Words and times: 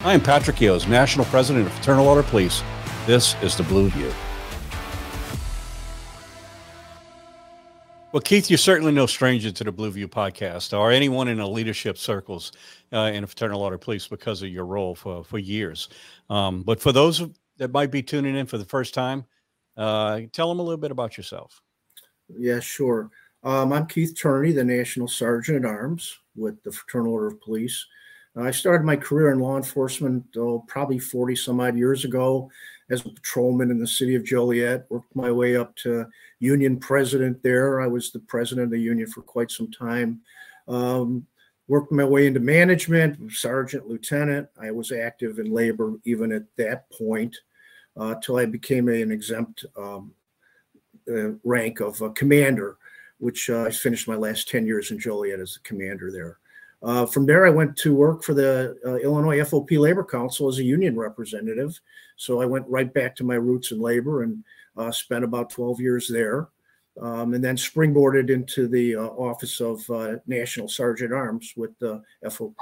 I 0.00 0.14
am 0.14 0.20
Patrick 0.20 0.58
Yoes, 0.58 0.86
National 0.86 1.24
President 1.24 1.66
of 1.66 1.72
Fraternal 1.72 2.06
Order 2.06 2.22
Police. 2.22 2.62
This 3.04 3.34
is 3.42 3.56
the 3.56 3.64
Blue 3.64 3.90
View. 3.90 4.12
Well, 8.12 8.20
Keith, 8.20 8.48
you're 8.48 8.58
certainly 8.58 8.92
no 8.92 9.06
stranger 9.06 9.50
to 9.50 9.64
the 9.64 9.72
Blue 9.72 9.90
View 9.90 10.06
podcast 10.06 10.72
or 10.72 10.92
anyone 10.92 11.26
in 11.26 11.38
the 11.38 11.48
leadership 11.48 11.98
circles 11.98 12.52
uh, 12.92 13.10
in 13.12 13.22
the 13.22 13.26
Fraternal 13.26 13.60
Order 13.60 13.76
Police 13.76 14.06
because 14.06 14.40
of 14.40 14.50
your 14.50 14.66
role 14.66 14.94
for, 14.94 15.24
for 15.24 15.40
years. 15.40 15.88
Um, 16.30 16.62
but 16.62 16.80
for 16.80 16.92
those 16.92 17.26
that 17.56 17.72
might 17.72 17.90
be 17.90 18.00
tuning 18.00 18.36
in 18.36 18.46
for 18.46 18.56
the 18.56 18.64
first 18.64 18.94
time, 18.94 19.24
uh, 19.76 20.20
tell 20.30 20.48
them 20.48 20.60
a 20.60 20.62
little 20.62 20.78
bit 20.78 20.92
about 20.92 21.16
yourself. 21.16 21.60
Yeah, 22.28 22.60
sure. 22.60 23.10
Um, 23.42 23.72
I'm 23.72 23.86
Keith 23.86 24.16
Turney, 24.16 24.52
the 24.52 24.62
National 24.62 25.08
Sergeant 25.08 25.64
at 25.64 25.68
Arms 25.68 26.20
with 26.36 26.62
the 26.62 26.70
Fraternal 26.70 27.14
Order 27.14 27.26
of 27.26 27.40
Police. 27.40 27.84
I 28.40 28.50
started 28.50 28.84
my 28.84 28.96
career 28.96 29.32
in 29.32 29.40
law 29.40 29.56
enforcement 29.56 30.24
oh, 30.36 30.64
probably 30.68 30.98
40 30.98 31.34
some 31.36 31.60
odd 31.60 31.76
years 31.76 32.04
ago 32.04 32.50
as 32.90 33.04
a 33.04 33.08
patrolman 33.08 33.70
in 33.70 33.78
the 33.78 33.86
city 33.86 34.14
of 34.14 34.24
Joliet. 34.24 34.86
Worked 34.90 35.14
my 35.16 35.30
way 35.32 35.56
up 35.56 35.74
to 35.76 36.06
union 36.38 36.78
president 36.78 37.42
there. 37.42 37.80
I 37.80 37.86
was 37.86 38.10
the 38.10 38.20
president 38.20 38.66
of 38.66 38.70
the 38.70 38.78
union 38.78 39.08
for 39.08 39.22
quite 39.22 39.50
some 39.50 39.70
time. 39.70 40.20
Um, 40.68 41.26
worked 41.66 41.92
my 41.92 42.04
way 42.04 42.26
into 42.26 42.40
management, 42.40 43.32
sergeant, 43.32 43.88
lieutenant. 43.88 44.48
I 44.60 44.70
was 44.70 44.92
active 44.92 45.38
in 45.38 45.52
labor 45.52 45.94
even 46.04 46.32
at 46.32 46.44
that 46.56 46.90
point 46.90 47.36
uh, 47.96 48.14
till 48.22 48.36
I 48.36 48.46
became 48.46 48.88
an 48.88 49.10
exempt 49.10 49.64
um, 49.76 50.12
uh, 51.10 51.32
rank 51.44 51.80
of 51.80 52.00
a 52.00 52.10
commander, 52.10 52.76
which 53.18 53.50
uh, 53.50 53.64
I 53.64 53.70
finished 53.70 54.08
my 54.08 54.16
last 54.16 54.48
10 54.48 54.66
years 54.66 54.90
in 54.90 54.98
Joliet 54.98 55.40
as 55.40 55.56
a 55.56 55.68
commander 55.68 56.10
there. 56.12 56.38
Uh, 56.82 57.04
from 57.04 57.26
there, 57.26 57.46
I 57.46 57.50
went 57.50 57.76
to 57.78 57.94
work 57.94 58.22
for 58.22 58.34
the 58.34 58.76
uh, 58.86 58.96
Illinois 58.96 59.40
FOP 59.40 59.78
Labor 59.78 60.04
Council 60.04 60.48
as 60.48 60.58
a 60.58 60.64
union 60.64 60.96
representative. 60.96 61.78
So 62.16 62.40
I 62.40 62.46
went 62.46 62.66
right 62.68 62.92
back 62.92 63.16
to 63.16 63.24
my 63.24 63.34
roots 63.34 63.72
in 63.72 63.80
labor 63.80 64.22
and 64.22 64.44
uh, 64.76 64.92
spent 64.92 65.24
about 65.24 65.50
12 65.50 65.80
years 65.80 66.08
there. 66.08 66.48
Um, 67.00 67.34
and 67.34 67.44
then 67.44 67.56
springboarded 67.56 68.28
into 68.28 68.66
the 68.66 68.96
uh, 68.96 69.02
office 69.02 69.60
of 69.60 69.88
uh, 69.88 70.16
National 70.26 70.68
Sergeant 70.68 71.12
Arms 71.12 71.52
with 71.56 71.78
the 71.78 72.02
FOP. 72.24 72.56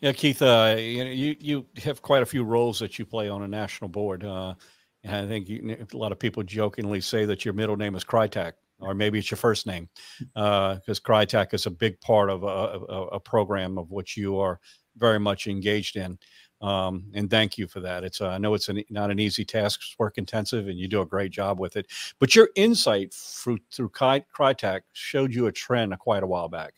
Yeah, 0.00 0.12
Keith, 0.12 0.40
uh, 0.40 0.76
you 0.78 1.34
you 1.40 1.66
have 1.82 2.02
quite 2.02 2.22
a 2.22 2.26
few 2.26 2.44
roles 2.44 2.78
that 2.78 2.96
you 2.96 3.04
play 3.04 3.28
on 3.28 3.42
a 3.42 3.48
national 3.48 3.88
board. 3.88 4.22
and 4.22 4.56
I 5.04 5.26
think 5.26 5.48
you, 5.48 5.76
a 5.92 5.96
lot 5.96 6.12
of 6.12 6.20
people 6.20 6.44
jokingly 6.44 7.00
say 7.00 7.24
that 7.24 7.44
your 7.44 7.54
middle 7.54 7.76
name 7.76 7.96
is 7.96 8.04
CRI-TAC 8.04 8.54
or 8.80 8.94
maybe 8.94 9.18
it's 9.18 9.30
your 9.30 9.38
first 9.38 9.66
name, 9.66 9.88
because 10.34 10.98
uh, 10.98 11.02
CRI-TAC 11.02 11.54
is 11.54 11.66
a 11.66 11.70
big 11.70 12.00
part 12.00 12.30
of 12.30 12.42
a, 12.42 12.46
a, 12.46 13.06
a, 13.12 13.20
program 13.20 13.78
of 13.78 13.90
which 13.90 14.16
you 14.16 14.38
are 14.38 14.60
very 14.96 15.18
much 15.18 15.46
engaged 15.46 15.96
in. 15.96 16.18
Um, 16.60 17.04
and 17.14 17.28
thank 17.28 17.58
you 17.58 17.66
for 17.66 17.80
that. 17.80 18.04
It's 18.04 18.20
uh, 18.20 18.28
I 18.28 18.38
know 18.38 18.54
it's 18.54 18.68
an, 18.68 18.82
not 18.90 19.10
an 19.10 19.18
easy 19.18 19.44
task, 19.44 19.80
it's 19.82 19.98
work 19.98 20.18
intensive, 20.18 20.68
and 20.68 20.78
you 20.78 20.88
do 20.88 21.02
a 21.02 21.06
great 21.06 21.30
job 21.30 21.60
with 21.60 21.76
it. 21.76 21.86
But 22.18 22.34
your 22.34 22.48
insight 22.56 23.12
through 23.12 23.58
through 23.72 23.90
CRI-TAC 23.90 24.82
showed 24.92 25.34
you 25.34 25.46
a 25.46 25.52
trend 25.52 25.98
quite 25.98 26.22
a 26.22 26.26
while 26.26 26.48
back. 26.48 26.74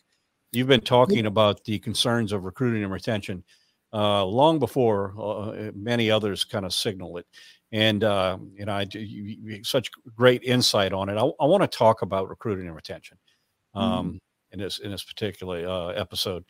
You've 0.51 0.67
been 0.67 0.81
talking 0.81 1.25
about 1.25 1.63
the 1.65 1.79
concerns 1.79 2.31
of 2.31 2.43
recruiting 2.43 2.83
and 2.83 2.91
retention 2.91 3.43
uh, 3.93 4.25
long 4.25 4.59
before 4.59 5.13
uh, 5.19 5.71
many 5.73 6.11
others 6.11 6.43
kind 6.43 6.65
of 6.65 6.73
signal 6.73 7.17
it 7.17 7.25
and 7.71 8.03
uh, 8.03 8.37
you 8.55 8.65
know, 8.65 8.73
I 8.73 8.87
you, 8.91 9.37
you, 9.41 9.63
such 9.63 9.89
great 10.15 10.43
insight 10.43 10.93
on 10.93 11.09
it. 11.09 11.17
I, 11.17 11.23
I 11.39 11.45
want 11.45 11.63
to 11.63 11.77
talk 11.77 12.01
about 12.01 12.29
recruiting 12.29 12.67
and 12.67 12.75
retention 12.75 13.17
um, 13.73 14.07
mm-hmm. 14.07 14.17
in 14.51 14.59
this 14.59 14.79
in 14.79 14.91
this 14.91 15.03
particular 15.03 15.67
uh, 15.67 15.87
episode. 15.89 16.43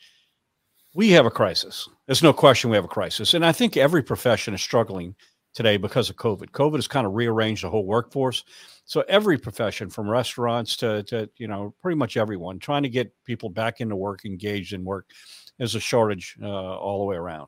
We 0.93 1.09
have 1.11 1.25
a 1.25 1.31
crisis. 1.31 1.87
There's 2.05 2.23
no 2.23 2.33
question 2.33 2.69
we 2.69 2.77
have 2.77 2.85
a 2.85 2.89
crisis, 2.89 3.33
and 3.33 3.45
I 3.45 3.51
think 3.51 3.77
every 3.77 4.03
profession 4.03 4.53
is 4.53 4.61
struggling 4.61 5.15
today 5.53 5.75
because 5.75 6.09
of 6.09 6.15
COVID. 6.17 6.51
COVID 6.51 6.75
has 6.75 6.87
kind 6.87 7.07
of 7.07 7.15
rearranged 7.15 7.63
the 7.63 7.69
whole 7.69 7.85
workforce. 7.85 8.43
So 8.85 9.03
every 9.09 9.39
profession, 9.39 9.89
from 9.89 10.07
restaurants 10.07 10.77
to, 10.77 11.01
to 11.03 11.27
you 11.37 11.47
know, 11.47 11.73
pretty 11.81 11.97
much 11.97 12.15
everyone, 12.15 12.59
trying 12.59 12.83
to 12.83 12.89
get 12.89 13.11
people 13.25 13.49
back 13.49 13.81
into 13.81 13.95
work, 13.95 14.23
engaged 14.23 14.73
in 14.73 14.85
work, 14.85 15.09
is 15.57 15.73
a 15.73 15.79
shortage 15.79 16.37
uh, 16.43 16.47
all 16.47 16.99
the 16.99 17.05
way 17.05 17.15
around. 17.15 17.47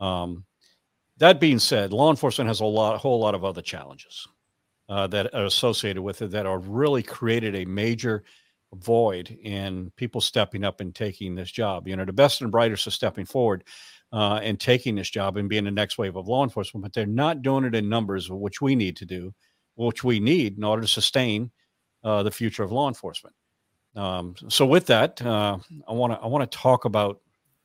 Um, 0.00 0.44
that 1.18 1.40
being 1.40 1.58
said, 1.58 1.92
law 1.92 2.10
enforcement 2.10 2.48
has 2.48 2.60
a 2.60 2.64
lot, 2.64 2.94
a 2.94 2.98
whole 2.98 3.20
lot 3.20 3.34
of 3.34 3.44
other 3.44 3.62
challenges 3.62 4.26
uh, 4.88 5.06
that 5.08 5.32
are 5.34 5.46
associated 5.46 6.02
with 6.02 6.22
it 6.22 6.30
that 6.32 6.46
are 6.46 6.58
really 6.58 7.02
created 7.02 7.54
a 7.54 7.64
major 7.64 8.24
void 8.74 9.30
in 9.42 9.92
people 9.96 10.20
stepping 10.20 10.64
up 10.64 10.80
and 10.80 10.94
taking 10.94 11.34
this 11.34 11.50
job. 11.50 11.86
You 11.86 11.96
know, 11.96 12.04
the 12.04 12.12
best 12.12 12.42
and 12.42 12.50
brightest 12.50 12.86
are 12.86 12.90
stepping 12.90 13.24
forward 13.24 13.64
uh, 14.12 14.40
and 14.42 14.58
taking 14.58 14.94
this 14.94 15.10
job 15.10 15.36
and 15.36 15.48
being 15.48 15.64
the 15.64 15.70
next 15.70 15.98
wave 15.98 16.16
of 16.16 16.28
law 16.28 16.42
enforcement, 16.42 16.82
but 16.82 16.92
they're 16.92 17.06
not 17.06 17.42
doing 17.42 17.64
it 17.64 17.74
in 17.74 17.88
numbers, 17.88 18.30
which 18.30 18.60
we 18.60 18.74
need 18.74 18.96
to 18.96 19.06
do, 19.06 19.32
which 19.76 20.04
we 20.04 20.20
need 20.20 20.56
in 20.56 20.64
order 20.64 20.82
to 20.82 20.88
sustain 20.88 21.50
uh, 22.02 22.22
the 22.22 22.30
future 22.30 22.62
of 22.62 22.72
law 22.72 22.88
enforcement. 22.88 23.34
Um, 23.96 24.34
so, 24.48 24.66
with 24.66 24.86
that, 24.86 25.22
uh, 25.24 25.58
I 25.88 25.92
want 25.92 26.12
to 26.12 26.18
I 26.18 26.26
want 26.26 26.50
to 26.50 26.58
talk 26.58 26.84
about 26.84 27.20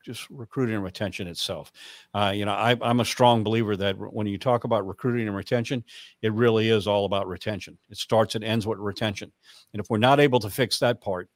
just 0.06 0.30
recruiting 0.30 0.76
and 0.76 0.84
retention 0.84 1.28
itself. 1.28 1.72
Uh, 2.14 2.32
you 2.34 2.46
know, 2.46 2.54
I, 2.54 2.78
am 2.82 3.00
a 3.00 3.06
strong 3.06 3.44
believer 3.44 3.76
that 3.78 3.98
when 3.98 4.28
you 4.28 4.38
talk 4.38 4.64
about 4.64 4.88
recruiting 4.88 5.28
and 5.28 5.36
retention, 5.36 5.84
it 6.22 6.34
really 6.34 6.70
is 6.70 6.88
all 6.88 7.06
about 7.06 7.28
retention. 7.28 7.78
It 7.90 7.98
starts 7.98 8.36
and 8.36 8.44
ends 8.44 8.66
with 8.66 8.80
retention. 8.80 9.32
And 9.74 9.80
if 9.80 9.90
we're 9.90 9.98
not 9.98 10.20
able 10.20 10.40
to 10.40 10.50
fix 10.50 10.80
that 10.80 11.02
part, 11.02 11.30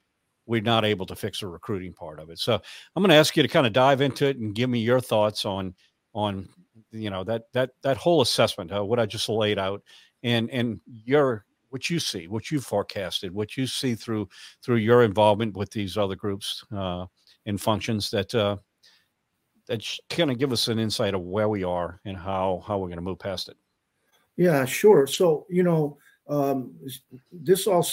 we're 0.46 0.60
not 0.60 0.84
able 0.84 1.06
to 1.06 1.16
fix 1.16 1.40
the 1.40 1.46
recruiting 1.46 1.92
part 1.92 2.20
of 2.20 2.30
it. 2.30 2.38
So 2.38 2.54
I'm 2.54 3.02
going 3.02 3.10
to 3.10 3.16
ask 3.16 3.36
you 3.36 3.42
to 3.42 3.48
kind 3.48 3.66
of 3.66 3.72
dive 3.72 4.00
into 4.00 4.26
it 4.26 4.36
and 4.36 4.54
give 4.54 4.68
me 4.70 4.80
your 4.80 5.00
thoughts 5.00 5.44
on 5.44 5.74
on 6.14 6.48
you 6.90 7.10
know 7.10 7.24
that 7.24 7.44
that 7.52 7.70
that 7.82 7.96
whole 7.96 8.20
assessment, 8.20 8.72
uh, 8.72 8.84
what 8.84 9.00
I 9.00 9.06
just 9.06 9.28
laid 9.28 9.58
out, 9.58 9.82
and 10.22 10.50
and 10.50 10.80
your 10.86 11.44
what 11.70 11.90
you 11.90 11.98
see, 11.98 12.28
what 12.28 12.50
you 12.50 12.60
forecasted, 12.60 13.32
what 13.32 13.56
you 13.56 13.66
see 13.66 13.94
through 13.94 14.28
through 14.62 14.76
your 14.76 15.02
involvement 15.02 15.56
with 15.56 15.70
these 15.70 15.96
other 15.96 16.14
groups. 16.14 16.64
Uh, 16.74 17.06
and 17.46 17.60
functions 17.60 18.10
that 18.10 18.34
uh, 18.34 18.56
that 19.66 19.84
kind 20.10 20.30
of 20.30 20.38
give 20.38 20.52
us 20.52 20.68
an 20.68 20.78
insight 20.78 21.14
of 21.14 21.22
where 21.22 21.48
we 21.48 21.64
are 21.64 22.00
and 22.04 22.16
how 22.16 22.62
how 22.66 22.78
we're 22.78 22.88
going 22.88 22.96
to 22.96 23.02
move 23.02 23.18
past 23.18 23.48
it. 23.48 23.56
Yeah, 24.36 24.64
sure. 24.64 25.06
So 25.06 25.46
you 25.48 25.62
know, 25.62 25.98
um, 26.28 26.74
this 27.32 27.66
all 27.66 27.86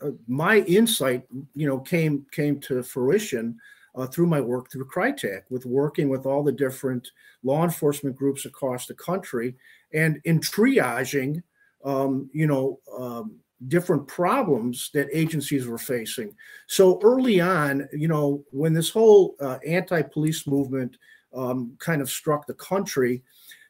uh, 0.00 0.10
my 0.26 0.58
insight, 0.60 1.24
you 1.54 1.66
know, 1.66 1.78
came 1.78 2.26
came 2.32 2.60
to 2.60 2.82
fruition 2.82 3.58
uh, 3.94 4.06
through 4.06 4.26
my 4.26 4.40
work 4.40 4.70
through 4.70 4.86
CRI-TAC, 4.86 5.44
with 5.50 5.66
working 5.66 6.08
with 6.08 6.24
all 6.26 6.42
the 6.42 6.52
different 6.52 7.10
law 7.42 7.64
enforcement 7.64 8.16
groups 8.16 8.46
across 8.46 8.86
the 8.86 8.94
country, 8.94 9.54
and 9.92 10.20
in 10.24 10.40
triaging, 10.40 11.42
um, 11.84 12.30
you 12.32 12.46
know, 12.46 12.80
um, 12.96 13.36
different 13.68 14.06
problems 14.08 14.90
that 14.94 15.08
agencies 15.12 15.66
were 15.66 15.78
facing. 15.78 16.34
So 16.66 16.98
early 17.02 17.40
on, 17.40 17.88
you 17.92 18.08
know, 18.08 18.44
when 18.50 18.72
this 18.72 18.90
whole 18.90 19.36
uh, 19.40 19.58
anti-police 19.66 20.46
movement 20.46 20.96
um, 21.34 21.74
kind 21.78 22.02
of 22.02 22.10
struck 22.10 22.46
the 22.46 22.54
country, 22.54 23.22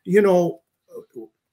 you 0.05 0.23
know, 0.23 0.63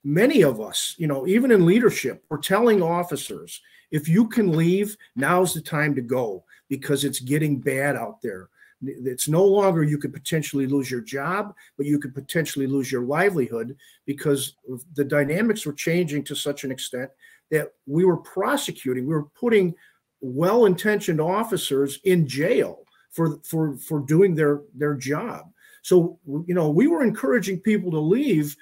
many 0.04 0.44
of 0.44 0.62
us, 0.62 0.96
you 0.98 1.08
know, 1.08 1.28
even 1.28 1.52
in 1.52 1.66
leadership, 1.66 2.24
were 2.30 2.38
telling 2.38 2.82
officers, 2.82 3.62
if 3.92 4.08
you 4.08 4.28
can 4.28 4.56
leave, 4.56 4.96
now's 5.16 5.54
the 5.54 5.62
time 5.62 5.96
to 5.96 6.02
go 6.02 6.44
because 6.70 7.04
it's 7.04 7.20
getting 7.20 7.60
bad 7.60 7.96
out 7.96 8.22
there. 8.22 8.50
It's 8.82 9.28
no 9.28 9.44
longer 9.44 9.84
you 9.84 9.98
could 9.98 10.14
potentially 10.14 10.66
lose 10.66 10.90
your 10.90 11.02
job, 11.02 11.54
but 11.76 11.86
you 11.86 12.00
could 12.00 12.16
potentially 12.16 12.66
lose 12.66 12.90
your 12.90 13.02
livelihood 13.02 13.76
because 14.06 14.56
the 14.96 15.04
dynamics 15.04 15.66
were 15.66 15.74
changing 15.74 16.24
to 16.26 16.36
such 16.36 16.64
an 16.64 16.72
extent 16.72 17.10
that 17.52 17.74
we 17.86 18.06
were 18.06 18.18
prosecuting, 18.18 19.06
we 19.06 19.14
were 19.14 19.30
putting 19.40 19.74
well-intentioned 20.22 21.22
officers 21.22 22.00
in 22.04 22.28
jail 22.28 22.84
for 23.12 23.40
for 23.44 23.78
for 23.78 24.00
doing 24.02 24.36
their 24.36 24.62
their 24.76 24.96
job. 24.96 25.46
So 25.82 26.20
you 26.26 26.54
know, 26.54 26.70
we 26.70 26.88
were 26.88 27.04
encouraging 27.04 27.60
people 27.62 27.92
to 27.92 28.00
leave, 28.00 28.56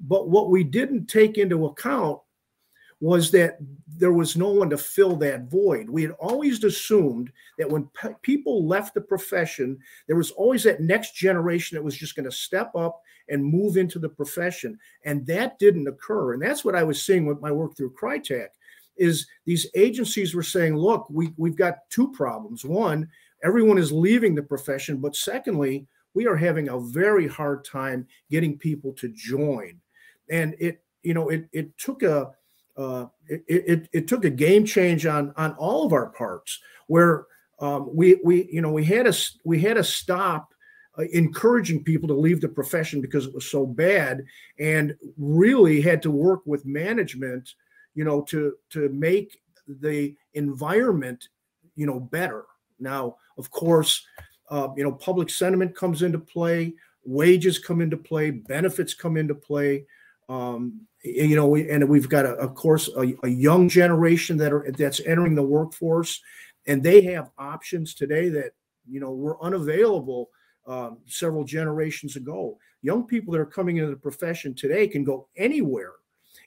but 0.00 0.28
what 0.28 0.50
we 0.50 0.64
didn't 0.64 1.06
take 1.06 1.38
into 1.38 1.66
account 1.66 2.20
was 3.00 3.30
that 3.32 3.58
there 3.86 4.12
was 4.12 4.36
no 4.36 4.48
one 4.48 4.70
to 4.70 4.78
fill 4.78 5.16
that 5.16 5.50
void. 5.50 5.90
We 5.90 6.02
had 6.02 6.12
always 6.12 6.62
assumed 6.64 7.30
that 7.58 7.68
when 7.68 7.88
pe- 7.94 8.14
people 8.22 8.66
left 8.66 8.94
the 8.94 9.00
profession, 9.00 9.78
there 10.06 10.16
was 10.16 10.30
always 10.30 10.62
that 10.64 10.80
next 10.80 11.14
generation 11.14 11.76
that 11.76 11.82
was 11.82 11.96
just 11.96 12.16
going 12.16 12.24
to 12.24 12.32
step 12.32 12.74
up 12.74 13.02
and 13.28 13.44
move 13.44 13.76
into 13.76 13.98
the 13.98 14.08
profession. 14.08 14.78
And 15.04 15.26
that 15.26 15.58
didn't 15.58 15.88
occur. 15.88 16.34
And 16.34 16.42
that's 16.42 16.64
what 16.64 16.74
I 16.74 16.82
was 16.82 17.04
seeing 17.04 17.26
with 17.26 17.40
my 17.40 17.50
work 17.50 17.76
through 17.76 17.94
CRI-TAC 17.94 18.50
is 18.96 19.26
these 19.44 19.66
agencies 19.74 20.34
were 20.34 20.42
saying, 20.42 20.76
look, 20.76 21.06
we, 21.10 21.32
we've 21.36 21.56
got 21.56 21.88
two 21.90 22.12
problems. 22.12 22.64
One, 22.64 23.08
everyone 23.42 23.78
is 23.78 23.90
leaving 23.90 24.34
the 24.34 24.42
profession. 24.42 24.98
But 24.98 25.16
secondly, 25.16 25.86
we 26.14 26.26
are 26.26 26.36
having 26.36 26.68
a 26.68 26.78
very 26.78 27.26
hard 27.26 27.64
time 27.64 28.06
getting 28.30 28.56
people 28.56 28.92
to 28.94 29.08
join. 29.08 29.80
And 30.30 30.54
it, 30.60 30.82
you 31.02 31.12
know, 31.12 31.28
it, 31.28 31.48
it 31.52 31.76
took 31.76 32.02
a, 32.02 32.30
uh, 32.76 33.06
it, 33.28 33.44
it, 33.46 33.88
it 33.92 34.08
took 34.08 34.24
a 34.24 34.30
game 34.30 34.64
change 34.64 35.06
on 35.06 35.32
on 35.36 35.52
all 35.52 35.86
of 35.86 35.92
our 35.92 36.08
parts 36.08 36.58
where 36.88 37.26
um, 37.60 37.88
we 37.94 38.20
we 38.24 38.48
you 38.50 38.60
know 38.60 38.72
we 38.72 38.84
had 38.84 39.06
a 39.06 39.14
we 39.44 39.60
had 39.60 39.74
to 39.74 39.84
stop 39.84 40.53
uh, 40.98 41.02
encouraging 41.12 41.82
people 41.82 42.08
to 42.08 42.14
leave 42.14 42.40
the 42.40 42.48
profession 42.48 43.00
because 43.00 43.26
it 43.26 43.34
was 43.34 43.50
so 43.50 43.66
bad 43.66 44.24
and 44.58 44.94
really 45.16 45.80
had 45.80 46.02
to 46.02 46.10
work 46.10 46.40
with 46.46 46.64
management 46.64 47.54
you 47.94 48.04
know 48.04 48.22
to 48.22 48.54
to 48.70 48.88
make 48.90 49.40
the 49.66 50.14
environment 50.34 51.28
you 51.74 51.86
know 51.86 52.00
better. 52.00 52.44
Now 52.78 53.16
of 53.38 53.50
course 53.50 54.04
uh, 54.50 54.68
you 54.76 54.84
know 54.84 54.92
public 54.92 55.30
sentiment 55.30 55.74
comes 55.74 56.02
into 56.02 56.18
play 56.18 56.74
wages 57.04 57.58
come 57.58 57.80
into 57.80 57.96
play 57.96 58.30
benefits 58.30 58.94
come 58.94 59.16
into 59.16 59.34
play 59.34 59.84
um, 60.28 60.80
you 61.02 61.36
know 61.36 61.54
and 61.54 61.88
we've 61.88 62.08
got 62.08 62.24
a, 62.24 62.30
of 62.30 62.54
course 62.54 62.88
a, 62.96 63.14
a 63.24 63.28
young 63.28 63.68
generation 63.68 64.36
that 64.38 64.52
are 64.52 64.70
that's 64.76 65.00
entering 65.00 65.34
the 65.34 65.42
workforce 65.42 66.20
and 66.66 66.82
they 66.82 67.02
have 67.02 67.30
options 67.38 67.94
today 67.94 68.28
that 68.30 68.52
you 68.88 69.00
know 69.00 69.12
were 69.12 69.42
unavailable 69.42 70.30
um, 70.66 70.98
several 71.06 71.44
generations 71.44 72.16
ago. 72.16 72.58
Young 72.82 73.06
people 73.06 73.32
that 73.32 73.40
are 73.40 73.46
coming 73.46 73.78
into 73.78 73.90
the 73.90 73.96
profession 73.96 74.54
today 74.54 74.86
can 74.86 75.04
go 75.04 75.28
anywhere. 75.36 75.92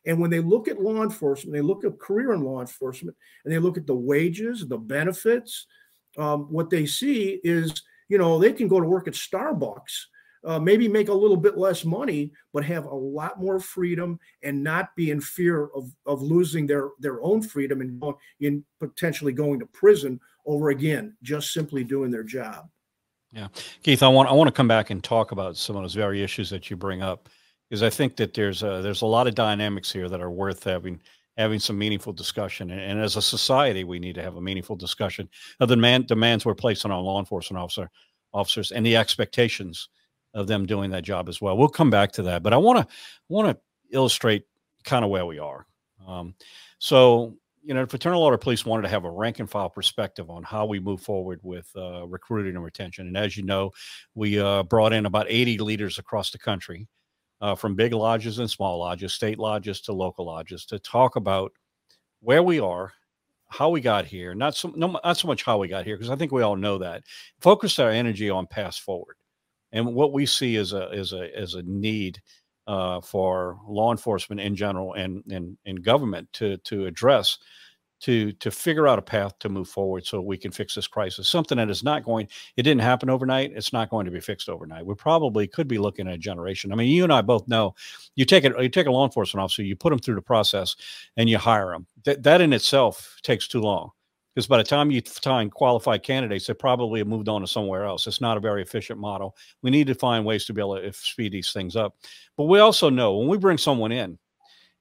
And 0.06 0.20
when 0.20 0.30
they 0.30 0.40
look 0.40 0.68
at 0.68 0.82
law 0.82 1.04
enforcement, 1.04 1.54
they 1.54 1.62
look 1.62 1.84
at 1.84 2.00
career 2.00 2.34
in 2.34 2.42
law 2.42 2.62
enforcement, 2.62 3.16
and 3.44 3.54
they 3.54 3.60
look 3.60 3.78
at 3.78 3.88
the 3.88 3.96
wages, 3.96 4.66
the 4.68 4.78
benefits. 4.78 5.68
Um, 6.18 6.52
what 6.52 6.70
they 6.70 6.86
see 6.86 7.42
is, 7.44 7.84
you 8.08 8.18
know, 8.18 8.40
they 8.40 8.54
can 8.54 8.68
go 8.68 8.80
to 8.80 8.88
work 8.88 9.08
at 9.08 9.14
Starbucks, 9.14 10.06
uh, 10.46 10.60
maybe 10.60 10.88
make 10.88 11.10
a 11.10 11.14
little 11.14 11.36
bit 11.36 11.58
less 11.58 11.84
money, 11.84 12.32
but 12.54 12.64
have 12.64 12.86
a 12.86 12.96
lot 12.96 13.40
more 13.40 13.60
freedom 13.60 14.18
and 14.44 14.64
not 14.64 14.96
be 14.96 15.12
in 15.12 15.20
fear 15.20 15.68
of, 15.76 15.92
of 16.06 16.22
losing 16.22 16.66
their 16.66 16.90
their 17.00 17.22
own 17.22 17.42
freedom 17.42 17.82
and 17.82 18.02
in 18.40 18.64
potentially 18.80 19.34
going 19.34 19.60
to 19.60 19.66
prison 19.68 20.20
over 20.46 20.70
again, 20.70 21.18
just 21.22 21.52
simply 21.52 21.84
doing 21.84 22.10
their 22.12 22.24
job. 22.24 22.70
Yeah, 23.32 23.48
Keith, 23.84 24.04
I 24.04 24.08
want 24.08 24.30
I 24.30 24.34
want 24.34 24.48
to 24.48 24.54
come 24.54 24.68
back 24.68 24.90
and 24.90 25.04
talk 25.04 25.32
about 25.32 25.58
some 25.58 25.76
of 25.76 25.84
those 25.84 25.94
very 25.94 26.24
issues 26.24 26.50
that 26.50 26.70
you 26.70 26.78
bring 26.78 27.02
up 27.02 27.30
because 27.70 27.84
I 27.84 27.90
think 27.90 28.16
that 28.18 28.34
there's 28.34 28.64
a, 28.64 28.82
there's 28.82 29.02
a 29.02 29.06
lot 29.06 29.28
of 29.28 29.36
dynamics 29.36 29.92
here 29.92 30.08
that 30.10 30.22
are 30.22 30.32
worth 30.32 30.64
having 30.64 31.02
having 31.38 31.60
some 31.60 31.78
meaningful 31.78 32.14
discussion. 32.14 32.72
And, 32.72 32.82
and 32.82 33.00
as 33.00 33.16
a 33.16 33.22
society, 33.22 33.84
we 33.84 34.00
need 34.00 34.16
to 34.16 34.24
have 34.24 34.38
a 34.38 34.42
meaningful 34.42 34.76
discussion 34.76 35.30
of 35.60 35.70
the 35.70 35.78
man, 35.78 36.04
demands 36.04 36.46
we're 36.46 36.56
placing 36.56 36.90
on 36.92 37.04
law 37.04 37.20
enforcement 37.20 37.62
officer 37.62 37.90
officers 38.34 38.72
and 38.72 38.86
the 38.86 38.96
expectations 38.96 39.90
of 40.34 40.48
them 40.48 40.66
doing 40.66 40.90
that 40.92 41.04
job 41.04 41.30
as 41.30 41.42
well. 41.42 41.58
We'll 41.58 41.68
come 41.68 41.90
back 41.90 42.12
to 42.14 42.24
that, 42.24 42.44
but 42.44 42.54
I 42.54 42.58
want 42.58 42.80
to 42.80 42.96
want 43.30 43.50
to 43.50 43.58
illustrate 43.92 44.46
kind 44.84 45.04
of 45.04 45.12
where 45.12 45.26
we 45.26 45.40
are. 45.40 45.66
Um, 46.08 46.34
so 46.80 47.38
you 47.68 47.74
know, 47.74 47.82
the 47.82 47.90
Fraternal 47.90 48.24
Order 48.24 48.38
Police 48.38 48.66
wanted 48.66 48.84
to 48.84 48.88
have 48.88 49.04
a 49.04 49.12
rank 49.12 49.40
and 49.40 49.50
file 49.50 49.70
perspective 49.70 50.30
on 50.30 50.42
how 50.42 50.66
we 50.66 50.80
move 50.80 51.02
forward 51.02 51.42
with 51.44 51.70
uh, 51.76 52.08
recruiting 52.08 52.56
and 52.56 52.64
retention. 52.64 53.08
And 53.08 53.18
as 53.18 53.36
you 53.36 53.44
know, 53.44 53.72
we 54.16 54.40
uh, 54.40 54.64
brought 54.64 54.94
in 54.94 55.06
about 55.06 55.26
80 55.28 55.58
leaders 55.58 56.00
across 56.00 56.32
the 56.32 56.38
country, 56.38 56.88
uh, 57.42 57.56
from 57.56 57.76
big 57.76 57.92
lodges 57.92 58.40
and 58.40 58.50
small 58.50 58.80
lodges, 58.80 59.12
state 59.12 59.38
lodges 59.38 59.82
to 59.82 59.92
local 59.92 60.26
lodges, 60.26 60.66
to 60.68 60.80
talk 60.80 61.18
about 61.18 61.52
where 62.22 62.42
we 62.42 62.62
are, 62.62 62.94
how 63.50 63.68
we 63.68 63.82
got 63.82 64.06
here. 64.06 64.34
Not 64.34 64.56
so 64.56 64.72
no, 64.74 64.98
not 65.04 65.18
so 65.18 65.28
much 65.28 65.44
how 65.44 65.58
we 65.58 65.68
got 65.68 65.86
here, 65.86 65.98
because 65.98 66.10
I 66.10 66.16
think 66.16 66.32
we 66.32 66.44
all 66.44 66.56
know 66.56 66.78
that. 66.78 67.04
Focus 67.42 67.80
our 67.80 67.90
energy 67.90 68.30
on 68.30 68.48
path 68.48 68.78
forward, 68.78 69.18
and 69.74 69.94
what 69.94 70.14
we 70.14 70.26
see 70.26 70.56
is 70.56 70.72
a 70.72 70.90
is 70.92 71.12
a 71.12 71.38
is 71.38 71.56
a 71.56 71.64
need. 71.64 72.22
Uh, 72.68 73.00
for 73.00 73.58
law 73.66 73.92
enforcement 73.92 74.42
in 74.42 74.54
general 74.54 74.92
and, 74.94 75.24
and 75.32 75.58
and 75.66 75.82
government 75.82 76.28
to 76.34 76.58
to 76.58 76.86
address 76.86 77.38
to 78.00 78.32
to 78.34 78.52
figure 78.52 78.88
out 78.88 79.00
a 79.00 79.02
path 79.02 79.40
to 79.40 79.50
move 79.50 79.68
forward 79.68 80.06
so 80.06 80.22
we 80.22 80.38
can 80.38 80.52
fix 80.52 80.76
this 80.76 80.88
crisis. 80.88 81.28
Something 81.28 81.58
that 81.58 81.70
is 81.70 81.84
not 81.84 82.04
going 82.04 82.28
it 82.56 82.64
didn't 82.64 82.82
happen 82.82 83.10
overnight 83.10 83.54
it's 83.56 83.74
not 83.74 83.90
going 83.90 84.06
to 84.06 84.12
be 84.12 84.20
fixed 84.20 84.50
overnight. 84.50 84.86
We 84.86 84.96
probably 84.96 85.48
could 85.48 85.68
be 85.68 85.78
looking 85.78 86.08
at 86.08 86.14
a 86.14 86.18
generation 86.18 86.72
i 86.72 86.76
mean 86.76 86.90
you 86.90 87.04
and 87.04 87.14
i 87.14 87.22
both 87.22 87.48
know 87.48 87.74
you 88.16 88.26
take 88.26 88.44
it 88.44 88.54
you 88.60 88.70
take 88.70 88.88
a 88.88 88.92
law 88.92 89.06
enforcement 89.06 89.44
officer 89.44 89.64
you 89.64 89.76
put 89.76 89.90
them 89.90 90.00
through 90.00 90.16
the 90.16 90.22
process 90.22 90.76
and 91.16 91.30
you 91.30 91.38
hire 91.38 91.72
them. 91.72 91.88
That, 92.06 92.24
that 92.24 92.42
in 92.42 92.54
itself 92.54 93.18
takes 93.24 93.48
too 93.48 93.62
long 93.62 93.92
because 94.38 94.48
by 94.48 94.58
the 94.58 94.64
time 94.64 94.92
you 94.92 95.02
find 95.02 95.52
qualified 95.52 96.04
candidates 96.04 96.46
they 96.46 96.54
probably 96.54 97.00
have 97.00 97.08
moved 97.08 97.28
on 97.28 97.42
to 97.42 97.48
somewhere 97.48 97.86
else 97.86 98.06
it's 98.06 98.22
not 98.22 98.38
a 98.38 98.40
very 98.40 98.62
efficient 98.62 99.00
model 99.00 99.36
we 99.64 99.72
need 99.72 99.88
to 99.88 99.96
find 99.96 100.24
ways 100.24 100.46
to 100.46 100.54
be 100.54 100.62
able 100.62 100.80
to 100.80 100.94
speed 100.94 101.32
these 101.32 101.52
things 101.52 101.76
up 101.76 101.96
but 102.36 102.44
we 102.44 102.60
also 102.60 102.90
know 102.90 103.18
when 103.18 103.28
we 103.28 103.38
bring 103.38 103.58
someone 103.58 103.92
in 103.92 104.18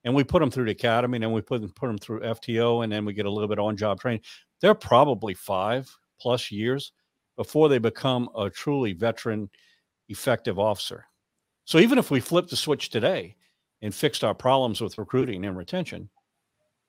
and 0.06 0.14
we 0.14 0.22
put 0.22 0.38
them 0.38 0.50
through 0.50 0.66
the 0.66 0.70
academy 0.70 1.16
and 1.16 1.24
then 1.24 1.32
we 1.32 1.40
put 1.40 1.60
them, 1.60 1.70
put 1.70 1.88
them 1.88 1.98
through 1.98 2.20
FTO 2.20 2.84
and 2.84 2.92
then 2.92 3.04
we 3.04 3.12
get 3.12 3.26
a 3.26 3.30
little 3.30 3.48
bit 3.48 3.58
on 3.58 3.76
job 3.76 4.00
training. 4.00 4.22
They're 4.60 4.72
probably 4.72 5.34
five 5.34 5.90
plus 6.20 6.52
years 6.52 6.92
before 7.36 7.68
they 7.68 7.78
become 7.78 8.30
a 8.38 8.48
truly 8.48 8.92
veteran, 8.92 9.50
effective 10.08 10.60
officer. 10.60 11.06
So 11.64 11.78
even 11.78 11.98
if 11.98 12.12
we 12.12 12.20
flipped 12.20 12.50
the 12.50 12.56
switch 12.56 12.90
today 12.90 13.34
and 13.82 13.92
fixed 13.92 14.22
our 14.22 14.32
problems 14.32 14.80
with 14.80 14.96
recruiting 14.96 15.44
and 15.44 15.56
retention, 15.56 16.08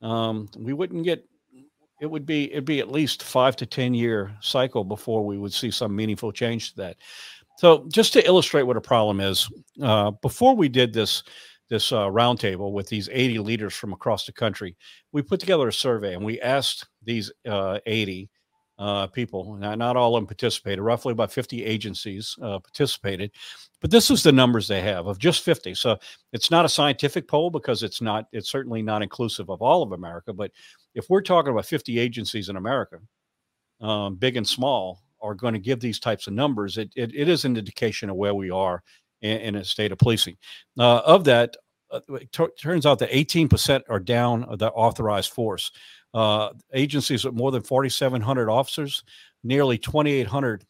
um, 0.01 0.47
we 0.55 0.73
wouldn't 0.73 1.03
get. 1.03 1.27
It 1.99 2.05
would 2.05 2.25
be 2.25 2.51
it'd 2.51 2.65
be 2.65 2.79
at 2.79 2.91
least 2.91 3.23
five 3.23 3.55
to 3.57 3.65
ten 3.65 3.93
year 3.93 4.35
cycle 4.39 4.83
before 4.83 5.25
we 5.25 5.37
would 5.37 5.53
see 5.53 5.71
some 5.71 5.95
meaningful 5.95 6.31
change 6.31 6.71
to 6.71 6.77
that. 6.77 6.97
So 7.57 7.87
just 7.91 8.13
to 8.13 8.25
illustrate 8.25 8.63
what 8.63 8.77
a 8.77 8.81
problem 8.81 9.19
is, 9.19 9.49
uh, 9.81 10.11
before 10.11 10.55
we 10.55 10.69
did 10.69 10.93
this 10.93 11.23
this 11.69 11.91
uh, 11.91 12.05
roundtable 12.05 12.71
with 12.71 12.87
these 12.87 13.09
80 13.11 13.39
leaders 13.39 13.73
from 13.73 13.91
across 13.91 14.25
the 14.25 14.31
country, 14.31 14.77
we 15.11 15.21
put 15.21 15.39
together 15.39 15.67
a 15.67 15.73
survey 15.73 16.13
and 16.13 16.23
we 16.23 16.39
asked 16.39 16.87
these 17.03 17.31
uh, 17.45 17.79
80 17.85 18.29
uh, 18.79 19.07
people, 19.07 19.55
not, 19.55 19.77
not 19.77 19.97
all 19.97 20.15
of 20.15 20.21
them 20.21 20.27
participated, 20.27 20.79
roughly 20.79 21.11
about 21.11 21.31
50 21.31 21.65
agencies 21.65 22.35
uh, 22.41 22.59
participated, 22.59 23.31
but 23.81 23.91
this 23.91 24.11
is 24.11 24.23
the 24.23 24.31
numbers 24.31 24.67
they 24.67 24.81
have 24.81 25.07
of 25.07 25.19
just 25.19 25.43
50. 25.43 25.73
So 25.75 25.97
it's 26.33 26.51
not 26.51 26.65
a 26.65 26.69
scientific 26.69 27.27
poll 27.27 27.49
because 27.49 27.83
it's 27.83 28.01
not, 28.01 28.27
it's 28.31 28.49
certainly 28.49 28.81
not 28.81 29.01
inclusive 29.01 29.49
of 29.49 29.61
all 29.61 29.83
of 29.83 29.91
America. 29.91 30.33
But 30.33 30.51
if 30.93 31.09
we're 31.09 31.21
talking 31.21 31.51
about 31.51 31.65
50 31.65 31.99
agencies 31.99 32.49
in 32.49 32.55
America, 32.55 32.99
um, 33.81 34.15
big 34.15 34.37
and 34.37 34.47
small, 34.47 34.99
are 35.21 35.33
going 35.33 35.53
to 35.53 35.59
give 35.59 35.79
these 35.79 35.99
types 35.99 36.27
of 36.27 36.33
numbers, 36.33 36.77
it, 36.77 36.91
it, 36.95 37.11
it 37.15 37.27
is 37.27 37.45
an 37.45 37.57
indication 37.57 38.09
of 38.09 38.15
where 38.15 38.35
we 38.35 38.51
are 38.51 38.83
in, 39.21 39.37
in 39.37 39.55
a 39.55 39.65
state 39.65 39.91
of 39.91 39.97
policing. 39.97 40.37
Uh, 40.77 40.99
of 40.99 41.23
that, 41.23 41.55
uh, 41.91 41.99
it 42.09 42.35
turns 42.59 42.85
out 42.85 42.99
that 42.99 43.11
18% 43.11 43.81
are 43.89 43.99
down 43.99 44.45
the 44.57 44.69
authorized 44.71 45.31
force. 45.31 45.71
Uh, 46.13 46.49
agencies 46.73 47.25
with 47.25 47.33
more 47.33 47.51
than 47.51 47.61
4,700 47.61 48.49
officers, 48.49 49.03
nearly 49.43 49.77
2,800 49.77 50.65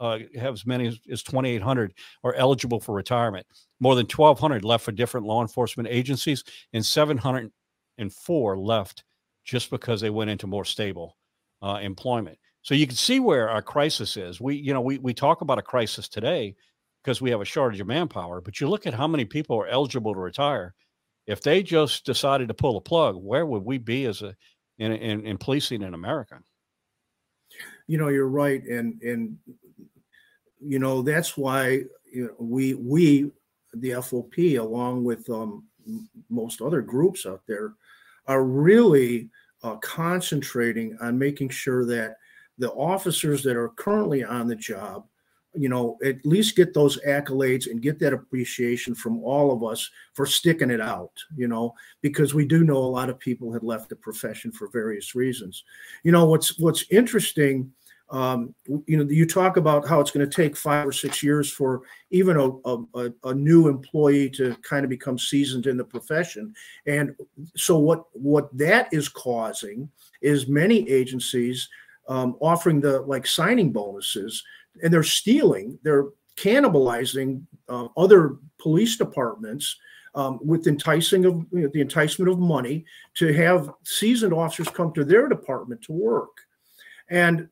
uh, 0.00 0.18
have 0.36 0.54
as 0.54 0.64
many 0.64 0.86
as, 0.86 0.98
as 1.10 1.22
2,800 1.24 1.92
are 2.22 2.34
eligible 2.34 2.78
for 2.80 2.94
retirement. 2.94 3.46
More 3.80 3.96
than 3.96 4.06
1,200 4.06 4.64
left 4.64 4.84
for 4.84 4.92
different 4.92 5.26
law 5.26 5.42
enforcement 5.42 5.88
agencies, 5.90 6.44
and 6.72 6.84
704 6.84 8.58
left 8.58 9.04
just 9.44 9.70
because 9.70 10.00
they 10.00 10.10
went 10.10 10.30
into 10.30 10.46
more 10.46 10.64
stable 10.64 11.16
uh, 11.62 11.80
employment. 11.82 12.38
So 12.62 12.74
you 12.74 12.86
can 12.86 12.96
see 12.96 13.18
where 13.18 13.48
our 13.48 13.62
crisis 13.62 14.16
is. 14.16 14.40
We, 14.40 14.56
you 14.56 14.72
know, 14.72 14.80
we 14.80 14.98
we 14.98 15.14
talk 15.14 15.40
about 15.40 15.58
a 15.58 15.62
crisis 15.62 16.08
today, 16.08 16.54
because 17.02 17.20
we 17.20 17.30
have 17.30 17.40
a 17.40 17.44
shortage 17.44 17.80
of 17.80 17.86
manpower. 17.86 18.40
But 18.40 18.60
you 18.60 18.68
look 18.68 18.86
at 18.86 18.94
how 18.94 19.06
many 19.06 19.24
people 19.24 19.56
are 19.56 19.66
eligible 19.66 20.12
to 20.12 20.20
retire. 20.20 20.74
If 21.26 21.40
they 21.40 21.62
just 21.62 22.04
decided 22.04 22.48
to 22.48 22.54
pull 22.54 22.76
a 22.76 22.82
plug, 22.82 23.16
where 23.16 23.46
would 23.46 23.64
we 23.64 23.78
be 23.78 24.04
as 24.04 24.22
a 24.22 24.34
in, 24.78 24.92
in, 24.92 25.26
in 25.26 25.38
policing 25.38 25.82
in 25.82 25.94
America? 25.94 26.40
You 27.86 27.98
know, 27.98 28.08
you're 28.08 28.28
right, 28.28 28.62
and 28.64 29.00
and 29.02 29.38
you 30.60 30.78
know 30.78 31.02
that's 31.02 31.36
why 31.36 31.82
you 32.12 32.26
know, 32.26 32.34
we 32.38 32.74
we 32.74 33.30
the 33.74 33.90
FOP 33.90 34.58
along 34.58 35.04
with 35.04 35.28
um, 35.30 35.64
most 36.28 36.60
other 36.60 36.82
groups 36.82 37.26
out 37.26 37.42
there 37.46 37.74
are 38.26 38.44
really 38.44 39.30
uh, 39.62 39.76
concentrating 39.76 40.96
on 41.00 41.18
making 41.18 41.48
sure 41.48 41.84
that 41.86 42.16
the 42.58 42.70
officers 42.72 43.42
that 43.42 43.56
are 43.56 43.70
currently 43.70 44.22
on 44.22 44.46
the 44.46 44.56
job 44.56 45.06
you 45.54 45.68
know, 45.68 45.98
at 46.04 46.24
least 46.24 46.56
get 46.56 46.74
those 46.74 47.00
accolades 47.06 47.70
and 47.70 47.82
get 47.82 47.98
that 47.98 48.12
appreciation 48.12 48.94
from 48.94 49.22
all 49.22 49.52
of 49.52 49.64
us 49.64 49.90
for 50.14 50.26
sticking 50.26 50.70
it 50.70 50.80
out, 50.80 51.12
you 51.36 51.48
know, 51.48 51.74
because 52.02 52.34
we 52.34 52.44
do 52.44 52.64
know 52.64 52.76
a 52.76 52.78
lot 52.78 53.08
of 53.08 53.18
people 53.18 53.52
had 53.52 53.62
left 53.62 53.88
the 53.88 53.96
profession 53.96 54.52
for 54.52 54.68
various 54.68 55.14
reasons. 55.14 55.64
You 56.02 56.12
know, 56.12 56.26
what's 56.26 56.58
what's 56.58 56.84
interesting, 56.90 57.72
um, 58.10 58.54
you 58.86 58.96
know, 58.96 59.10
you 59.10 59.26
talk 59.26 59.56
about 59.56 59.86
how 59.86 60.00
it's 60.00 60.10
going 60.10 60.28
to 60.28 60.34
take 60.34 60.56
five 60.56 60.86
or 60.86 60.92
six 60.92 61.22
years 61.22 61.50
for 61.50 61.82
even 62.10 62.36
a, 62.36 62.78
a, 62.98 63.12
a 63.24 63.34
new 63.34 63.68
employee 63.68 64.30
to 64.30 64.54
kind 64.62 64.84
of 64.84 64.90
become 64.90 65.18
seasoned 65.18 65.66
in 65.66 65.76
the 65.76 65.84
profession. 65.84 66.54
And 66.86 67.14
so 67.56 67.78
what 67.78 68.04
what 68.12 68.56
that 68.56 68.88
is 68.92 69.08
causing 69.08 69.90
is 70.20 70.46
many 70.46 70.88
agencies 70.88 71.68
um, 72.08 72.36
offering 72.40 72.80
the 72.80 73.00
like 73.02 73.26
signing 73.26 73.72
bonuses 73.72 74.42
and 74.82 74.92
they're 74.92 75.02
stealing, 75.02 75.78
they're 75.82 76.06
cannibalizing 76.36 77.42
uh, 77.68 77.88
other 77.96 78.36
police 78.58 78.96
departments 78.96 79.76
um, 80.14 80.38
with 80.42 80.66
enticing 80.66 81.24
of 81.24 81.46
you 81.52 81.62
know, 81.62 81.70
the 81.72 81.80
enticement 81.80 82.30
of 82.30 82.38
money 82.38 82.84
to 83.14 83.32
have 83.32 83.70
seasoned 83.84 84.32
officers 84.32 84.68
come 84.68 84.92
to 84.94 85.04
their 85.04 85.28
department 85.28 85.82
to 85.82 85.92
work. 85.92 86.38
And 87.08 87.48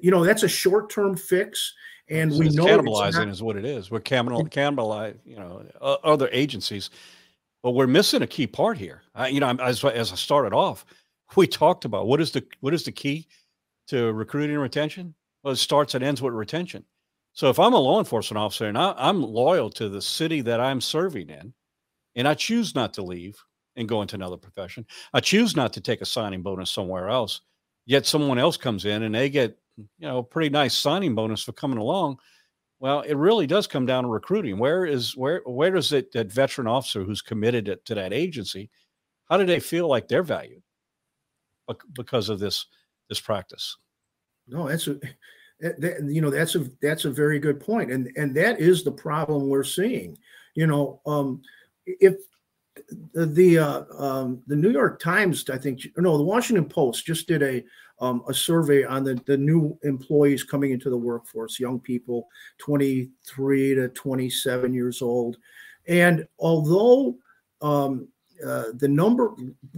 you 0.00 0.10
know, 0.10 0.24
that's 0.24 0.42
a 0.42 0.48
short 0.48 0.90
term 0.90 1.16
fix. 1.16 1.74
And 2.08 2.32
we 2.32 2.48
know 2.48 2.64
cannibalizing 2.64 3.14
not, 3.14 3.28
is 3.28 3.42
what 3.42 3.56
it 3.56 3.66
is. 3.66 3.90
We're 3.90 4.00
cannibal, 4.00 4.44
cannibalizing, 4.46 5.18
you 5.26 5.36
know, 5.36 5.62
other 5.80 6.28
agencies, 6.32 6.90
but 7.62 7.72
we're 7.72 7.86
missing 7.86 8.22
a 8.22 8.26
key 8.26 8.46
part 8.46 8.78
here. 8.78 9.02
I, 9.14 9.28
you 9.28 9.40
know, 9.40 9.50
as, 9.60 9.84
as 9.84 10.12
I 10.12 10.14
started 10.14 10.54
off, 10.54 10.86
we 11.36 11.46
talked 11.46 11.84
about 11.84 12.06
what 12.06 12.20
is 12.20 12.30
the 12.30 12.44
what 12.60 12.72
is 12.72 12.84
the 12.84 12.92
key 12.92 13.26
to 13.88 14.12
recruiting 14.12 14.54
and 14.54 14.62
retention? 14.62 15.14
Well, 15.42 15.52
it 15.52 15.56
starts 15.56 15.94
and 15.94 16.04
ends 16.04 16.20
with 16.22 16.34
retention. 16.34 16.84
So 17.32 17.48
if 17.50 17.58
I'm 17.58 17.72
a 17.74 17.78
law 17.78 17.98
enforcement 17.98 18.38
officer 18.38 18.66
and 18.66 18.76
I, 18.76 18.94
I'm 18.96 19.22
loyal 19.22 19.70
to 19.70 19.88
the 19.88 20.02
city 20.02 20.40
that 20.42 20.60
I'm 20.60 20.80
serving 20.80 21.30
in, 21.30 21.54
and 22.16 22.26
I 22.26 22.34
choose 22.34 22.74
not 22.74 22.92
to 22.94 23.02
leave 23.02 23.36
and 23.76 23.88
go 23.88 24.02
into 24.02 24.16
another 24.16 24.36
profession, 24.36 24.86
I 25.12 25.20
choose 25.20 25.54
not 25.54 25.72
to 25.74 25.80
take 25.80 26.00
a 26.00 26.06
signing 26.06 26.42
bonus 26.42 26.70
somewhere 26.70 27.08
else. 27.08 27.42
Yet 27.86 28.06
someone 28.06 28.38
else 28.38 28.56
comes 28.56 28.84
in 28.84 29.04
and 29.04 29.14
they 29.14 29.30
get 29.30 29.56
you 29.76 29.86
know, 30.00 30.18
a 30.18 30.22
pretty 30.24 30.50
nice 30.50 30.76
signing 30.76 31.14
bonus 31.14 31.42
for 31.42 31.52
coming 31.52 31.78
along. 31.78 32.18
Well, 32.80 33.00
it 33.02 33.14
really 33.14 33.46
does 33.46 33.66
come 33.66 33.86
down 33.86 34.04
to 34.04 34.10
recruiting. 34.10 34.58
Where 34.58 34.84
is 34.84 35.16
where 35.16 35.42
where 35.46 35.70
does 35.70 35.92
it 35.92 36.12
that 36.12 36.32
veteran 36.32 36.66
officer 36.66 37.04
who's 37.04 37.22
committed 37.22 37.78
to 37.84 37.94
that 37.94 38.12
agency? 38.12 38.70
How 39.28 39.36
do 39.36 39.46
they 39.46 39.60
feel 39.60 39.88
like 39.88 40.08
they're 40.08 40.22
valued 40.22 40.62
because 41.94 42.28
of 42.28 42.38
this 42.38 42.66
this 43.08 43.20
practice? 43.20 43.76
No, 44.48 44.68
that's 44.68 44.86
a 44.86 44.98
that, 45.60 46.04
you 46.06 46.20
know 46.20 46.30
that's 46.30 46.54
a 46.54 46.66
that's 46.80 47.04
a 47.04 47.10
very 47.10 47.38
good 47.38 47.60
point, 47.60 47.90
and 47.90 48.10
and 48.16 48.34
that 48.36 48.60
is 48.60 48.84
the 48.84 48.92
problem 48.92 49.48
we're 49.48 49.64
seeing. 49.64 50.16
You 50.54 50.66
know, 50.66 51.00
um, 51.06 51.42
if 51.86 52.16
the 53.12 53.26
the, 53.26 53.58
uh, 53.58 53.84
um, 53.98 54.42
the 54.46 54.56
New 54.56 54.70
York 54.70 55.00
Times, 55.00 55.48
I 55.50 55.58
think, 55.58 55.86
no, 55.96 56.16
the 56.16 56.24
Washington 56.24 56.64
Post 56.64 57.06
just 57.06 57.26
did 57.26 57.42
a 57.42 57.64
um, 58.00 58.22
a 58.28 58.34
survey 58.34 58.84
on 58.84 59.02
the, 59.02 59.20
the 59.26 59.36
new 59.36 59.76
employees 59.82 60.44
coming 60.44 60.70
into 60.70 60.88
the 60.88 60.96
workforce, 60.96 61.58
young 61.58 61.80
people, 61.80 62.28
23 62.58 63.74
to 63.74 63.88
27 63.88 64.72
years 64.72 65.02
old. 65.02 65.38
And 65.88 66.26
although 66.38 67.16
um, 67.60 68.06
uh, 68.44 68.64
the 68.74 68.88
number, 68.88 69.34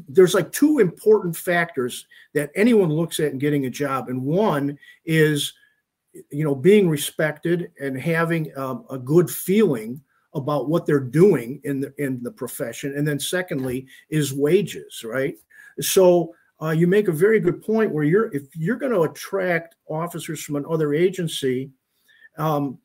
there's 0.08 0.34
like 0.34 0.52
two 0.52 0.78
important 0.78 1.36
factors 1.36 2.06
that 2.34 2.50
anyone 2.54 2.90
looks 2.90 3.20
at 3.20 3.32
in 3.32 3.38
getting 3.38 3.66
a 3.66 3.70
job. 3.70 4.08
And 4.08 4.22
one 4.22 4.78
is, 5.04 5.52
you 6.30 6.44
know, 6.44 6.54
being 6.54 6.88
respected 6.88 7.72
and 7.80 7.98
having 7.98 8.56
um, 8.56 8.84
a 8.90 8.98
good 8.98 9.30
feeling 9.30 10.00
about 10.34 10.68
what 10.68 10.86
they're 10.86 11.00
doing 11.00 11.60
in 11.64 11.80
the 11.80 11.92
in 11.98 12.22
the 12.22 12.30
profession 12.30 12.96
and 12.96 13.06
then 13.06 13.18
secondly 13.18 13.84
is 14.10 14.32
wages 14.32 15.02
right 15.04 15.34
so 15.80 16.32
uh, 16.62 16.70
you 16.70 16.86
make 16.86 17.08
a 17.08 17.12
very 17.12 17.40
good 17.40 17.62
point 17.62 17.90
where 17.90 18.04
you're 18.04 18.34
if 18.34 18.54
you're 18.54 18.76
going 18.76 18.92
to 18.92 19.02
attract 19.02 19.76
officers 19.88 20.42
from 20.42 20.56
another 20.56 20.92
agency, 20.92 21.70
um, 22.36 22.78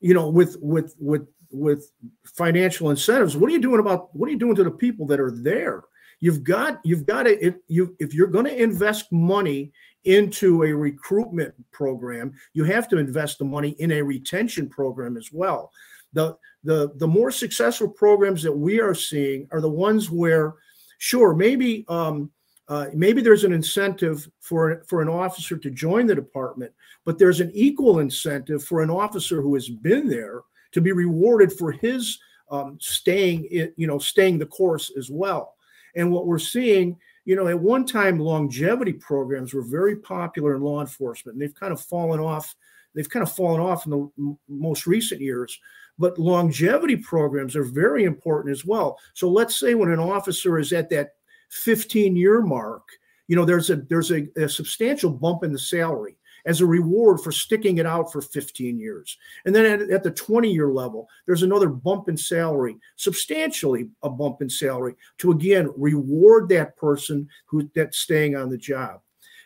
you 0.00 0.14
know, 0.14 0.28
with 0.28 0.56
with 0.60 0.94
with 0.98 1.26
with 1.50 1.90
financial 2.24 2.90
incentives, 2.90 3.36
what 3.36 3.50
are 3.50 3.52
you 3.52 3.60
doing 3.60 3.80
about 3.80 4.14
what 4.14 4.28
are 4.28 4.32
you 4.32 4.38
doing 4.38 4.56
to 4.56 4.64
the 4.64 4.70
people 4.70 5.06
that 5.06 5.20
are 5.20 5.30
there? 5.30 5.84
You've 6.20 6.44
got 6.44 6.80
you've 6.84 7.06
got 7.06 7.24
to 7.24 7.44
if 7.44 7.54
you 7.68 7.96
if 7.98 8.12
you're 8.14 8.26
going 8.26 8.44
to 8.44 8.62
invest 8.62 9.10
money 9.10 9.72
into 10.04 10.64
a 10.64 10.72
recruitment 10.72 11.54
program, 11.72 12.32
you 12.52 12.64
have 12.64 12.88
to 12.88 12.98
invest 12.98 13.38
the 13.38 13.44
money 13.44 13.70
in 13.78 13.92
a 13.92 14.02
retention 14.02 14.68
program 14.68 15.16
as 15.16 15.30
well. 15.32 15.72
The 16.12 16.36
the 16.62 16.92
the 16.96 17.06
more 17.06 17.30
successful 17.30 17.88
programs 17.88 18.42
that 18.42 18.52
we 18.52 18.80
are 18.80 18.94
seeing 18.94 19.48
are 19.50 19.60
the 19.60 19.68
ones 19.68 20.10
where, 20.10 20.54
sure, 20.98 21.34
maybe 21.34 21.84
um, 21.88 22.30
uh, 22.68 22.86
maybe 22.94 23.22
there's 23.22 23.44
an 23.44 23.52
incentive 23.52 24.28
for 24.40 24.84
for 24.88 25.00
an 25.00 25.08
officer 25.08 25.56
to 25.56 25.70
join 25.70 26.06
the 26.06 26.14
department, 26.14 26.72
but 27.06 27.18
there's 27.18 27.40
an 27.40 27.50
equal 27.54 28.00
incentive 28.00 28.62
for 28.62 28.82
an 28.82 28.90
officer 28.90 29.40
who 29.40 29.54
has 29.54 29.68
been 29.68 30.06
there 30.08 30.42
to 30.72 30.80
be 30.80 30.92
rewarded 30.92 31.52
for 31.52 31.72
his 31.72 32.18
um, 32.50 32.78
staying, 32.80 33.44
in, 33.44 33.72
you 33.76 33.86
know, 33.86 33.98
staying 33.98 34.38
the 34.38 34.46
course 34.46 34.92
as 34.96 35.10
well. 35.10 35.54
And 35.96 36.10
what 36.10 36.26
we're 36.26 36.38
seeing, 36.38 36.96
you 37.24 37.36
know, 37.36 37.46
at 37.48 37.58
one 37.58 37.86
time, 37.86 38.18
longevity 38.18 38.92
programs 38.92 39.54
were 39.54 39.62
very 39.62 39.96
popular 39.96 40.54
in 40.54 40.62
law 40.62 40.80
enforcement, 40.80 41.34
and 41.34 41.42
they've 41.42 41.54
kind 41.54 41.72
of 41.72 41.80
fallen 41.80 42.20
off. 42.20 42.54
They've 42.94 43.08
kind 43.08 43.22
of 43.22 43.32
fallen 43.32 43.60
off 43.60 43.86
in 43.86 43.90
the 43.90 44.10
m- 44.18 44.38
most 44.48 44.86
recent 44.86 45.20
years. 45.20 45.58
But 45.98 46.18
longevity 46.18 46.96
programs 46.96 47.54
are 47.54 47.64
very 47.64 48.04
important 48.04 48.52
as 48.52 48.64
well. 48.64 48.98
So 49.12 49.28
let's 49.28 49.60
say 49.60 49.74
when 49.74 49.90
an 49.90 49.98
officer 49.98 50.58
is 50.58 50.72
at 50.72 50.88
that 50.90 51.10
15 51.50 52.16
year 52.16 52.40
mark, 52.40 52.82
you 53.28 53.36
know, 53.36 53.44
there's 53.44 53.70
a 53.70 53.76
there's 53.76 54.10
a, 54.10 54.26
a 54.36 54.48
substantial 54.48 55.10
bump 55.10 55.44
in 55.44 55.52
the 55.52 55.58
salary 55.58 56.16
as 56.46 56.60
a 56.60 56.66
reward 56.66 57.20
for 57.20 57.32
sticking 57.32 57.78
it 57.78 57.86
out 57.86 58.12
for 58.12 58.20
15 58.20 58.78
years. 58.78 59.16
And 59.44 59.54
then 59.54 59.64
at, 59.64 59.90
at, 59.90 60.02
the 60.02 60.10
20 60.10 60.50
year 60.50 60.70
level, 60.70 61.08
there's 61.26 61.42
another 61.42 61.68
bump 61.68 62.08
in 62.08 62.16
salary, 62.16 62.76
substantially 62.96 63.88
a 64.02 64.10
bump 64.10 64.42
in 64.42 64.50
salary 64.50 64.94
to 65.18 65.32
again 65.32 65.72
reward 65.76 66.48
that 66.48 66.76
person 66.76 67.28
who 67.46 67.70
that's 67.74 67.98
staying 67.98 68.36
on 68.36 68.48
the 68.50 68.58
job. 68.58 69.00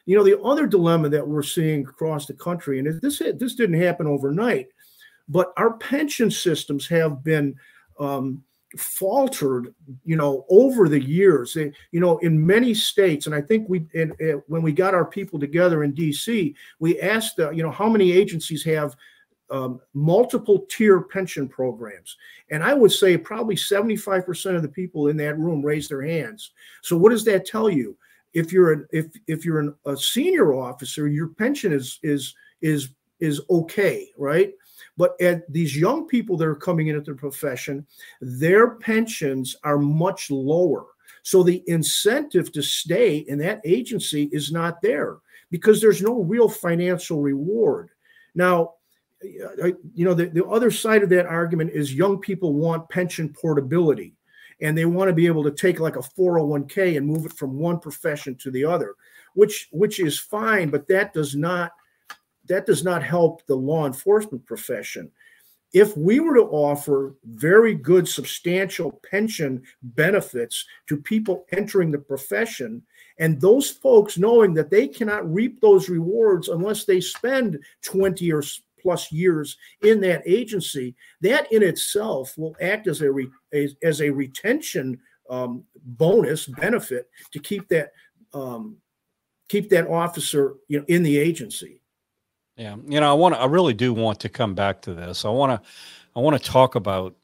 You 0.07 0.17
know, 0.17 0.25
the 0.25 0.41
other 0.41 0.67
dilemma 0.67 1.09
that 1.09 1.27
we're 1.27 1.43
seeing 1.43 1.83
across 1.83 2.27
the 2.27 2.35
country, 2.35 2.79
and 2.79 3.01
this 3.01 3.21
this 3.39 3.55
didn't 3.55 3.81
happen 3.81 4.07
overnight, 4.07 4.69
but 5.29 5.53
our 5.57 5.79
pension 5.79 6.31
systems 6.31 6.87
have 6.89 7.25
been 7.25 7.55
um, 7.99 8.43
faltered 8.79 9.75
you 10.05 10.17
know 10.17 10.45
over 10.49 10.89
the 10.89 11.01
years. 11.01 11.57
You 11.57 11.73
know 12.01 12.19
in 12.19 12.45
many 12.45 12.75
states 12.75 13.27
and 13.27 13.35
i 13.35 13.41
think 13.41 13.69
we 13.69 13.87
when 14.47 14.63
we 14.63 14.73
got 14.73 14.95
our 14.95 15.05
people 15.05 15.39
together 15.39 15.85
in 15.85 15.93
dc 15.93 16.55
we 16.79 17.01
asked 17.01 17.39
uh, 17.39 17.51
you 17.51 17.63
know 17.63 17.71
how 17.71 17.89
many 17.89 18.13
agencies 18.13 18.65
have 18.65 18.97
um, 19.51 19.81
multiple 19.93 20.67
tier 20.69 21.01
pension 21.01 21.49
programs? 21.49 22.17
And 22.51 22.63
i 22.63 22.75
would 22.75 22.93
say 22.93 23.17
probably 23.17 23.57
75% 23.57 24.57
of 24.57 24.63
the 24.63 24.69
people 24.69 25.09
in 25.09 25.17
that 25.19 25.39
room 25.39 25.63
raised 25.63 25.91
their 25.91 26.03
hands. 26.03 26.53
So 26.83 26.97
what 26.97 27.11
does 27.11 27.25
that 27.25 27.47
tell 27.47 27.71
you? 27.71 27.97
If 28.33 28.53
you're 28.53 28.73
an 28.73 28.87
if 28.91 29.07
if 29.27 29.45
you're 29.45 29.61
an, 29.61 29.75
a 29.87 29.97
senior 29.97 30.55
officer 30.55 31.07
your 31.07 31.29
pension 31.29 31.73
is 31.73 32.01
is 32.03 32.35
is 32.63 32.89
is 33.21 33.41
okay 33.49 34.09
right 34.19 34.53
but 34.97 35.21
at 35.21 35.51
these 35.53 35.77
young 35.77 36.07
people 36.07 36.37
that 36.37 36.47
are 36.47 36.55
coming 36.55 36.89
into 36.89 37.01
the 37.01 37.15
profession, 37.15 37.87
their 38.21 38.77
pensions 38.77 39.57
are 39.65 39.79
much 39.79 40.31
lower. 40.31 40.87
So 41.23 41.43
the 41.43 41.63
incentive 41.67 42.53
to 42.53 42.63
stay 42.63 43.19
in 43.19 43.39
that 43.39 43.61
agency 43.65 44.29
is 44.33 44.53
not 44.53 44.83
there 44.83 45.19
because 45.51 45.81
there's 45.81 46.03
no 46.03 46.23
real 46.23 46.49
financial 46.49 47.21
reward. 47.21 47.91
Now, 48.35 48.75
uh, 49.63 49.69
you 49.95 50.05
know, 50.05 50.15
the, 50.15 50.27
the 50.27 50.45
other 50.45 50.71
side 50.71 51.03
of 51.03 51.09
that 51.09 51.27
argument 51.27 51.71
is 51.73 51.95
young 51.95 52.21
people 52.21 52.53
want 52.53 52.89
pension 52.89 53.33
portability 53.33 54.15
and 54.61 54.77
they 54.77 54.85
want 54.85 55.09
to 55.09 55.15
be 55.15 55.27
able 55.27 55.43
to 55.45 55.51
take 55.51 55.81
like 55.81 55.97
a 55.97 56.01
401k 56.01 56.97
and 56.97 57.07
move 57.07 57.27
it 57.27 57.33
from 57.33 57.59
one 57.59 57.81
profession 57.81 58.35
to 58.37 58.51
the 58.51 58.65
other, 58.65 58.95
which 59.35 59.69
which 59.73 59.99
is 59.99 60.19
fine, 60.19 60.69
but 60.69 60.87
that 60.89 61.13
does 61.15 61.35
not 61.35 61.73
that 62.47 62.67
does 62.67 62.85
not 62.85 63.03
help 63.03 63.47
the 63.47 63.55
law 63.55 63.87
enforcement 63.87 64.45
profession. 64.47 65.11
If 65.73 65.97
we 65.97 66.21
were 66.21 66.37
to 66.37 66.43
offer 66.43 67.17
very 67.25 67.75
good, 67.75 68.09
substantial 68.09 69.01
pension 69.11 69.63
benefits 69.83 70.65
to 70.87 70.97
people 70.97 71.47
entering 71.51 71.91
the 71.91 71.99
profession, 71.99 72.83
and 73.19 73.41
those 73.41 73.71
folks 73.71 74.17
knowing 74.17 74.55
that 74.55 74.71
they 74.71 74.87
cannot 74.87 75.33
reap 75.33 75.61
those 75.61 75.89
rewards 75.89 76.49
unless 76.49 76.85
they 76.85 77.01
spend 77.01 77.59
20 77.83 78.33
or 78.33 78.43
plus 78.81 79.11
years 79.11 79.57
in 79.83 80.01
that 80.03 80.23
agency, 80.27 80.95
that 81.23 81.51
in 81.51 81.63
itself 81.63 82.37
will 82.39 82.55
act 82.61 82.87
as 82.87 83.01
a 83.01 83.11
re, 83.11 83.29
as, 83.53 83.75
as, 83.83 84.01
a 84.01 84.11
retention 84.11 85.01
um, 85.31 85.65
bonus 85.85 86.47
benefit 86.47 87.09
to 87.33 87.41
keep 87.41 87.67
that 87.69 87.93
um, 88.35 88.77
keep 89.49 89.71
that 89.71 89.89
officer 89.89 90.55
you 90.69 90.79
know 90.79 90.85
in 90.87 91.03
the 91.03 91.19
agency. 91.19 91.81
Yeah, 92.57 92.77
you 92.87 93.01
know, 93.01 93.11
I 93.11 93.15
want 93.15 93.35
to. 93.35 93.41
I 93.41 93.47
really 93.47 93.75
do 93.75 93.93
want 93.93 94.21
to 94.21 94.29
come 94.29 94.55
back 94.55 94.81
to 94.83 94.95
this. 94.95 95.25
I 95.25 95.31
want 95.31 95.61
to. 95.63 95.69
I 96.15 96.21
want 96.21 96.41
to 96.41 96.51
talk 96.51 96.77
about 96.77 97.17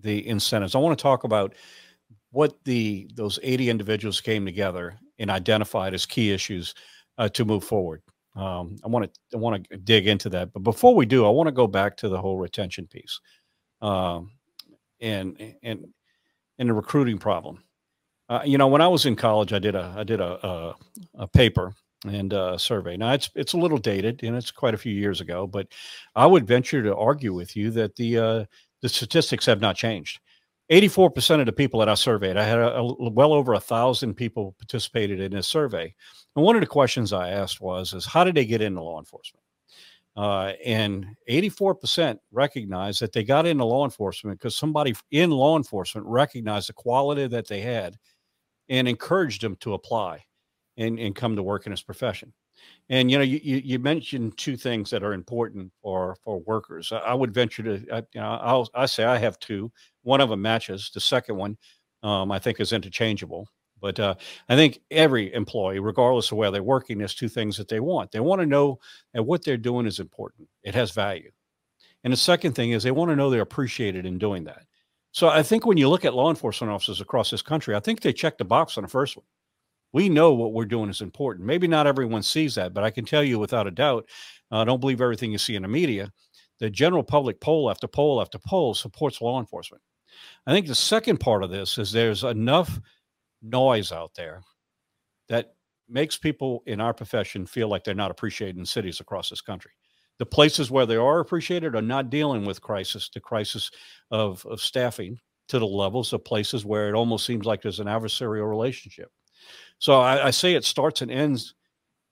the 0.00 0.26
incentives. 0.26 0.74
I 0.74 0.78
want 0.78 0.98
to 0.98 1.02
talk 1.02 1.24
about 1.24 1.54
what 2.30 2.56
the 2.64 3.08
those 3.14 3.38
80 3.42 3.68
individuals 3.68 4.20
came 4.20 4.46
together 4.46 4.98
and 5.18 5.30
identified 5.30 5.92
as 5.92 6.06
key 6.06 6.32
issues 6.32 6.74
uh, 7.18 7.28
to 7.30 7.44
move 7.44 7.64
forward. 7.64 8.02
Um, 8.34 8.76
I 8.82 8.88
want 8.88 9.12
to. 9.12 9.20
I 9.36 9.40
want 9.40 9.68
to 9.68 9.76
dig 9.76 10.06
into 10.06 10.30
that. 10.30 10.52
But 10.54 10.62
before 10.62 10.94
we 10.94 11.04
do, 11.04 11.26
I 11.26 11.30
want 11.30 11.48
to 11.48 11.52
go 11.52 11.66
back 11.66 11.96
to 11.98 12.08
the 12.08 12.18
whole 12.18 12.38
retention 12.38 12.86
piece, 12.86 13.20
um, 13.82 14.30
and 15.00 15.54
and 15.62 15.86
and 16.58 16.68
the 16.70 16.74
recruiting 16.74 17.18
problem. 17.18 17.62
Uh, 18.30 18.42
you 18.44 18.58
know, 18.58 18.68
when 18.68 18.80
I 18.80 18.88
was 18.88 19.06
in 19.06 19.16
college, 19.16 19.52
I 19.52 19.58
did 19.58 19.74
a 19.74 19.94
I 19.98 20.04
did 20.04 20.20
a 20.20 20.46
a, 20.46 20.76
a 21.16 21.28
paper 21.28 21.74
and 22.08 22.34
uh, 22.34 22.58
survey. 22.58 22.96
Now 22.96 23.12
it's 23.12 23.30
it's 23.34 23.52
a 23.52 23.58
little 23.58 23.78
dated 23.78 24.22
and 24.22 24.36
it's 24.36 24.50
quite 24.50 24.74
a 24.74 24.78
few 24.78 24.92
years 24.92 25.20
ago, 25.20 25.46
but 25.46 25.68
I 26.14 26.26
would 26.26 26.46
venture 26.46 26.82
to 26.82 26.96
argue 26.96 27.32
with 27.32 27.56
you 27.56 27.70
that 27.72 27.96
the 27.96 28.18
uh, 28.18 28.44
the 28.80 28.88
statistics 28.88 29.46
have 29.46 29.60
not 29.60 29.76
changed. 29.76 30.20
84% 30.70 31.40
of 31.40 31.46
the 31.46 31.52
people 31.52 31.80
that 31.80 31.88
I 31.88 31.94
surveyed, 31.94 32.36
I 32.36 32.44
had 32.44 32.58
a, 32.58 32.78
a, 32.78 33.10
well 33.10 33.34
over 33.34 33.52
a 33.52 33.60
thousand 33.60 34.14
people 34.14 34.54
participated 34.58 35.20
in 35.20 35.32
this 35.32 35.46
survey. 35.46 35.94
And 36.34 36.44
one 36.44 36.56
of 36.56 36.62
the 36.62 36.66
questions 36.66 37.12
I 37.12 37.30
asked 37.30 37.60
was, 37.60 37.92
is 37.92 38.06
how 38.06 38.24
did 38.24 38.36
they 38.36 38.46
get 38.46 38.62
into 38.62 38.82
law 38.82 38.98
enforcement? 38.98 39.44
Uh, 40.16 40.52
and 40.64 41.06
84% 41.28 42.18
recognized 42.30 43.00
that 43.00 43.12
they 43.12 43.24
got 43.24 43.46
into 43.46 43.64
law 43.64 43.84
enforcement 43.84 44.38
because 44.38 44.56
somebody 44.56 44.94
in 45.10 45.30
law 45.30 45.56
enforcement 45.56 46.06
recognized 46.06 46.68
the 46.68 46.74
quality 46.74 47.26
that 47.26 47.48
they 47.48 47.60
had 47.60 47.96
and 48.68 48.88
encouraged 48.88 49.42
them 49.42 49.56
to 49.56 49.74
apply 49.74 50.24
and, 50.76 50.98
and 50.98 51.14
come 51.14 51.36
to 51.36 51.42
work 51.42 51.66
in 51.66 51.72
this 51.72 51.82
profession. 51.82 52.32
And 52.88 53.10
you 53.10 53.18
know, 53.18 53.24
you, 53.24 53.40
you 53.42 53.78
mentioned 53.78 54.36
two 54.36 54.56
things 54.56 54.90
that 54.90 55.02
are 55.02 55.12
important 55.12 55.72
for 55.82 56.16
for 56.22 56.40
workers. 56.40 56.92
I, 56.92 57.14
would 57.14 57.32
venture 57.32 57.62
to, 57.62 57.74
I, 57.92 57.96
you 58.12 58.20
know, 58.20 58.38
I'll 58.42 58.68
I 58.74 58.86
say 58.86 59.04
I 59.04 59.18
have 59.18 59.38
two. 59.38 59.72
One 60.02 60.20
of 60.20 60.28
them 60.28 60.42
matches. 60.42 60.90
The 60.92 61.00
second 61.00 61.36
one, 61.36 61.56
um, 62.02 62.30
I 62.30 62.38
think, 62.38 62.60
is 62.60 62.72
interchangeable. 62.72 63.48
But 63.80 63.98
uh, 63.98 64.14
I 64.48 64.54
think 64.54 64.80
every 64.92 65.32
employee, 65.34 65.80
regardless 65.80 66.30
of 66.30 66.38
where 66.38 66.52
they're 66.52 66.62
working, 66.62 66.98
there's 66.98 67.16
two 67.16 67.28
things 67.28 67.56
that 67.56 67.66
they 67.66 67.80
want. 67.80 68.12
They 68.12 68.20
want 68.20 68.40
to 68.40 68.46
know 68.46 68.78
that 69.12 69.24
what 69.24 69.44
they're 69.44 69.56
doing 69.56 69.86
is 69.86 69.98
important. 69.98 70.48
It 70.62 70.74
has 70.76 70.92
value. 70.92 71.32
And 72.04 72.12
the 72.12 72.16
second 72.16 72.52
thing 72.52 72.70
is 72.70 72.82
they 72.82 72.92
want 72.92 73.10
to 73.10 73.16
know 73.16 73.28
they're 73.28 73.42
appreciated 73.42 74.06
in 74.06 74.18
doing 74.18 74.44
that. 74.44 74.64
So 75.10 75.28
I 75.28 75.42
think 75.42 75.66
when 75.66 75.78
you 75.78 75.88
look 75.88 76.04
at 76.04 76.14
law 76.14 76.30
enforcement 76.30 76.72
officers 76.72 77.00
across 77.00 77.30
this 77.30 77.42
country, 77.42 77.74
I 77.74 77.80
think 77.80 78.00
they 78.00 78.12
check 78.12 78.38
the 78.38 78.44
box 78.44 78.78
on 78.78 78.82
the 78.82 78.88
first 78.88 79.16
one 79.16 79.26
we 79.92 80.08
know 80.08 80.32
what 80.32 80.52
we're 80.52 80.64
doing 80.64 80.90
is 80.90 81.00
important. 81.00 81.46
Maybe 81.46 81.68
not 81.68 81.86
everyone 81.86 82.22
sees 82.22 82.54
that, 82.54 82.72
but 82.72 82.84
I 82.84 82.90
can 82.90 83.04
tell 83.04 83.22
you 83.22 83.38
without 83.38 83.66
a 83.66 83.70
doubt, 83.70 84.08
uh, 84.50 84.64
don't 84.64 84.80
believe 84.80 85.00
everything 85.00 85.32
you 85.32 85.38
see 85.38 85.56
in 85.56 85.62
the 85.62 85.68
media. 85.68 86.10
The 86.60 86.70
general 86.70 87.02
public 87.02 87.40
poll 87.40 87.70
after 87.70 87.88
poll 87.88 88.20
after 88.20 88.38
poll 88.38 88.74
supports 88.74 89.20
law 89.20 89.40
enforcement. 89.40 89.82
I 90.46 90.52
think 90.52 90.66
the 90.66 90.74
second 90.74 91.18
part 91.18 91.42
of 91.42 91.50
this 91.50 91.78
is 91.78 91.90
there's 91.90 92.24
enough 92.24 92.80
noise 93.42 93.92
out 93.92 94.12
there 94.14 94.42
that 95.28 95.54
makes 95.88 96.16
people 96.16 96.62
in 96.66 96.80
our 96.80 96.94
profession 96.94 97.46
feel 97.46 97.68
like 97.68 97.84
they're 97.84 97.94
not 97.94 98.10
appreciated 98.10 98.58
in 98.58 98.64
cities 98.64 99.00
across 99.00 99.30
this 99.30 99.40
country. 99.40 99.72
The 100.18 100.26
places 100.26 100.70
where 100.70 100.86
they 100.86 100.96
are 100.96 101.20
appreciated 101.20 101.74
are 101.74 101.82
not 101.82 102.10
dealing 102.10 102.44
with 102.44 102.60
crisis, 102.60 103.10
the 103.12 103.20
crisis 103.20 103.70
of, 104.10 104.44
of 104.46 104.60
staffing 104.60 105.18
to 105.48 105.58
the 105.58 105.66
levels 105.66 106.12
of 106.12 106.24
places 106.24 106.64
where 106.64 106.88
it 106.88 106.94
almost 106.94 107.26
seems 107.26 107.44
like 107.44 107.60
there's 107.60 107.80
an 107.80 107.88
adversarial 107.88 108.48
relationship. 108.48 109.10
So 109.82 110.00
I, 110.00 110.28
I 110.28 110.30
say 110.30 110.54
it 110.54 110.64
starts 110.64 111.02
and 111.02 111.10
ends 111.10 111.56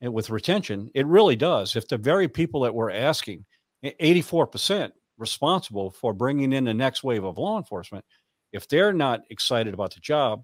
eh, 0.03 0.09
with 0.09 0.29
retention. 0.29 0.91
It 0.93 1.07
really 1.07 1.37
does. 1.37 1.77
If 1.77 1.87
the 1.87 1.99
very 1.99 2.27
people 2.27 2.63
that 2.63 2.75
we're 2.75 2.91
asking, 2.91 3.45
84% 3.85 4.91
responsible 5.19 5.93
for 5.93 6.13
bringing 6.13 6.53
in 6.53 6.65
the 6.65 6.75
next 6.75 7.05
wave 7.05 7.23
of 7.23 7.39
law 7.39 7.59
enforcement, 7.59 8.05
if 8.53 8.67
they're 8.67 8.93
not 8.93 9.21
excited 9.31 9.73
about 9.73 9.95
the 9.95 10.01
job, 10.01 10.43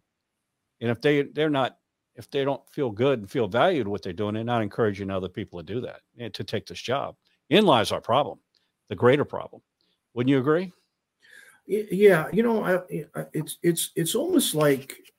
and 0.80 0.88
if 0.88 1.00
they 1.00 1.22
they're 1.22 1.50
not 1.50 1.78
if 2.14 2.30
they 2.30 2.44
don't 2.44 2.62
feel 2.70 2.92
good 2.92 3.18
and 3.18 3.28
feel 3.28 3.48
valued 3.48 3.88
what 3.88 4.02
they're 4.02 4.12
doing, 4.12 4.34
they're 4.34 4.44
not 4.44 4.62
encouraging 4.62 5.10
other 5.10 5.28
people 5.28 5.58
to 5.58 5.64
do 5.64 5.80
that 5.80 6.02
and 6.20 6.32
to 6.32 6.44
take 6.44 6.64
this 6.64 6.80
job. 6.80 7.16
In 7.50 7.66
lies 7.66 7.90
our 7.90 8.00
problem, 8.00 8.38
the 8.88 8.94
greater 8.94 9.24
problem. 9.24 9.62
Wouldn't 10.14 10.30
you 10.30 10.38
agree? 10.38 10.72
Yeah, 11.66 12.28
you 12.32 12.44
know, 12.44 12.62
I, 12.62 13.26
it's 13.32 13.58
it's 13.64 13.90
it's 13.96 14.14
almost 14.14 14.54
like 14.54 15.12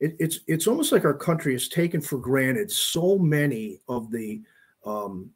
it, 0.00 0.16
it's 0.18 0.40
it's 0.46 0.66
almost 0.66 0.92
like 0.92 1.04
our 1.04 1.14
country 1.14 1.52
has 1.52 1.68
taken 1.68 2.00
for 2.00 2.18
granted 2.18 2.70
so 2.70 3.18
many 3.18 3.80
of 3.88 4.10
the 4.10 4.42
um, 4.84 5.30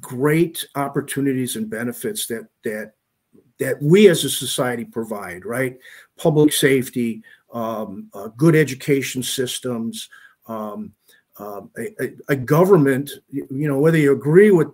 great 0.00 0.66
opportunities 0.74 1.56
and 1.56 1.68
benefits 1.68 2.26
that 2.26 2.48
that 2.64 2.92
that 3.58 3.80
we 3.82 4.08
as 4.08 4.24
a 4.24 4.30
society 4.30 4.84
provide. 4.84 5.44
Right, 5.44 5.78
public 6.16 6.52
safety, 6.52 7.22
um, 7.52 8.08
uh, 8.14 8.28
good 8.28 8.56
education 8.56 9.22
systems, 9.22 10.08
um, 10.46 10.92
uh, 11.38 11.62
a, 11.78 12.12
a, 12.28 12.36
government. 12.36 13.10
You 13.30 13.68
know, 13.68 13.78
whether 13.78 13.98
you 13.98 14.12
agree 14.12 14.52
with 14.52 14.68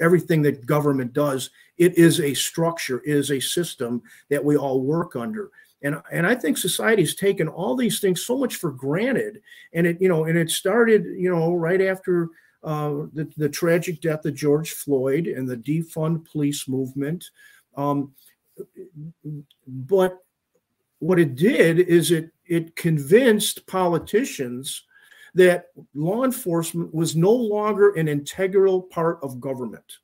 everything 0.00 0.42
that 0.42 0.66
government 0.66 1.12
does, 1.12 1.50
it 1.78 1.96
is 1.96 2.18
a 2.20 2.34
structure, 2.34 3.00
is 3.04 3.30
a 3.30 3.38
system 3.38 4.02
that 4.28 4.44
we 4.44 4.56
all 4.56 4.80
work 4.80 5.14
under 5.14 5.50
and 5.82 6.00
and 6.10 6.26
I 6.26 6.34
think 6.34 6.58
society 6.58 7.02
has 7.02 7.14
taken 7.14 7.48
all 7.48 7.76
these 7.76 8.00
things 8.00 8.22
so 8.22 8.38
much 8.38 8.56
for 8.56 8.70
granted, 8.70 9.40
and 9.72 9.86
it 9.86 10.00
you 10.00 10.08
know 10.08 10.24
and 10.24 10.38
it 10.38 10.50
started 10.50 11.04
you 11.04 11.30
know 11.30 11.54
right 11.54 11.80
after 11.80 12.28
uh, 12.62 13.06
the 13.12 13.30
the 13.36 13.48
tragic 13.48 14.00
death 14.00 14.24
of 14.24 14.34
George 14.34 14.70
Floyd 14.70 15.26
and 15.26 15.48
the 15.48 15.56
defund 15.56 16.30
police 16.30 16.68
movement, 16.68 17.30
um, 17.76 18.12
but 19.66 20.18
what 20.98 21.18
it 21.18 21.34
did 21.34 21.80
is 21.80 22.10
it 22.10 22.30
it 22.46 22.76
convinced 22.76 23.66
politicians 23.66 24.84
that 25.34 25.66
law 25.94 26.24
enforcement 26.24 26.94
was 26.94 27.16
no 27.16 27.32
longer 27.32 27.92
an 27.94 28.06
integral 28.06 28.82
part 28.82 29.18
of 29.22 29.40
government 29.40 29.98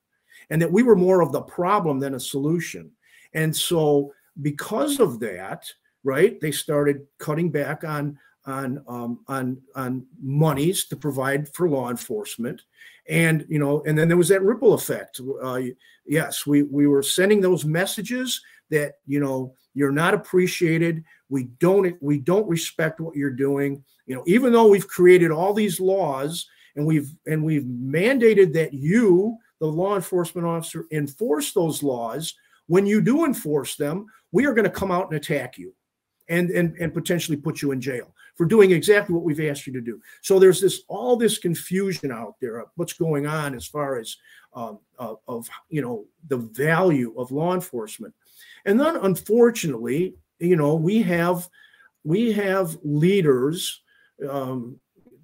and 0.51 0.61
that 0.61 0.73
we 0.73 0.83
were 0.83 0.97
more 0.97 1.21
of 1.21 1.33
the 1.33 1.43
problem 1.43 1.99
than 1.99 2.15
a 2.15 2.21
solution. 2.21 2.91
And 3.35 3.55
so 3.55 4.13
because 4.43 5.01
of 5.01 5.21
that, 5.21 5.67
right, 6.05 6.41
they 6.41 6.53
started 6.53 7.07
cutting 7.19 7.51
back 7.51 7.85
on 7.85 8.19
on 8.47 8.83
um, 8.89 9.21
on 9.29 9.61
on 9.75 10.07
monies 10.21 10.87
to 10.87 10.97
provide 10.97 11.49
for 11.55 11.69
law 11.69 11.91
enforcement, 11.91 12.63
and 13.09 13.45
you 13.49 13.59
know, 13.59 13.83
and 13.87 13.97
then 13.97 14.09
there 14.09 14.17
was 14.17 14.29
that 14.29 14.43
ripple 14.43 14.75
effect. 14.75 15.21
Uh, 15.43 15.61
yes, 16.07 16.47
we 16.47 16.63
we 16.63 16.87
were 16.87 17.03
sending 17.03 17.41
those 17.41 17.65
messages 17.65 18.41
that 18.71 18.95
you 19.07 19.21
know 19.21 19.55
you're 19.75 19.93
not 19.93 20.15
appreciated. 20.15 21.05
We 21.29 21.45
don't 21.61 21.97
we 22.01 22.19
don't 22.19 22.49
respect 22.49 23.01
what 23.01 23.17
you're 23.17 23.31
doing. 23.31 23.85
You 24.07 24.17
know, 24.17 24.25
even 24.27 24.53
though 24.53 24.69
we've 24.69 24.89
created 24.89 25.31
all 25.31 25.53
these 25.53 25.79
laws 25.79 26.47
and 26.77 26.87
we've 26.87 27.11
and 27.27 27.45
we've 27.45 27.65
mandated 27.65 28.53
that 28.55 28.73
you, 28.73 29.37
the 29.61 29.67
law 29.67 29.95
enforcement 29.95 30.47
officer, 30.47 30.87
enforce 30.91 31.53
those 31.53 31.83
laws. 31.83 32.35
When 32.67 32.87
you 32.87 33.01
do 33.01 33.25
enforce 33.25 33.77
them, 33.77 34.07
we 34.33 34.47
are 34.47 34.55
going 34.55 34.65
to 34.65 34.71
come 34.71 34.91
out 34.91 35.09
and 35.09 35.17
attack 35.17 35.59
you 35.59 35.75
and, 36.29 36.51
and, 36.51 36.77
and 36.79 36.93
potentially 36.93 37.37
put 37.37 37.63
you 37.63 37.73
in 37.73 37.81
jail 37.81 38.15
for 38.37 38.45
doing 38.45 38.71
exactly 38.71 39.15
what 39.15 39.25
we've 39.25 39.41
asked 39.41 39.67
you 39.67 39.73
to 39.73 39.81
do. 39.81 40.01
So 40.23 40.39
there's 40.39 40.61
this 40.61 40.83
all 40.89 41.17
this 41.17 41.39
confusion 41.39 42.13
out 42.13 42.37
there 42.41 42.59
of 42.59 42.69
what's 42.77 42.93
going 42.93 43.27
on 43.27 43.55
as 43.55 43.67
far 43.67 43.99
as 43.99 44.17
um, 44.55 44.79
uh, 44.99 45.15
of 45.27 45.49
you 45.69 45.83
know 45.83 46.07
the 46.29 46.39
value 46.39 47.15
of 47.19 47.33
law 47.33 47.55
enforcement, 47.55 48.15
and 48.65 48.81
then 48.81 48.97
unfortunately, 48.97 50.15
you 50.39 50.57
know 50.57 50.75
we 50.75 51.03
have 51.03 51.49
we 52.05 52.33
have 52.33 52.79
leaders, 52.83 53.83
um, 54.29 54.79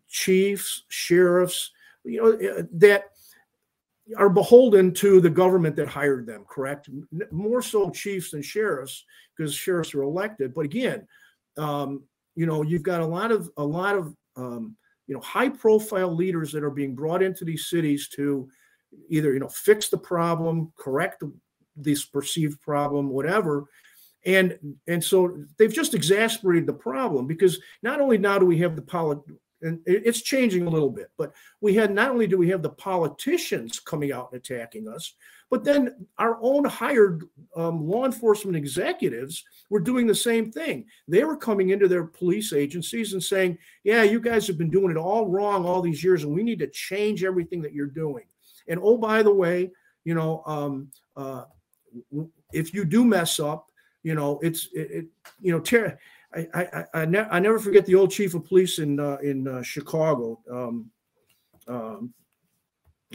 chiefs, 0.08 0.84
sheriffs, 0.88 1.70
you 2.04 2.20
know 2.20 2.66
that 2.72 3.04
are 4.16 4.28
beholden 4.28 4.92
to 4.94 5.20
the 5.20 5.30
government 5.30 5.76
that 5.76 5.88
hired 5.88 6.26
them, 6.26 6.44
correct? 6.48 6.88
More 7.30 7.62
so 7.62 7.90
chiefs 7.90 8.30
than 8.30 8.42
sheriffs, 8.42 9.04
because 9.36 9.54
sheriffs 9.54 9.94
are 9.94 10.02
elected. 10.02 10.54
But 10.54 10.66
again, 10.66 11.06
um, 11.56 12.04
you 12.34 12.46
know, 12.46 12.62
you've 12.62 12.82
got 12.82 13.00
a 13.00 13.06
lot 13.06 13.30
of 13.30 13.50
a 13.56 13.64
lot 13.64 13.96
of 13.96 14.14
um, 14.36 14.76
you 15.06 15.14
know 15.14 15.20
high 15.20 15.48
profile 15.48 16.14
leaders 16.14 16.52
that 16.52 16.64
are 16.64 16.70
being 16.70 16.94
brought 16.94 17.22
into 17.22 17.44
these 17.44 17.66
cities 17.66 18.08
to 18.10 18.48
either 19.08 19.32
you 19.32 19.40
know 19.40 19.48
fix 19.48 19.88
the 19.88 19.98
problem, 19.98 20.72
correct 20.76 21.22
this 21.76 22.04
perceived 22.04 22.60
problem, 22.60 23.08
whatever. 23.08 23.64
And 24.26 24.58
and 24.86 25.02
so 25.02 25.44
they've 25.58 25.72
just 25.72 25.94
exasperated 25.94 26.66
the 26.66 26.74
problem 26.74 27.26
because 27.26 27.58
not 27.82 28.00
only 28.00 28.18
now 28.18 28.38
do 28.38 28.46
we 28.46 28.58
have 28.58 28.76
the 28.76 28.82
polit- 28.82 29.18
and 29.64 29.80
it's 29.86 30.22
changing 30.22 30.66
a 30.66 30.70
little 30.70 30.90
bit. 30.90 31.10
But 31.18 31.32
we 31.60 31.74
had 31.74 31.92
not 31.92 32.10
only 32.10 32.26
do 32.26 32.38
we 32.38 32.50
have 32.50 32.62
the 32.62 32.70
politicians 32.70 33.80
coming 33.80 34.12
out 34.12 34.30
and 34.30 34.40
attacking 34.40 34.88
us, 34.88 35.14
but 35.50 35.64
then 35.64 36.06
our 36.18 36.38
own 36.40 36.64
hired 36.64 37.24
um, 37.56 37.88
law 37.88 38.04
enforcement 38.04 38.56
executives 38.56 39.42
were 39.70 39.80
doing 39.80 40.06
the 40.06 40.14
same 40.14 40.52
thing. 40.52 40.86
They 41.08 41.24
were 41.24 41.36
coming 41.36 41.70
into 41.70 41.88
their 41.88 42.04
police 42.04 42.52
agencies 42.52 43.12
and 43.12 43.22
saying, 43.22 43.58
"Yeah, 43.82 44.02
you 44.02 44.20
guys 44.20 44.46
have 44.46 44.58
been 44.58 44.70
doing 44.70 44.90
it 44.90 44.96
all 44.96 45.28
wrong 45.28 45.64
all 45.64 45.82
these 45.82 46.04
years, 46.04 46.24
and 46.24 46.34
we 46.34 46.42
need 46.42 46.58
to 46.60 46.68
change 46.68 47.24
everything 47.24 47.62
that 47.62 47.72
you're 47.72 47.86
doing." 47.86 48.24
And 48.68 48.80
oh, 48.82 48.98
by 48.98 49.22
the 49.22 49.34
way, 49.34 49.70
you 50.04 50.14
know, 50.14 50.42
um, 50.46 50.90
uh, 51.16 51.44
if 52.52 52.74
you 52.74 52.84
do 52.84 53.04
mess 53.04 53.40
up, 53.40 53.70
you 54.02 54.14
know, 54.14 54.38
it's 54.42 54.68
it, 54.72 54.90
it 54.90 55.06
you 55.40 55.52
know, 55.52 55.60
ter- 55.60 55.98
I 56.34 56.48
I 56.54 56.84
I, 56.94 57.04
ne- 57.04 57.28
I, 57.30 57.38
never 57.38 57.58
forget 57.58 57.86
the 57.86 57.94
old 57.94 58.10
chief 58.10 58.34
of 58.34 58.44
police 58.44 58.78
in 58.78 58.98
uh, 58.98 59.18
in 59.22 59.46
uh, 59.46 59.62
Chicago. 59.62 60.40
Um, 60.50 60.90
um, 61.68 62.14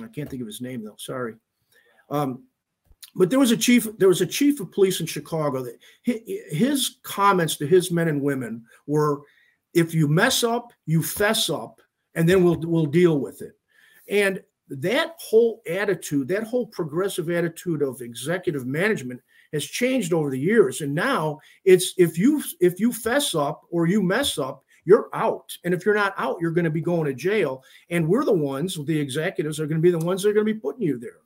I 0.02 0.08
can't 0.08 0.30
think 0.30 0.42
of 0.42 0.48
his 0.48 0.62
name 0.62 0.84
though. 0.84 0.96
Sorry. 0.98 1.36
Um, 2.10 2.44
but 3.16 3.30
there 3.30 3.40
was 3.40 3.52
a 3.52 3.58
chief. 3.58 3.88
There 3.98 4.08
was 4.08 4.22
a 4.22 4.26
chief 4.26 4.60
of 4.60 4.72
police 4.72 5.00
in 5.00 5.06
Chicago 5.06 5.64
that 5.64 5.78
his 6.04 6.98
comments 7.04 7.58
to 7.58 7.68
his 7.68 7.92
men 7.92 8.08
and 8.08 8.22
women 8.22 8.64
were, 8.88 9.22
"If 9.74 9.94
you 9.94 10.08
mess 10.08 10.44
up, 10.44 10.72
you 10.86 11.02
fess 11.02 11.50
up, 11.50 11.82
and 12.16 12.28
then 12.28 12.44
we'll 12.44 12.60
we'll 12.60 12.86
deal 12.86 13.20
with 13.20 13.42
it." 13.42 13.54
And 14.10 14.44
that 14.70 15.16
whole 15.18 15.62
attitude, 15.68 16.28
that 16.28 16.44
whole 16.44 16.68
progressive 16.68 17.30
attitude 17.30 17.82
of 17.82 18.02
executive 18.02 18.68
management, 18.68 19.22
has 19.54 19.66
changed 19.66 20.14
over 20.14 20.30
the 20.30 20.40
years. 20.40 20.82
And 20.82 20.94
now 20.94 21.40
it's 21.66 21.94
if 21.98 22.18
you 22.18 22.44
if 22.60 22.80
you 22.80 22.92
fess 22.92 23.36
up 23.36 23.62
or 23.72 23.88
you 23.88 24.02
mess 24.02 24.38
up, 24.38 24.64
you're 24.86 25.10
out. 25.14 25.56
And 25.64 25.74
if 25.74 25.86
you're 25.86 25.96
not 25.96 26.14
out, 26.18 26.38
you're 26.42 26.52
going 26.52 26.66
to 26.66 26.72
be 26.72 26.82
going 26.82 27.06
to 27.06 27.14
jail. 27.14 27.64
And 27.90 28.08
we're 28.08 28.26
the 28.26 28.34
ones, 28.34 28.78
the 28.86 29.00
executives 29.00 29.60
are 29.60 29.68
going 29.68 29.82
to 29.82 29.82
be 29.82 29.92
the 29.92 30.06
ones 30.06 30.24
that 30.24 30.30
are 30.30 30.34
going 30.34 30.46
to 30.46 30.54
be 30.54 30.60
putting 30.60 30.82
you 30.82 30.98
there. 30.98 31.20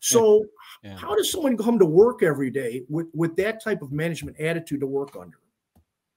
So 0.00 0.46
yeah. 0.82 0.96
how 0.96 1.14
does 1.14 1.30
someone 1.30 1.58
come 1.58 1.78
to 1.78 1.84
work 1.84 2.22
every 2.22 2.50
day 2.50 2.84
with, 2.88 3.08
with 3.12 3.36
that 3.36 3.62
type 3.62 3.82
of 3.82 3.92
management 3.92 4.40
attitude 4.40 4.80
to 4.80 4.86
work 4.86 5.14
under? 5.20 5.36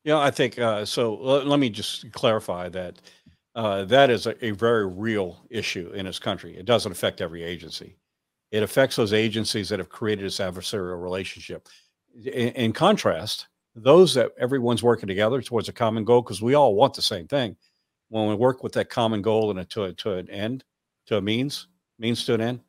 Yeah, 0.06 0.20
I 0.20 0.32
think 0.32 0.60
uh, 0.60 0.86
so. 0.86 1.14
let 1.16 1.60
me 1.60 1.70
just 1.70 2.12
clarify 2.12 2.70
that 2.70 3.02
uh, 3.56 3.86
that 3.86 4.10
is 4.10 4.26
a, 4.26 4.46
a, 4.46 4.52
very 4.52 4.86
real 4.86 5.46
issue 5.50 5.92
in 5.94 6.06
this 6.06 6.20
country. 6.20 6.58
It 6.58 6.66
doesn't 6.66 6.92
affect 6.92 7.22
every 7.22 7.44
agency. 7.44 7.96
It 8.54 8.62
affects 8.62 8.96
those 8.96 9.14
agencies 9.14 9.68
that 9.70 9.80
have 9.80 9.90
created 9.90 10.24
this 10.24 10.38
adversarial 10.38 11.02
relationship. 11.02 11.68
In, 12.24 12.50
in 12.50 12.72
contrast, 12.72 13.48
those 13.74 14.14
that 14.14 14.32
everyone's 14.38 14.84
working 14.84 15.08
together 15.08 15.42
towards 15.42 15.70
a 15.70 15.74
common 15.74 16.04
goal 16.04 16.22
because 16.22 16.40
we 16.40 16.54
all 16.54 16.76
want 16.76 16.94
the 16.94 17.02
same 17.02 17.28
thing. 17.28 17.56
When 18.10 18.30
we 18.30 18.36
work 18.36 18.62
with 18.62 18.74
that 18.74 18.92
common 18.92 19.24
goal 19.24 19.50
and 19.50 19.68
to, 19.72 19.94
to 19.94 20.14
an 20.14 20.30
end, 20.30 20.64
to 21.08 21.18
a 21.18 21.22
means, 21.22 21.66
means 21.98 22.26
to 22.26 22.36
an 22.36 22.42
end, 22.42 22.60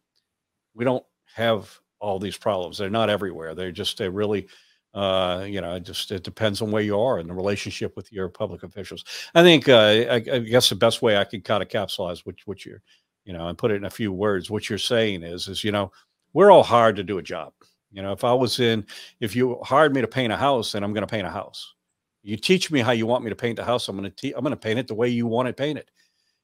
we 0.72 0.86
don't 0.86 1.04
have 1.34 1.78
all 1.98 2.18
these 2.18 2.38
problems. 2.38 2.78
They're 2.78 2.88
not 2.88 3.10
everywhere. 3.10 3.54
They're 3.54 3.70
just 3.70 3.98
they 3.98 4.08
really 4.08 4.48
uh, 4.94 5.44
you 5.46 5.60
know, 5.60 5.74
it 5.74 5.80
just 5.80 6.12
it 6.12 6.22
depends 6.22 6.62
on 6.62 6.70
where 6.70 6.82
you 6.82 6.98
are 6.98 7.18
in 7.18 7.26
the 7.26 7.34
relationship 7.34 7.94
with 7.94 8.10
your 8.10 8.28
public 8.30 8.62
officials. 8.62 9.04
I 9.34 9.42
think 9.42 9.68
uh, 9.68 10.06
I, 10.08 10.14
I, 10.14 10.38
guess 10.38 10.68
the 10.68 10.76
best 10.76 11.02
way 11.02 11.16
I 11.16 11.24
could 11.24 11.44
kind 11.44 11.62
of 11.62 11.68
capsulize 11.68 12.24
what 12.24 12.36
what 12.44 12.64
you're, 12.64 12.80
you 13.24 13.32
know, 13.32 13.48
and 13.48 13.58
put 13.58 13.70
it 13.70 13.76
in 13.76 13.84
a 13.84 13.90
few 13.90 14.12
words. 14.12 14.50
What 14.50 14.68
you're 14.68 14.78
saying 14.78 15.22
is, 15.22 15.48
is 15.48 15.64
you 15.64 15.72
know, 15.72 15.92
we're 16.32 16.50
all 16.50 16.62
hired 16.62 16.96
to 16.96 17.04
do 17.04 17.18
a 17.18 17.22
job. 17.22 17.52
You 17.92 18.02
know, 18.02 18.12
if 18.12 18.24
I 18.24 18.32
was 18.32 18.58
in, 18.58 18.86
if 19.20 19.36
you 19.36 19.58
hired 19.64 19.94
me 19.94 20.00
to 20.00 20.08
paint 20.08 20.32
a 20.32 20.36
house, 20.36 20.72
then 20.72 20.82
I'm 20.82 20.92
going 20.92 21.06
to 21.06 21.10
paint 21.10 21.26
a 21.26 21.30
house. 21.30 21.74
You 22.22 22.36
teach 22.36 22.70
me 22.70 22.80
how 22.80 22.92
you 22.92 23.06
want 23.06 23.22
me 23.22 23.30
to 23.30 23.36
paint 23.36 23.56
the 23.56 23.64
house. 23.64 23.88
I'm 23.88 23.96
going 23.96 24.10
to 24.10 24.32
I'm 24.32 24.42
going 24.42 24.50
to 24.50 24.56
paint 24.56 24.78
it 24.78 24.88
the 24.88 24.94
way 24.94 25.08
you 25.08 25.26
want 25.26 25.48
it 25.48 25.56
painted. 25.56 25.90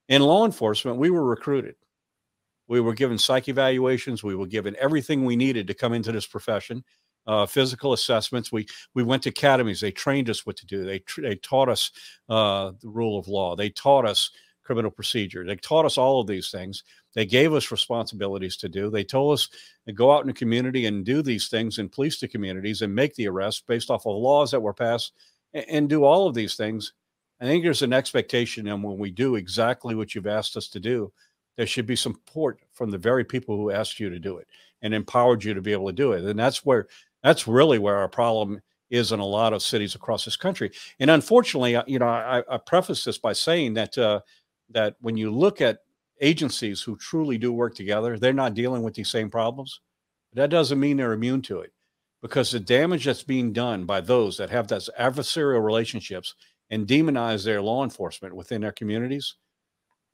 In 0.09 0.23
law 0.23 0.45
enforcement, 0.45 0.99
we 0.99 1.11
were 1.11 1.25
recruited. 1.25 1.77
We 2.69 2.81
were 2.81 2.95
given 2.95 3.19
psych 3.19 3.49
evaluations. 3.49 4.23
We 4.23 4.37
were 4.37 4.47
given 4.47 4.77
everything 4.79 5.25
we 5.25 5.37
needed 5.37 5.67
to 5.67 5.75
come 5.75 5.93
into 5.93 6.13
this 6.13 6.27
profession 6.27 6.85
uh, 7.27 7.47
physical 7.47 7.93
assessments. 7.93 8.53
We 8.53 8.67
we 8.95 9.03
went 9.03 9.23
to 9.25 9.29
academies. 9.29 9.81
They 9.81 9.93
trained 9.93 10.31
us 10.31 10.47
what 10.47 10.57
to 10.57 10.67
do. 10.67 10.85
They 10.85 11.03
they 11.19 11.37
taught 11.37 11.69
us 11.69 11.91
uh, 12.29 12.73
the 12.81 12.89
rule 12.89 13.19
of 13.19 13.29
law. 13.29 13.57
They 13.57 13.71
taught 13.71 14.07
us 14.07 14.31
criminal 14.71 14.91
procedure. 14.93 15.45
They 15.45 15.57
taught 15.57 15.85
us 15.85 15.99
all 15.99 16.21
of 16.21 16.29
these 16.29 16.53
things. 16.53 16.85
They 17.17 17.27
gave 17.27 17.55
us 17.55 17.73
responsibilities 17.73 18.57
to 18.59 18.69
do. 18.69 18.89
They 18.89 19.03
told 19.03 19.33
us 19.35 19.49
to 19.89 19.93
go 19.93 20.13
out 20.13 20.21
in 20.21 20.29
the 20.29 20.33
community 20.33 20.87
and 20.87 21.05
do 21.05 21.23
these 21.23 21.49
things 21.49 21.81
and 21.81 21.91
police 21.91 22.21
the 22.21 22.29
communities 22.29 22.83
and 22.83 22.95
make 22.95 23.13
the 23.17 23.27
arrests 23.27 23.65
based 23.67 23.91
off 23.91 24.07
of 24.07 24.15
laws 24.15 24.53
that 24.53 24.61
were 24.61 24.73
passed 24.73 25.13
and, 25.55 25.65
and 25.69 25.89
do 25.89 26.05
all 26.05 26.29
of 26.29 26.37
these 26.37 26.55
things. 26.55 26.93
I 27.41 27.47
think 27.47 27.65
there's 27.65 27.83
an 27.83 27.93
expectation, 27.93 28.69
and 28.69 28.85
when 28.85 28.97
we 28.97 29.11
do 29.11 29.35
exactly 29.35 29.97
what 29.97 30.15
you've 30.15 30.29
asked 30.29 30.57
us 30.57 30.69
to 30.69 30.79
do, 30.79 31.13
there 31.57 31.67
should 31.67 31.87
be 31.87 31.97
support 31.97 32.61
from 32.73 32.93
the 32.93 32.99
very 32.99 33.25
people 33.25 33.57
who 33.57 33.73
asked 33.73 33.99
you 33.99 34.09
to 34.09 34.21
do 34.21 34.37
it 34.37 34.47
and 34.83 34.95
empowered 34.95 35.43
you 35.43 35.53
to 35.53 35.61
be 35.61 35.73
able 35.73 35.89
to 35.89 35.93
do 35.93 36.13
it. 36.13 36.23
And 36.23 36.39
that's 36.39 36.65
where 36.65 36.87
that's 37.25 37.49
really 37.49 37.81
where 37.81 37.97
our 37.97 38.09
problem 38.09 38.61
is 38.91 39.13
in 39.13 39.21
a 39.21 39.27
lot 39.27 39.53
of 39.53 39.63
cities 39.63 39.95
across 39.95 40.25
this 40.25 40.37
country. 40.37 40.71
And 40.99 41.11
unfortunately, 41.11 41.77
you 41.87 41.99
know, 41.99 42.09
I, 42.09 42.43
I 42.49 42.59
preface 42.59 43.05
this 43.05 43.19
by 43.19 43.33
saying 43.33 43.75
that 43.75 43.97
uh, 43.97 44.21
that 44.71 44.97
when 45.01 45.17
you 45.17 45.31
look 45.31 45.61
at 45.61 45.81
agencies 46.21 46.83
who 46.83 46.97
truly 46.97 47.39
do 47.39 47.53
work 47.53 47.75
together, 47.75 48.19
they're 48.19 48.33
not 48.33 48.55
dealing 48.55 48.83
with 48.83 48.95
these 48.95 49.11
same 49.11 49.31
problems. 49.31 49.81
That 50.35 50.51
doesn't 50.51 50.79
mean 50.79 50.97
they're 50.97 51.13
immune 51.13 51.43
to 51.43 51.61
it, 51.61 51.73
because 52.23 52.51
the 52.51 52.61
damage 52.61 53.05
that's 53.05 53.23
being 53.23 53.53
done 53.53 53.85
by 53.85 54.01
those 54.01 54.37
that 54.37 54.51
have 54.51 54.69
those 54.69 54.91
adversarial 54.99 55.65
relationships 55.65 56.35
and 56.71 56.87
demonize 56.87 57.45
their 57.45 57.61
law 57.61 57.83
enforcement 57.83 58.37
within 58.37 58.61
their 58.61 58.73
communities, 58.73 59.35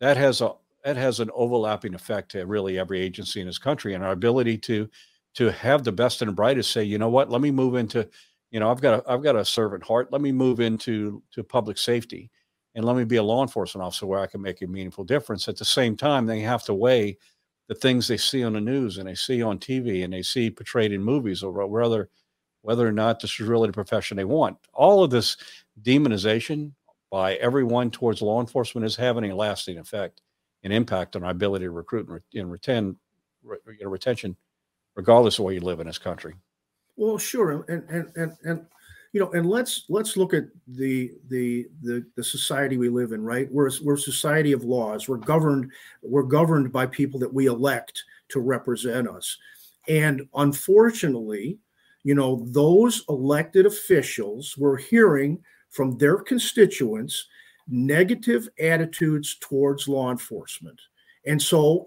that 0.01 0.17
has 0.17 0.41
a 0.41 0.53
that 0.85 0.97
has 0.97 1.19
an 1.19 1.31
overlapping 1.35 1.95
effect 1.95 2.31
to 2.31 2.47
really 2.47 2.79
every 2.79 3.01
agency 3.01 3.41
in 3.41 3.47
this 3.47 3.59
country 3.59 3.95
and 3.95 4.05
our 4.05 4.13
ability 4.13 4.57
to 4.57 4.89
to 5.35 5.51
have 5.51 5.83
the 5.83 5.93
best 5.93 6.23
and 6.23 6.31
the 6.31 6.35
brightest 6.35 6.71
say, 6.71 6.83
you 6.85 6.97
know 6.97 7.09
what, 7.11 7.29
let 7.29 7.43
me 7.43 7.51
move 7.51 7.75
into, 7.75 8.09
you 8.51 8.61
know, 8.61 8.71
I've 8.71 8.81
got 8.81 9.01
a, 9.01 9.11
I've 9.11 9.23
got 9.23 9.37
a 9.37 9.45
servant 9.45 9.83
heart. 9.83 10.13
Let 10.13 10.23
me 10.23 10.33
move 10.33 10.61
into 10.61 11.23
to 11.33 11.43
public 11.45 11.77
safety, 11.77 12.31
and 12.77 12.85
let 12.85 12.95
me 12.95 13.05
be 13.05 13.17
a 13.17 13.23
law 13.23 13.43
enforcement 13.43 13.85
officer 13.85 14.07
where 14.07 14.21
I 14.21 14.27
can 14.27 14.43
make 14.43 14.61
a 14.61 14.67
meaningful 14.67 15.03
difference. 15.03 15.49
At 15.49 15.57
the 15.57 15.65
same 15.65 15.97
time, 15.97 16.27
they 16.27 16.41
have 16.41 16.63
to 16.65 16.75
weigh 16.75 17.17
the 17.69 17.75
things 17.75 18.07
they 18.07 18.19
see 18.19 18.45
on 18.45 18.53
the 18.53 18.61
news 18.61 18.99
and 18.99 19.09
they 19.09 19.15
see 19.15 19.43
on 19.43 19.59
TV 19.59 20.05
and 20.05 20.13
they 20.13 20.23
see 20.23 20.51
portrayed 20.51 20.93
in 20.93 21.03
movies, 21.03 21.43
or 21.43 21.67
whether 21.67 22.09
whether 22.61 22.87
or 22.87 22.93
not 22.93 23.21
this 23.21 23.31
is 23.33 23.41
really 23.41 23.69
the 23.69 23.73
profession 23.73 24.17
they 24.17 24.25
want. 24.25 24.59
All 24.73 25.03
of 25.03 25.11
this 25.11 25.37
demonization 25.83 26.73
by 27.11 27.35
everyone 27.37 27.91
towards 27.91 28.21
law 28.21 28.41
enforcement 28.41 28.85
is 28.85 28.97
having 28.97 29.31
a 29.31 29.37
lasting 29.37 29.79
effect 29.79 30.21
and 30.65 30.73
impact 30.73 31.17
on 31.17 31.25
our 31.25 31.31
ability 31.31 31.65
to 31.65 31.71
recruit 31.71 32.09
and, 32.35 32.51
retain 32.51 32.97
you 33.45 33.85
know, 33.85 33.89
retention 33.89 34.37
regardless 34.97 35.39
of 35.39 35.45
where 35.45 35.55
you 35.55 35.61
live 35.61 35.81
in 35.81 35.87
this 35.87 35.99
country. 35.99 36.35
Well, 36.97 37.19
sure, 37.19 37.65
and 37.69 37.89
and 37.89 38.13
and 38.17 38.37
and 38.43 38.67
you 39.13 39.21
know, 39.21 39.31
and 39.33 39.49
let's 39.49 39.85
let's 39.89 40.17
look 40.17 40.35
at 40.35 40.45
the 40.67 41.13
the 41.29 41.67
the 41.83 42.05
the 42.17 42.25
society 42.25 42.77
we 42.77 42.89
live 42.89 43.13
in. 43.13 43.23
Right, 43.23 43.51
we're 43.51 43.71
we're 43.83 43.95
a 43.95 43.99
society 43.99 44.53
of 44.53 44.65
laws. 44.65 45.09
We're 45.09 45.17
governed 45.17 45.71
we're 46.03 46.23
governed 46.23 46.73
by 46.73 46.87
people 46.87 47.19
that 47.21 47.33
we 47.33 47.47
elect 47.47 48.05
to 48.29 48.41
represent 48.41 49.09
us, 49.09 49.39
and 49.89 50.29
unfortunately, 50.35 51.59
you 52.03 52.15
know, 52.15 52.45
those 52.47 53.05
elected 53.09 53.67
officials 53.67 54.57
were 54.57 54.77
hearing 54.77 55.43
from 55.71 55.99
their 55.99 56.19
constituents 56.19 57.27
negative 57.69 58.49
attitudes 58.61 59.37
towards 59.41 59.89
law 59.89 60.11
enforcement. 60.11 60.81
And 61.27 61.41
so 61.41 61.87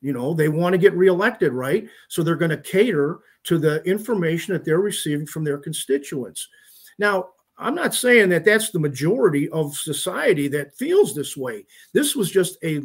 you 0.00 0.12
know, 0.12 0.34
they 0.34 0.48
want 0.48 0.72
to 0.72 0.78
get 0.78 0.94
reelected, 0.94 1.52
right? 1.52 1.88
So 2.08 2.22
they're 2.22 2.36
going 2.36 2.50
to 2.50 2.56
cater 2.58 3.20
to 3.44 3.58
the 3.58 3.82
information 3.84 4.52
that 4.54 4.64
they're 4.64 4.80
receiving 4.80 5.26
from 5.26 5.44
their 5.44 5.58
constituents. 5.58 6.48
Now, 6.98 7.30
I'm 7.58 7.74
not 7.74 7.94
saying 7.94 8.30
that 8.30 8.44
that's 8.44 8.70
the 8.70 8.78
majority 8.78 9.48
of 9.50 9.76
society 9.76 10.48
that 10.48 10.76
feels 10.76 11.14
this 11.14 11.36
way. 11.36 11.66
This 11.92 12.16
was 12.16 12.30
just 12.30 12.56
a, 12.64 12.80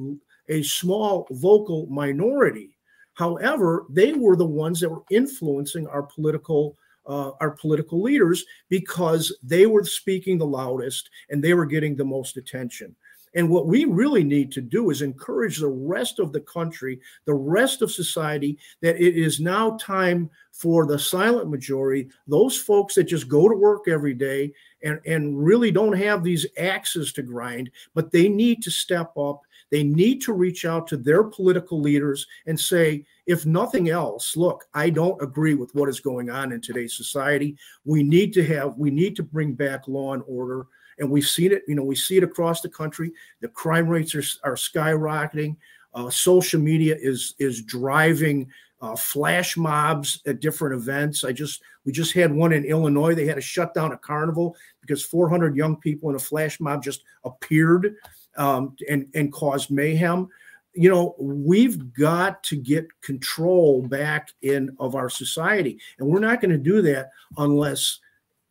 a 0.49 0.63
small 0.63 1.27
vocal 1.31 1.85
minority. 1.87 2.77
However, 3.13 3.85
they 3.89 4.11
were 4.11 4.35
the 4.35 4.45
ones 4.45 4.81
that 4.81 4.89
were 4.89 5.03
influencing 5.09 5.87
our 5.87 6.03
political 6.03 6.77
uh, 7.07 7.31
our 7.39 7.51
political 7.51 8.01
leaders 8.01 8.43
because 8.67 9.37
they 9.43 9.67
were 9.67 9.83
speaking 9.83 10.39
the 10.39 10.45
loudest 10.45 11.09
and 11.29 11.43
they 11.43 11.53
were 11.53 11.67
getting 11.67 11.95
the 11.95 12.03
most 12.03 12.35
attention. 12.35 12.95
And 13.35 13.49
what 13.49 13.67
we 13.67 13.83
really 13.85 14.23
need 14.23 14.51
to 14.53 14.61
do 14.61 14.89
is 14.89 15.01
encourage 15.01 15.57
the 15.57 15.67
rest 15.67 16.19
of 16.19 16.31
the 16.31 16.39
country, 16.39 16.99
the 17.25 17.33
rest 17.33 17.81
of 17.81 17.91
society, 17.91 18.57
that 18.81 18.95
it 18.95 19.17
is 19.17 19.41
now 19.41 19.77
time 19.79 20.29
for 20.53 20.85
the 20.85 20.97
silent 20.97 21.49
majority, 21.49 22.07
those 22.27 22.57
folks 22.57 22.95
that 22.95 23.03
just 23.03 23.27
go 23.27 23.49
to 23.49 23.55
work 23.55 23.89
every 23.89 24.13
day 24.13 24.53
and, 24.83 24.99
and 25.05 25.43
really 25.43 25.69
don't 25.69 25.97
have 25.97 26.23
these 26.23 26.45
axes 26.57 27.11
to 27.11 27.21
grind, 27.21 27.69
but 27.93 28.09
they 28.09 28.29
need 28.29 28.63
to 28.63 28.71
step 28.71 29.11
up. 29.17 29.41
They 29.69 29.83
need 29.83 30.21
to 30.21 30.33
reach 30.33 30.63
out 30.63 30.87
to 30.87 30.97
their 30.97 31.23
political 31.23 31.81
leaders 31.81 32.25
and 32.45 32.57
say, 32.57 33.05
if 33.25 33.45
nothing 33.45 33.89
else, 33.89 34.37
look, 34.37 34.65
I 34.73 34.89
don't 34.89 35.21
agree 35.21 35.55
with 35.55 35.73
what 35.75 35.89
is 35.89 35.99
going 35.99 36.29
on 36.29 36.53
in 36.53 36.61
today's 36.61 36.95
society. 36.95 37.57
We 37.83 38.03
need 38.03 38.31
to 38.33 38.45
have, 38.45 38.77
we 38.77 38.91
need 38.91 39.15
to 39.17 39.23
bring 39.23 39.53
back 39.53 39.87
law 39.89 40.13
and 40.13 40.23
order 40.27 40.67
and 40.99 41.09
we've 41.09 41.27
seen 41.27 41.51
it. 41.51 41.63
You 41.67 41.75
know, 41.75 41.83
we 41.83 41.95
see 41.95 42.17
it 42.17 42.23
across 42.23 42.61
the 42.61 42.69
country. 42.69 43.11
The 43.41 43.47
crime 43.47 43.87
rates 43.87 44.15
are, 44.15 44.23
are 44.43 44.55
skyrocketing. 44.55 45.57
Uh, 45.93 46.09
social 46.09 46.59
media 46.59 46.95
is 46.99 47.35
is 47.39 47.61
driving 47.61 48.49
uh, 48.81 48.95
flash 48.95 49.57
mobs 49.57 50.21
at 50.25 50.41
different 50.41 50.75
events. 50.75 51.23
I 51.23 51.31
just 51.31 51.61
we 51.85 51.91
just 51.91 52.13
had 52.13 52.33
one 52.33 52.51
in 52.53 52.65
Illinois. 52.65 53.15
They 53.15 53.25
had 53.25 53.35
to 53.35 53.41
shut 53.41 53.73
down 53.73 53.93
a 53.93 53.97
carnival 53.97 54.55
because 54.81 55.03
400 55.03 55.55
young 55.55 55.77
people 55.77 56.09
in 56.09 56.15
a 56.15 56.19
flash 56.19 56.59
mob 56.59 56.83
just 56.83 57.03
appeared 57.23 57.95
um, 58.37 58.75
and 58.89 59.07
and 59.15 59.31
caused 59.31 59.71
mayhem. 59.71 60.27
You 60.73 60.89
know, 60.89 61.15
we've 61.17 61.93
got 61.93 62.43
to 62.43 62.57
get 62.57 62.87
control 63.01 63.81
back 63.81 64.31
in 64.41 64.75
of 64.77 64.95
our 64.95 65.09
society, 65.09 65.79
and 65.97 66.07
we're 66.07 66.19
not 66.19 66.41
going 66.41 66.51
to 66.51 66.57
do 66.57 66.81
that 66.81 67.11
unless 67.37 67.99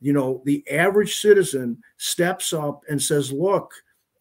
you 0.05 0.13
know, 0.13 0.43
the 0.45 0.63
average 0.71 1.17
citizen 1.17 1.79
steps 1.97 2.53
up 2.53 2.83
and 2.91 3.01
says, 3.01 3.33
look, 3.33 3.73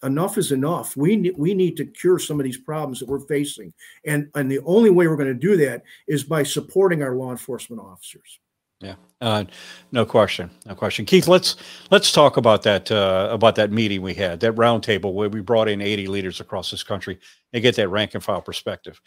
enough 0.01 0.37
is 0.37 0.53
enough. 0.53 0.95
We 0.95 1.17
need, 1.17 1.33
we 1.37 1.53
need 1.53 1.75
to 1.75 1.85
cure 1.85 2.19
some 2.19 2.39
of 2.39 2.45
these 2.45 2.57
problems 2.57 2.99
that 2.99 3.09
we're 3.09 3.27
facing. 3.27 3.73
And, 4.05 4.29
and 4.33 4.49
the 4.49 4.61
only 4.65 4.91
way 4.91 5.07
we're 5.07 5.17
going 5.17 5.27
to 5.27 5.33
do 5.33 5.57
that 5.57 5.83
is 6.07 6.23
by 6.23 6.43
supporting 6.43 7.03
our 7.03 7.17
law 7.17 7.31
enforcement 7.31 7.81
officers. 7.81 8.39
Yeah, 8.79 8.95
uh, 9.19 9.43
no 9.91 10.05
question, 10.05 10.49
no 10.65 10.73
question. 10.73 11.05
Keith, 11.05 11.27
let's 11.27 11.55
let's 11.89 12.11
talk 12.11 12.35
about 12.35 12.63
that 12.63 12.91
uh, 12.91 13.29
about 13.31 13.55
that 13.55 13.71
meeting 13.71 14.01
we 14.01 14.13
had, 14.13 14.41
that 14.41 14.55
roundtable 14.55 15.13
where 15.13 15.29
we 15.29 15.39
brought 15.39 15.69
in 15.69 15.79
80 15.79 16.07
leaders 16.07 16.41
across 16.41 16.69
this 16.69 16.83
country 16.83 17.17
and 17.53 17.61
get 17.61 17.77
that 17.77 17.87
rank 17.87 18.13
and 18.13 18.21
file 18.21 18.41
perspective. 18.41 18.99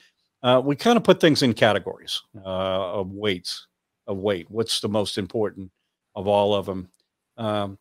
Uh, 0.42 0.62
we 0.64 0.76
kind 0.76 0.96
of 0.96 1.04
put 1.04 1.20
things 1.20 1.42
in 1.42 1.52
categories 1.52 2.22
uh, 2.36 3.00
of 3.00 3.10
weights 3.10 3.66
of 4.06 4.18
weight? 4.18 4.46
What's 4.50 4.80
the 4.80 4.88
most 4.88 5.18
important 5.18 5.70
of 6.16 6.26
all 6.26 6.54
of 6.54 6.66
them? 6.66 6.88
Um, 7.36 7.78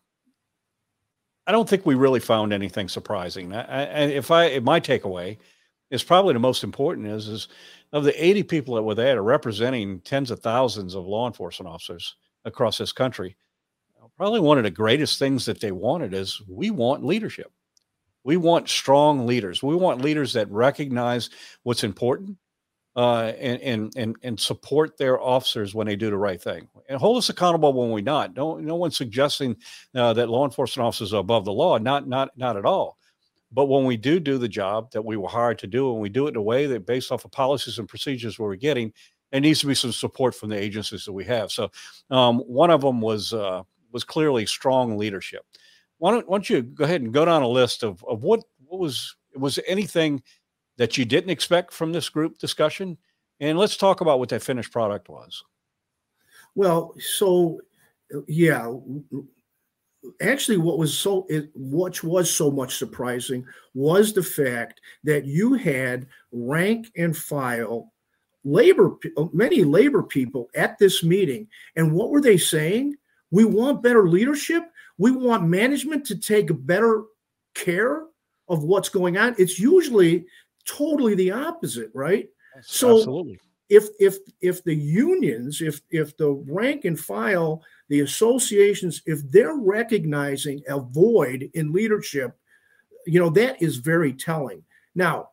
I 1.47 1.51
don't 1.51 1.67
think 1.67 1.85
we 1.85 1.95
really 1.95 2.19
found 2.19 2.53
anything 2.53 2.89
surprising. 2.89 3.53
I, 3.53 4.03
if 4.05 4.29
I, 4.29 4.45
if 4.45 4.63
my 4.63 4.79
takeaway 4.79 5.37
is 5.91 6.03
probably 6.03 6.33
the 6.33 6.39
most 6.39 6.63
important 6.63 7.07
is, 7.07 7.27
is 7.27 7.47
of 7.93 8.03
the 8.03 8.23
80 8.23 8.43
people 8.43 8.75
that 8.75 8.83
were 8.83 8.95
there 8.95 9.21
representing 9.23 9.99
tens 10.01 10.31
of 10.31 10.39
thousands 10.39 10.95
of 10.95 11.05
law 11.05 11.27
enforcement 11.27 11.71
officers 11.71 12.15
across 12.45 12.77
this 12.77 12.91
country, 12.91 13.35
probably 14.17 14.39
one 14.39 14.57
of 14.57 14.63
the 14.63 14.71
greatest 14.71 15.19
things 15.19 15.45
that 15.45 15.59
they 15.59 15.71
wanted 15.71 16.13
is 16.13 16.41
we 16.47 16.71
want 16.71 17.05
leadership. 17.05 17.51
We 18.23 18.37
want 18.37 18.69
strong 18.69 19.27
leaders. 19.27 19.61
We 19.61 19.75
want 19.75 20.01
leaders 20.01 20.33
that 20.33 20.49
recognize 20.49 21.29
what's 21.63 21.83
important 21.83 22.37
uh, 22.95 23.33
and, 23.39 23.61
and 23.61 23.93
and 23.97 24.15
and 24.23 24.39
support 24.39 24.97
their 24.97 25.19
officers 25.19 25.75
when 25.75 25.85
they 25.87 25.95
do 25.95 26.09
the 26.09 26.17
right 26.17 26.41
thing 26.41 26.67
and 26.87 26.99
hold 26.99 27.17
us 27.17 27.29
accountable 27.29 27.73
when 27.73 27.91
we 27.91 28.01
not. 28.01 28.33
Don't 28.33 28.63
no 28.63 28.75
one's 28.75 28.95
suggesting 28.95 29.55
uh, 29.93 30.13
that 30.13 30.29
law 30.29 30.45
enforcement 30.45 30.87
officers 30.87 31.13
are 31.13 31.19
above 31.19 31.45
the 31.45 31.53
law. 31.53 31.77
Not 31.77 32.07
not 32.07 32.37
not 32.37 32.57
at 32.57 32.65
all. 32.65 32.97
But 33.51 33.65
when 33.65 33.85
we 33.85 33.95
do 33.95 34.19
do 34.19 34.37
the 34.37 34.47
job 34.47 34.91
that 34.91 35.03
we 35.03 35.17
were 35.17 35.29
hired 35.29 35.59
to 35.59 35.67
do, 35.67 35.91
and 35.91 36.01
we 36.01 36.09
do 36.09 36.27
it 36.27 36.31
in 36.31 36.35
a 36.35 36.41
way 36.41 36.65
that 36.67 36.85
based 36.85 37.11
off 37.11 37.25
of 37.25 37.31
policies 37.31 37.79
and 37.79 37.87
procedures 37.87 38.39
we're 38.39 38.55
getting, 38.55 38.91
there 39.31 39.39
needs 39.39 39.59
to 39.61 39.67
be 39.67 39.75
some 39.75 39.91
support 39.91 40.35
from 40.35 40.49
the 40.49 40.59
agencies 40.59 41.05
that 41.05 41.13
we 41.13 41.23
have. 41.25 41.51
So 41.51 41.71
um, 42.09 42.39
one 42.39 42.69
of 42.69 42.81
them 42.81 43.01
was 43.01 43.33
uh, 43.33 43.63
was 43.91 44.03
clearly 44.03 44.45
strong 44.45 44.97
leadership. 44.97 45.45
Why 45.97 46.11
don't, 46.11 46.27
why 46.27 46.37
don't 46.37 46.49
you 46.49 46.61
go 46.61 46.83
ahead 46.83 47.01
and 47.01 47.13
go 47.13 47.25
down 47.25 47.43
a 47.43 47.47
list 47.47 47.83
of 47.83 48.03
of 48.05 48.23
what 48.23 48.43
what 48.65 48.79
was 48.79 49.15
was 49.35 49.59
anything 49.67 50.23
that 50.77 50.97
you 50.97 51.05
didn't 51.05 51.29
expect 51.29 51.73
from 51.73 51.91
this 51.91 52.09
group 52.09 52.37
discussion? 52.37 52.97
And 53.39 53.57
let's 53.57 53.77
talk 53.77 54.01
about 54.01 54.19
what 54.19 54.29
that 54.29 54.43
finished 54.43 54.71
product 54.71 55.09
was. 55.09 55.43
Well, 56.55 56.93
so 56.99 57.59
yeah, 58.27 58.73
actually, 60.21 60.57
what 60.57 60.77
was 60.77 60.97
so 60.97 61.25
it, 61.29 61.49
what 61.53 62.01
was 62.03 62.33
so 62.33 62.49
much 62.51 62.77
surprising 62.77 63.45
was 63.73 64.13
the 64.13 64.23
fact 64.23 64.81
that 65.03 65.25
you 65.25 65.53
had 65.53 66.07
rank 66.31 66.91
and 66.97 67.15
file 67.15 67.91
labor, 68.43 68.95
many 69.33 69.63
labor 69.63 70.03
people 70.03 70.49
at 70.55 70.77
this 70.77 71.03
meeting, 71.03 71.47
and 71.75 71.91
what 71.91 72.09
were 72.09 72.21
they 72.21 72.37
saying? 72.37 72.95
We 73.31 73.43
want 73.43 73.83
better 73.83 74.07
leadership. 74.07 74.63
We 74.97 75.11
want 75.11 75.43
management 75.43 76.05
to 76.05 76.15
take 76.17 76.47
better 76.65 77.03
care 77.53 78.03
of 78.47 78.63
what's 78.63 78.89
going 78.89 79.17
on. 79.17 79.35
It's 79.37 79.59
usually 79.59 80.25
totally 80.65 81.15
the 81.15 81.31
opposite, 81.31 81.89
right? 81.93 82.29
So 82.61 82.97
Absolutely. 82.97 83.39
if 83.69 83.87
if 83.99 84.17
if 84.41 84.63
the 84.63 84.75
unions, 84.75 85.61
if 85.61 85.81
if 85.91 86.15
the 86.17 86.31
rank 86.47 86.85
and 86.85 86.99
file, 86.99 87.63
the 87.89 88.01
associations, 88.01 89.01
if 89.05 89.19
they're 89.31 89.55
recognizing 89.55 90.61
a 90.67 90.79
void 90.79 91.49
in 91.53 91.73
leadership, 91.73 92.37
you 93.05 93.19
know, 93.19 93.29
that 93.31 93.61
is 93.61 93.77
very 93.77 94.13
telling. 94.13 94.63
Now, 94.95 95.29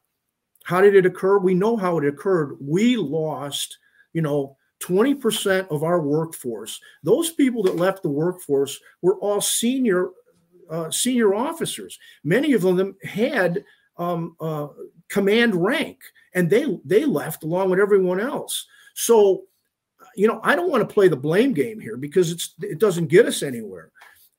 how 0.65 0.81
did 0.81 0.95
it 0.95 1.07
occur? 1.07 1.39
We 1.39 1.55
know 1.55 1.77
how 1.77 1.99
it 1.99 2.07
occurred. 2.07 2.57
We 2.61 2.97
lost, 2.97 3.79
you 4.13 4.23
know, 4.23 4.57
20% 4.81 5.69
of 5.69 5.85
our 5.85 6.01
workforce. 6.01 6.81
Those 7.03 7.31
people 7.31 7.63
that 7.63 7.77
left 7.77 8.03
the 8.03 8.09
workforce 8.09 8.79
were 9.01 9.17
all 9.19 9.41
senior 9.41 10.09
uh, 10.71 10.91
senior 10.91 11.35
officers. 11.35 11.99
Many 12.25 12.55
of 12.55 12.63
them 12.63 12.97
had 13.05 13.63
um, 14.03 14.37
uh, 14.41 14.69
command 15.09 15.55
rank, 15.55 16.01
and 16.35 16.49
they 16.51 16.79
they 16.85 17.05
left 17.05 17.45
along 17.45 17.71
with 17.71 17.79
everyone 17.79 18.21
else. 18.21 18.67
So, 18.95 19.45
you 20.17 20.27
know, 20.29 20.41
I 20.43 20.57
don't 20.57 20.71
want 20.71 20.87
to 20.87 20.95
play 20.95 21.09
the 21.09 21.17
blame 21.17 21.53
game 21.53 21.81
here 21.81 21.97
because 21.97 22.31
it's 22.31 22.55
it 22.61 22.79
doesn't 22.79 23.07
get 23.07 23.27
us 23.27 23.43
anywhere. 23.43 23.91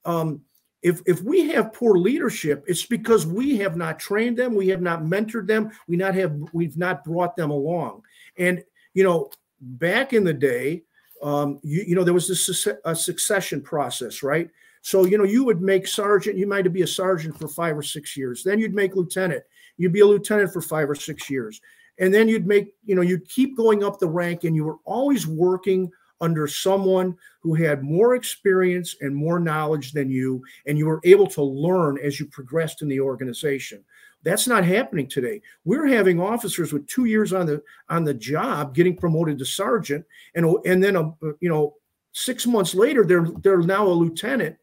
Um, 0.06 0.41
if 0.82 1.02
if 1.06 1.21
we 1.21 1.49
have 1.52 1.73
poor 1.73 1.97
leadership, 1.97 2.65
it's 2.67 2.86
because 2.86 3.26
we 3.26 3.58
have 3.58 3.78
not 3.78 3.99
trained 3.99 4.38
them, 4.38 4.54
we 4.54 4.67
have 4.67 4.82
not 4.82 5.04
mentored 5.04 5.47
them, 5.47 5.71
we 5.88 5.95
not 5.95 6.15
have 6.15 6.36
we've 6.52 6.78
not 6.78 7.04
brought 7.04 7.36
them 7.36 7.52
along. 7.52 8.04
And 8.38 8.63
you 8.93 9.04
know, 9.04 9.30
back 9.62 10.13
in 10.13 10.23
the 10.23 10.34
day, 10.34 10.84
um, 11.21 11.60
you, 11.63 11.84
you 11.88 11.95
know, 11.95 12.04
there 12.04 12.13
was 12.13 12.28
this 12.28 12.67
a 12.84 12.95
succession 12.95 13.62
process, 13.62 14.23
right? 14.23 14.49
So, 14.82 15.06
you 15.06 15.17
know, 15.17 15.23
you 15.23 15.45
would 15.45 15.62
make 15.62 15.88
sergeant, 15.88 16.38
you 16.38 16.45
might 16.45 16.71
be 16.73 16.82
a 16.82 16.88
sergeant 16.88 17.39
for 17.39 17.47
five 17.47 17.78
or 17.78 17.82
six 17.82 18.17
years. 18.17 18.43
Then 18.43 18.60
you'd 18.60 18.76
make 18.76 18.97
lieutenant 18.97 19.43
you'd 19.77 19.93
be 19.93 20.01
a 20.01 20.05
lieutenant 20.05 20.53
for 20.53 20.62
five 20.62 20.89
or 20.89 20.95
six 20.95 21.29
years. 21.29 21.62
And 21.99 22.13
then 22.13 22.27
you'd 22.27 22.47
make, 22.47 22.73
you 22.83 22.95
know, 22.95 23.01
you'd 23.01 23.27
keep 23.29 23.55
going 23.55 23.83
up 23.83 23.99
the 23.99 24.07
rank 24.07 24.43
and 24.43 24.55
you 24.55 24.63
were 24.63 24.77
always 24.86 25.27
working 25.27 25.91
under 26.23 26.47
someone 26.47 27.15
who 27.41 27.53
had 27.53 27.83
more 27.83 28.15
experience 28.15 28.95
and 29.01 29.13
more 29.13 29.39
knowledge 29.39 29.91
than 29.91 30.09
you, 30.09 30.41
and 30.65 30.77
you 30.77 30.86
were 30.86 31.01
able 31.03 31.27
to 31.27 31.43
learn 31.43 31.99
as 32.01 32.19
you 32.19 32.25
progressed 32.25 32.81
in 32.81 32.88
the 32.88 32.99
organization. 32.99 33.83
That's 34.23 34.47
not 34.47 34.63
happening 34.63 35.07
today. 35.07 35.41
We're 35.65 35.86
having 35.86 36.21
officers 36.21 36.71
with 36.71 36.88
two 36.88 37.05
years 37.05 37.33
on 37.33 37.45
the 37.45 37.62
on 37.89 38.05
the 38.05 38.13
job 38.13 38.73
getting 38.73 38.95
promoted 38.95 39.38
to 39.39 39.45
sergeant, 39.45 40.05
and 40.33 40.45
and 40.65 40.81
then 40.81 40.95
a 40.95 41.13
you 41.41 41.49
know 41.49 41.75
six 42.13 42.47
months 42.47 42.73
later 42.73 43.05
they're 43.05 43.27
they're 43.41 43.57
now 43.57 43.86
a 43.86 43.89
lieutenant, 43.89 44.55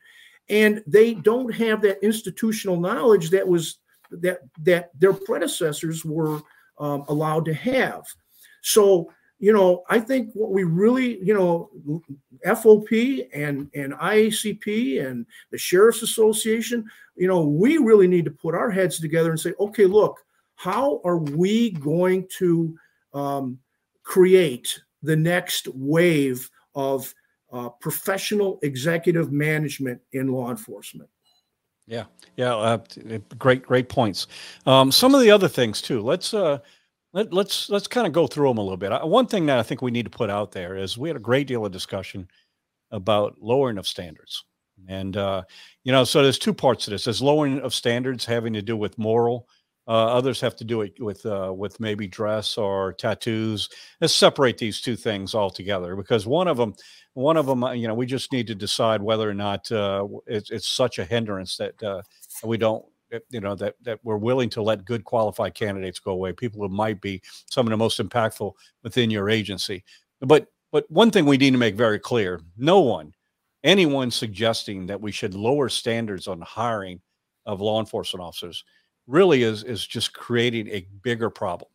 and 0.48 0.82
they 0.86 1.12
don't 1.12 1.54
have 1.54 1.82
that 1.82 2.02
institutional 2.02 2.80
knowledge 2.80 3.28
that 3.30 3.46
was 3.46 3.78
that 4.10 4.40
that 4.62 4.90
their 4.98 5.12
predecessors 5.12 6.04
were 6.04 6.40
um, 6.78 7.04
allowed 7.08 7.44
to 7.46 7.54
have. 7.54 8.04
So 8.62 9.10
you 9.40 9.54
know, 9.54 9.84
I 9.88 9.98
think 10.00 10.30
what 10.34 10.50
we 10.50 10.64
really, 10.64 11.18
you 11.24 11.32
know, 11.32 11.70
FOP 12.44 13.26
and 13.32 13.70
and 13.74 13.94
IACP 13.94 15.04
and 15.04 15.24
the 15.50 15.56
Sheriff's 15.56 16.02
Association, 16.02 16.84
you 17.16 17.26
know, 17.26 17.42
we 17.42 17.78
really 17.78 18.06
need 18.06 18.26
to 18.26 18.30
put 18.30 18.54
our 18.54 18.70
heads 18.70 19.00
together 19.00 19.30
and 19.30 19.40
say, 19.40 19.54
okay, 19.58 19.86
look, 19.86 20.18
how 20.56 21.00
are 21.04 21.16
we 21.16 21.70
going 21.70 22.28
to 22.36 22.76
um, 23.14 23.58
create 24.02 24.78
the 25.02 25.16
next 25.16 25.68
wave 25.68 26.50
of 26.74 27.12
uh, 27.50 27.70
professional 27.70 28.58
executive 28.62 29.32
management 29.32 30.02
in 30.12 30.28
law 30.28 30.50
enforcement? 30.50 31.08
Yeah, 31.90 32.04
yeah, 32.36 32.54
uh, 32.54 32.78
great, 33.36 33.64
great 33.64 33.88
points. 33.88 34.28
Um, 34.64 34.92
some 34.92 35.12
of 35.12 35.20
the 35.22 35.30
other 35.32 35.48
things 35.48 35.82
too. 35.82 36.00
Let's 36.00 36.32
uh, 36.32 36.58
let, 37.12 37.32
let's 37.32 37.68
let's 37.68 37.88
kind 37.88 38.06
of 38.06 38.12
go 38.12 38.28
through 38.28 38.48
them 38.48 38.58
a 38.58 38.62
little 38.62 38.76
bit. 38.76 38.92
One 39.04 39.26
thing 39.26 39.44
that 39.46 39.58
I 39.58 39.64
think 39.64 39.82
we 39.82 39.90
need 39.90 40.04
to 40.04 40.10
put 40.10 40.30
out 40.30 40.52
there 40.52 40.76
is 40.76 40.96
we 40.96 41.08
had 41.08 41.16
a 41.16 41.20
great 41.20 41.48
deal 41.48 41.66
of 41.66 41.72
discussion 41.72 42.28
about 42.92 43.36
lowering 43.40 43.76
of 43.76 43.88
standards, 43.88 44.44
and 44.86 45.16
uh, 45.16 45.42
you 45.82 45.90
know, 45.90 46.04
so 46.04 46.22
there's 46.22 46.38
two 46.38 46.54
parts 46.54 46.84
to 46.84 46.90
this. 46.90 47.04
There's 47.04 47.20
lowering 47.20 47.58
of 47.58 47.74
standards 47.74 48.24
having 48.24 48.52
to 48.52 48.62
do 48.62 48.76
with 48.76 48.96
moral. 48.96 49.48
Uh, 49.88 50.06
others 50.06 50.40
have 50.40 50.54
to 50.54 50.64
do 50.64 50.82
it 50.82 50.92
with 51.00 51.24
uh, 51.26 51.52
with 51.56 51.80
maybe 51.80 52.06
dress 52.06 52.56
or 52.56 52.92
tattoos. 52.92 53.68
Let's 54.00 54.14
separate 54.14 54.58
these 54.58 54.80
two 54.80 54.94
things 54.94 55.34
altogether 55.34 55.96
because 55.96 56.26
one 56.26 56.48
of 56.48 56.56
them 56.56 56.74
one 57.14 57.36
of 57.36 57.46
them, 57.46 57.64
uh, 57.64 57.72
you 57.72 57.88
know, 57.88 57.94
we 57.94 58.06
just 58.06 58.32
need 58.32 58.46
to 58.46 58.54
decide 58.54 59.02
whether 59.02 59.28
or 59.28 59.34
not 59.34 59.70
uh, 59.72 60.06
it's, 60.26 60.50
it's 60.50 60.68
such 60.68 60.98
a 60.98 61.04
hindrance 61.04 61.56
that 61.56 61.82
uh, 61.82 62.02
we 62.44 62.56
don't 62.56 62.84
you 63.28 63.40
know 63.40 63.54
that 63.54 63.74
that 63.82 63.98
we're 64.02 64.16
willing 64.16 64.48
to 64.48 64.62
let 64.62 64.84
good 64.84 65.04
qualified 65.04 65.54
candidates 65.54 65.98
go 65.98 66.12
away 66.12 66.32
people 66.32 66.60
who 66.60 66.68
might 66.68 67.00
be 67.00 67.20
some 67.50 67.66
of 67.66 67.70
the 67.70 67.76
most 67.76 67.98
impactful 67.98 68.52
within 68.82 69.10
your 69.10 69.28
agency 69.28 69.82
but 70.20 70.46
but 70.70 70.88
one 70.90 71.10
thing 71.10 71.26
we 71.26 71.36
need 71.36 71.50
to 71.50 71.58
make 71.58 71.74
very 71.74 71.98
clear 71.98 72.40
no 72.56 72.80
one 72.80 73.12
anyone 73.64 74.10
suggesting 74.10 74.86
that 74.86 75.00
we 75.00 75.10
should 75.10 75.34
lower 75.34 75.68
standards 75.68 76.28
on 76.28 76.40
hiring 76.40 77.00
of 77.46 77.60
law 77.60 77.80
enforcement 77.80 78.22
officers 78.24 78.64
really 79.10 79.42
is 79.42 79.64
is 79.64 79.86
just 79.86 80.12
creating 80.12 80.68
a 80.68 80.86
bigger 81.02 81.30
problem 81.30 81.68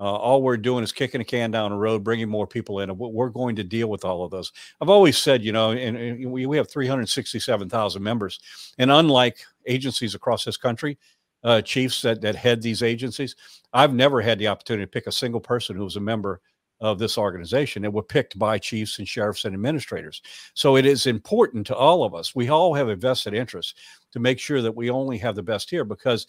uh, 0.00 0.04
all 0.04 0.42
we're 0.42 0.56
doing 0.56 0.82
is 0.82 0.92
kicking 0.92 1.20
a 1.20 1.24
can 1.24 1.50
down 1.50 1.70
the 1.70 1.76
road, 1.76 2.02
bringing 2.02 2.28
more 2.28 2.46
people 2.46 2.80
in. 2.80 2.88
and 2.88 2.98
We're 2.98 3.28
going 3.28 3.54
to 3.56 3.64
deal 3.64 3.88
with 3.88 4.02
all 4.02 4.24
of 4.24 4.30
those. 4.30 4.50
I've 4.80 4.88
always 4.88 5.18
said, 5.18 5.44
you 5.44 5.52
know, 5.52 5.72
and, 5.72 5.96
and 5.96 6.32
we, 6.32 6.46
we 6.46 6.56
have 6.56 6.70
367,000 6.70 8.02
members. 8.02 8.40
And 8.78 8.90
unlike 8.90 9.38
agencies 9.66 10.14
across 10.14 10.42
this 10.44 10.56
country, 10.56 10.96
uh, 11.44 11.60
chiefs 11.60 12.00
that, 12.00 12.22
that 12.22 12.34
head 12.34 12.62
these 12.62 12.82
agencies, 12.82 13.36
I've 13.74 13.92
never 13.92 14.22
had 14.22 14.38
the 14.38 14.48
opportunity 14.48 14.84
to 14.84 14.90
pick 14.90 15.06
a 15.06 15.12
single 15.12 15.40
person 15.40 15.76
who 15.76 15.84
was 15.84 15.96
a 15.96 16.00
member 16.00 16.40
of 16.80 16.98
this 16.98 17.18
organization. 17.18 17.84
It 17.84 17.92
were 17.92 18.02
picked 18.02 18.38
by 18.38 18.58
chiefs 18.58 18.98
and 18.98 19.06
sheriffs 19.06 19.44
and 19.44 19.54
administrators. 19.54 20.22
So 20.54 20.76
it 20.76 20.86
is 20.86 21.06
important 21.06 21.66
to 21.66 21.76
all 21.76 22.04
of 22.04 22.14
us. 22.14 22.34
We 22.34 22.48
all 22.48 22.72
have 22.72 22.88
a 22.88 22.96
vested 22.96 23.34
interest 23.34 23.76
to 24.12 24.18
make 24.18 24.38
sure 24.38 24.62
that 24.62 24.74
we 24.74 24.88
only 24.88 25.18
have 25.18 25.34
the 25.34 25.42
best 25.42 25.68
here 25.68 25.84
because 25.84 26.26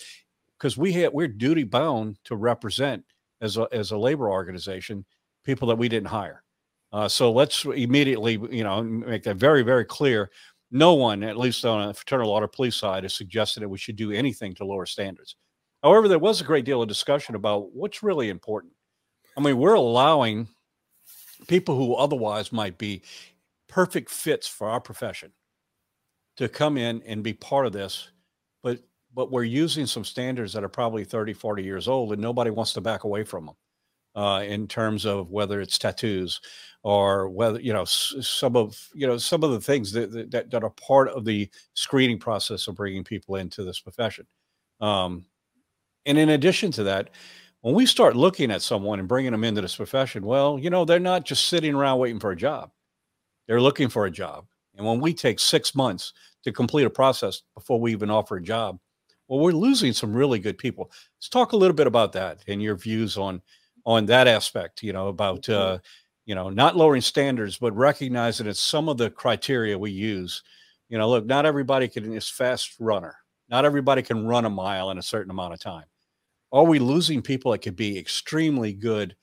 because 0.61 0.77
we 0.77 0.93
have, 0.93 1.11
we're 1.11 1.27
duty 1.27 1.63
bound 1.63 2.19
to 2.23 2.35
represent 2.35 3.03
as 3.41 3.57
a, 3.57 3.67
as 3.71 3.91
a 3.91 3.97
labor 3.97 4.29
organization 4.29 5.03
people 5.43 5.67
that 5.67 5.77
we 5.77 5.89
didn't 5.89 6.07
hire. 6.07 6.43
Uh, 6.93 7.07
so 7.07 7.31
let's 7.31 7.65
immediately, 7.65 8.33
you 8.51 8.63
know, 8.63 8.83
make 8.83 9.23
that 9.23 9.37
very, 9.37 9.63
very 9.63 9.85
clear. 9.85 10.29
No 10.69 10.93
one, 10.93 11.23
at 11.23 11.37
least 11.37 11.65
on 11.65 11.89
a 11.89 11.93
fraternal 11.95 12.29
order 12.29 12.47
police 12.47 12.75
side, 12.75 13.03
has 13.03 13.15
suggested 13.15 13.61
that 13.61 13.69
we 13.69 13.79
should 13.79 13.95
do 13.95 14.11
anything 14.11 14.53
to 14.55 14.65
lower 14.65 14.85
standards. 14.85 15.35
However, 15.81 16.07
there 16.07 16.19
was 16.19 16.41
a 16.41 16.45
great 16.45 16.63
deal 16.63 16.83
of 16.83 16.87
discussion 16.87 17.33
about 17.33 17.73
what's 17.73 18.03
really 18.03 18.29
important. 18.29 18.73
I 19.35 19.41
mean, 19.41 19.57
we're 19.57 19.73
allowing 19.73 20.47
people 21.47 21.75
who 21.75 21.95
otherwise 21.95 22.51
might 22.51 22.77
be 22.77 23.01
perfect 23.67 24.11
fits 24.11 24.47
for 24.47 24.69
our 24.69 24.79
profession 24.79 25.31
to 26.37 26.47
come 26.47 26.77
in 26.77 27.01
and 27.07 27.23
be 27.23 27.33
part 27.33 27.65
of 27.65 27.73
this 27.73 28.09
but 28.63 28.79
but 29.13 29.31
we're 29.31 29.43
using 29.43 29.85
some 29.85 30.03
standards 30.03 30.53
that 30.53 30.63
are 30.63 30.69
probably 30.69 31.03
30 31.03 31.33
40 31.33 31.63
years 31.63 31.87
old 31.87 32.13
and 32.13 32.21
nobody 32.21 32.49
wants 32.49 32.73
to 32.73 32.81
back 32.81 33.03
away 33.03 33.23
from 33.23 33.45
them 33.47 33.55
uh, 34.15 34.43
in 34.45 34.67
terms 34.67 35.05
of 35.05 35.29
whether 35.29 35.61
it's 35.61 35.77
tattoos 35.77 36.41
or 36.83 37.29
whether 37.29 37.59
you 37.59 37.73
know 37.73 37.85
some 37.85 38.55
of 38.55 38.89
you 38.93 39.07
know 39.07 39.17
some 39.17 39.43
of 39.43 39.51
the 39.51 39.61
things 39.61 39.91
that 39.91 40.31
that, 40.31 40.49
that 40.49 40.63
are 40.63 40.71
part 40.71 41.09
of 41.09 41.25
the 41.25 41.49
screening 41.73 42.17
process 42.17 42.67
of 42.67 42.75
bringing 42.75 43.03
people 43.03 43.35
into 43.35 43.63
this 43.63 43.79
profession. 43.79 44.25
Um, 44.79 45.25
and 46.05 46.17
in 46.17 46.29
addition 46.29 46.71
to 46.71 46.83
that 46.83 47.11
when 47.61 47.75
we 47.75 47.85
start 47.85 48.15
looking 48.15 48.49
at 48.49 48.63
someone 48.63 48.97
and 48.97 49.07
bringing 49.07 49.31
them 49.31 49.43
into 49.43 49.61
this 49.61 49.75
profession 49.75 50.25
well 50.25 50.57
you 50.57 50.71
know 50.71 50.83
they're 50.83 50.99
not 50.99 51.25
just 51.25 51.47
sitting 51.47 51.75
around 51.75 51.99
waiting 51.99 52.19
for 52.19 52.31
a 52.31 52.35
job. 52.35 52.71
They're 53.47 53.61
looking 53.61 53.89
for 53.89 54.05
a 54.05 54.11
job. 54.11 54.45
And 54.75 54.85
when 54.85 55.01
we 55.01 55.13
take 55.13 55.39
six 55.39 55.75
months 55.75 56.13
to 56.43 56.51
complete 56.51 56.85
a 56.85 56.89
process 56.89 57.41
before 57.53 57.79
we 57.79 57.91
even 57.91 58.09
offer 58.09 58.37
a 58.37 58.41
job 58.41 58.79
well 59.31 59.39
we're 59.39 59.51
losing 59.51 59.93
some 59.93 60.13
really 60.13 60.37
good 60.37 60.59
people 60.59 60.91
let's 61.17 61.29
talk 61.29 61.53
a 61.53 61.57
little 61.57 61.75
bit 61.75 61.87
about 61.87 62.11
that 62.11 62.43
and 62.47 62.61
your 62.61 62.75
views 62.75 63.17
on 63.17 63.41
on 63.87 64.05
that 64.05 64.27
aspect 64.27 64.83
you 64.83 64.93
know 64.93 65.07
about 65.07 65.49
uh, 65.49 65.79
you 66.25 66.35
know, 66.35 66.49
not 66.49 66.77
lowering 66.77 67.01
standards, 67.01 67.57
but 67.57 67.75
recognizing 67.75 68.45
that 68.45 68.57
some 68.57 68.89
of 68.89 68.97
the 68.97 69.09
criteria 69.09 69.77
we 69.77 69.91
use, 69.91 70.43
you 70.89 70.97
know, 70.97 71.09
look, 71.09 71.25
not 71.25 71.45
everybody 71.45 71.87
can 71.87 72.13
is 72.13 72.29
fast 72.29 72.75
runner. 72.79 73.15
Not 73.49 73.65
everybody 73.65 74.01
can 74.01 74.25
run 74.25 74.45
a 74.45 74.49
mile 74.49 74.91
in 74.91 74.97
a 74.97 75.03
certain 75.03 75.31
amount 75.31 75.53
of 75.53 75.59
time. 75.59 75.85
Are 76.53 76.63
we 76.63 76.79
losing 76.79 77.21
people 77.21 77.51
that 77.51 77.61
could 77.61 77.75
be 77.75 77.97
extremely 77.97 78.71
good 78.71 79.15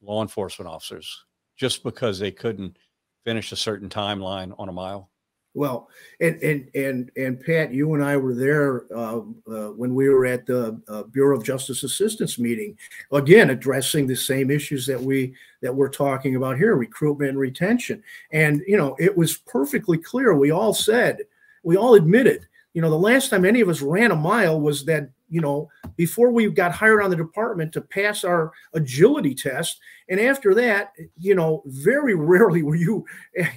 law 0.00 0.22
enforcement 0.22 0.70
officers 0.70 1.24
just 1.56 1.82
because 1.82 2.18
they 2.18 2.30
couldn't 2.30 2.78
finish 3.24 3.52
a 3.52 3.56
certain 3.56 3.88
timeline 3.88 4.54
on 4.58 4.68
a 4.68 4.72
mile? 4.72 5.10
Well, 5.56 5.88
and 6.20 6.40
and 6.42 6.68
and 6.74 7.10
and 7.16 7.40
Pat, 7.40 7.72
you 7.72 7.94
and 7.94 8.04
I 8.04 8.18
were 8.18 8.34
there 8.34 8.84
uh, 8.94 9.20
uh, 9.50 9.68
when 9.70 9.94
we 9.94 10.10
were 10.10 10.26
at 10.26 10.44
the 10.44 10.78
uh, 10.86 11.04
Bureau 11.04 11.34
of 11.34 11.44
Justice 11.44 11.82
Assistance 11.82 12.38
meeting, 12.38 12.76
again 13.10 13.48
addressing 13.48 14.06
the 14.06 14.16
same 14.16 14.50
issues 14.50 14.84
that 14.84 15.00
we 15.00 15.34
that 15.62 15.74
we're 15.74 15.88
talking 15.88 16.36
about 16.36 16.58
here, 16.58 16.76
recruitment 16.76 17.30
and 17.30 17.38
retention. 17.38 18.02
And 18.32 18.62
you 18.66 18.76
know, 18.76 18.96
it 18.98 19.16
was 19.16 19.38
perfectly 19.38 19.96
clear. 19.96 20.34
We 20.34 20.50
all 20.50 20.74
said, 20.74 21.20
we 21.62 21.78
all 21.78 21.94
admitted, 21.94 22.46
you 22.74 22.82
know, 22.82 22.90
the 22.90 22.96
last 22.96 23.30
time 23.30 23.46
any 23.46 23.62
of 23.62 23.70
us 23.70 23.80
ran 23.80 24.10
a 24.10 24.16
mile 24.16 24.60
was 24.60 24.84
that 24.84 25.08
you 25.28 25.40
know, 25.40 25.68
before 25.96 26.30
we 26.30 26.48
got 26.50 26.72
hired 26.72 27.02
on 27.02 27.10
the 27.10 27.16
department 27.16 27.72
to 27.72 27.80
pass 27.80 28.24
our 28.24 28.52
agility 28.74 29.34
test. 29.34 29.80
And 30.08 30.20
after 30.20 30.54
that, 30.54 30.92
you 31.18 31.34
know, 31.34 31.62
very 31.66 32.14
rarely 32.16 32.62
were 32.62 32.76
you, 32.76 33.04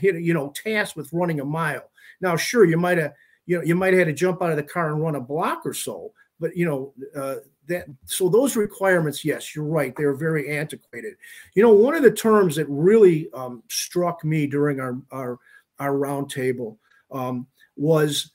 you 0.01 0.33
know, 0.33 0.53
tasked 0.55 0.95
with 0.95 1.13
running 1.13 1.39
a 1.39 1.45
mile. 1.45 1.89
Now, 2.21 2.35
sure, 2.35 2.65
you 2.65 2.77
might 2.77 2.97
have, 2.97 3.13
you 3.45 3.57
know, 3.57 3.63
you 3.63 3.75
might 3.75 3.93
have 3.93 3.99
had 3.99 4.07
to 4.07 4.13
jump 4.13 4.41
out 4.41 4.51
of 4.51 4.57
the 4.57 4.63
car 4.63 4.91
and 4.91 5.01
run 5.01 5.15
a 5.15 5.21
block 5.21 5.65
or 5.65 5.73
so, 5.73 6.11
but 6.39 6.55
you 6.55 6.65
know, 6.65 6.93
uh, 7.19 7.35
that 7.67 7.85
so 8.05 8.29
those 8.29 8.55
requirements, 8.55 9.23
yes, 9.23 9.55
you're 9.55 9.65
right, 9.65 9.93
they're 9.95 10.13
very 10.13 10.57
antiquated. 10.57 11.15
You 11.55 11.63
know, 11.63 11.73
one 11.73 11.95
of 11.95 12.03
the 12.03 12.11
terms 12.11 12.55
that 12.55 12.67
really 12.67 13.29
um, 13.33 13.63
struck 13.69 14.23
me 14.23 14.47
during 14.47 14.79
our 14.79 14.97
our 15.11 15.39
our 15.79 15.93
roundtable 15.93 16.77
um, 17.11 17.47
was 17.77 18.31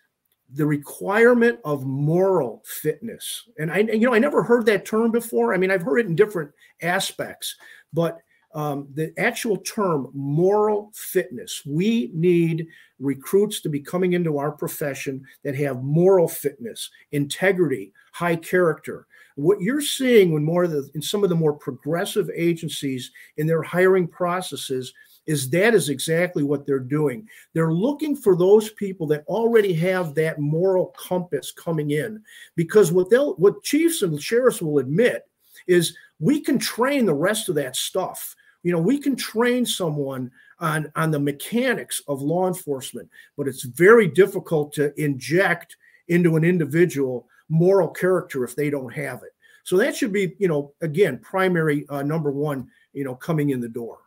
the 0.55 0.67
requirement 0.67 1.59
of 1.65 1.85
moral 1.85 2.63
fitness. 2.65 3.49
And 3.59 3.73
I, 3.73 3.79
you 3.79 4.07
know, 4.07 4.15
I 4.15 4.19
never 4.19 4.43
heard 4.43 4.67
that 4.67 4.87
term 4.87 5.11
before. 5.11 5.53
I 5.53 5.57
mean, 5.57 5.71
I've 5.71 5.83
heard 5.83 5.99
it 5.99 6.07
in 6.07 6.15
different 6.15 6.53
aspects, 6.81 7.57
but 7.93 8.19
um, 8.55 8.87
the 8.95 9.13
actual 9.19 9.57
term 9.59 10.11
moral 10.15 10.93
fitness, 10.95 11.63
we 11.67 12.11
need 12.15 12.69
recruits 13.01 13.61
to 13.63 13.69
be 13.69 13.81
coming 13.81 14.13
into 14.13 14.39
our 14.39 14.53
profession 14.53 15.25
that 15.43 15.57
have 15.57 15.83
moral 15.83 16.29
fitness, 16.29 16.89
integrity, 17.11 17.93
high 18.13 18.37
character. 18.37 19.09
What 19.35 19.61
you're 19.61 19.81
seeing 19.81 20.31
when 20.33 20.45
more 20.45 20.65
of 20.65 20.71
the, 20.71 20.89
in 20.95 21.03
some 21.03 21.25
of 21.25 21.31
the 21.31 21.35
more 21.35 21.53
progressive 21.53 22.31
agencies 22.33 23.11
in 23.39 23.49
their 23.49 23.63
hiring 23.63 24.07
processes 24.07 24.93
is 25.27 25.49
that 25.51 25.75
is 25.75 25.89
exactly 25.89 26.43
what 26.43 26.67
they're 26.67 26.79
doing. 26.79 27.29
They're 27.53 27.73
looking 27.73 28.15
for 28.17 28.37
those 28.37 28.71
people 28.71 29.07
that 29.09 29.25
already 29.27 29.73
have 29.75 30.15
that 30.15 30.39
moral 30.39 30.95
compass 30.99 31.51
coming 31.51 31.93
in 31.93 32.23
because 32.57 32.93
what 32.93 33.11
they'll 33.11 33.35
what 33.35 33.63
chiefs 33.63 34.03
and 34.03 34.21
sheriffs 34.23 34.61
will 34.61 34.79
admit 34.79 35.27
is 35.67 35.97
we 36.21 36.41
can 36.41 36.59
train 36.59 37.07
the 37.07 37.15
rest 37.15 37.49
of 37.49 37.55
that 37.57 37.77
stuff. 37.77 38.35
You 38.63 38.73
know, 38.73 38.81
we 38.81 38.99
can 38.99 39.17
train 39.17 39.67
someone 39.67 40.31
on 40.61 40.91
on 40.95 41.11
the 41.11 41.21
mechanics 41.21 42.03
of 42.07 42.23
law 42.23 42.47
enforcement, 42.47 43.09
but 43.37 43.49
it's 43.49 43.63
very 43.63 44.07
difficult 44.07 44.73
to 44.75 44.99
inject 45.03 45.77
into 46.09 46.37
an 46.37 46.45
individual 46.45 47.27
moral 47.49 47.89
character 47.89 48.45
if 48.45 48.57
they 48.57 48.71
don't 48.71 48.93
have 48.93 49.23
it. 49.23 49.35
So 49.65 49.79
that 49.79 49.97
should 49.97 50.13
be, 50.13 50.35
you 50.39 50.49
know, 50.49 50.75
again, 50.83 51.19
primary 51.19 51.87
uh, 51.89 52.03
number 52.03 52.31
one, 52.31 52.69
you 52.93 53.05
know, 53.05 53.15
coming 53.15 53.51
in 53.51 53.61
the 53.61 53.69
door. 53.69 53.99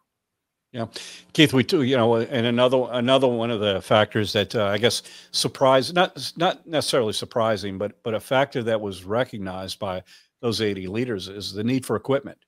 Yeah, 0.78 0.88
Keith, 1.34 1.54
we 1.54 1.64
do, 1.64 1.84
you 1.84 1.98
know, 1.98 2.18
and 2.18 2.48
another 2.48 2.88
another 2.92 3.28
one 3.28 3.52
of 3.52 3.62
the 3.62 3.82
factors 3.84 4.34
that 4.34 4.56
uh, 4.56 4.68
I 4.68 4.80
guess 4.80 5.04
surprised, 5.34 5.96
not 5.96 6.34
not 6.38 6.68
necessarily 6.68 7.14
surprising, 7.14 7.78
but 7.78 8.04
but 8.04 8.16
a 8.16 8.22
factor 8.22 8.64
that 8.64 8.82
was 8.82 9.06
recognized 9.06 9.80
by 9.80 10.04
those 10.42 10.62
80 10.62 10.88
leaders 10.88 11.30
is 11.30 11.54
the 11.54 11.66
need 11.66 11.86
for 11.86 11.98
equipment 11.98 12.40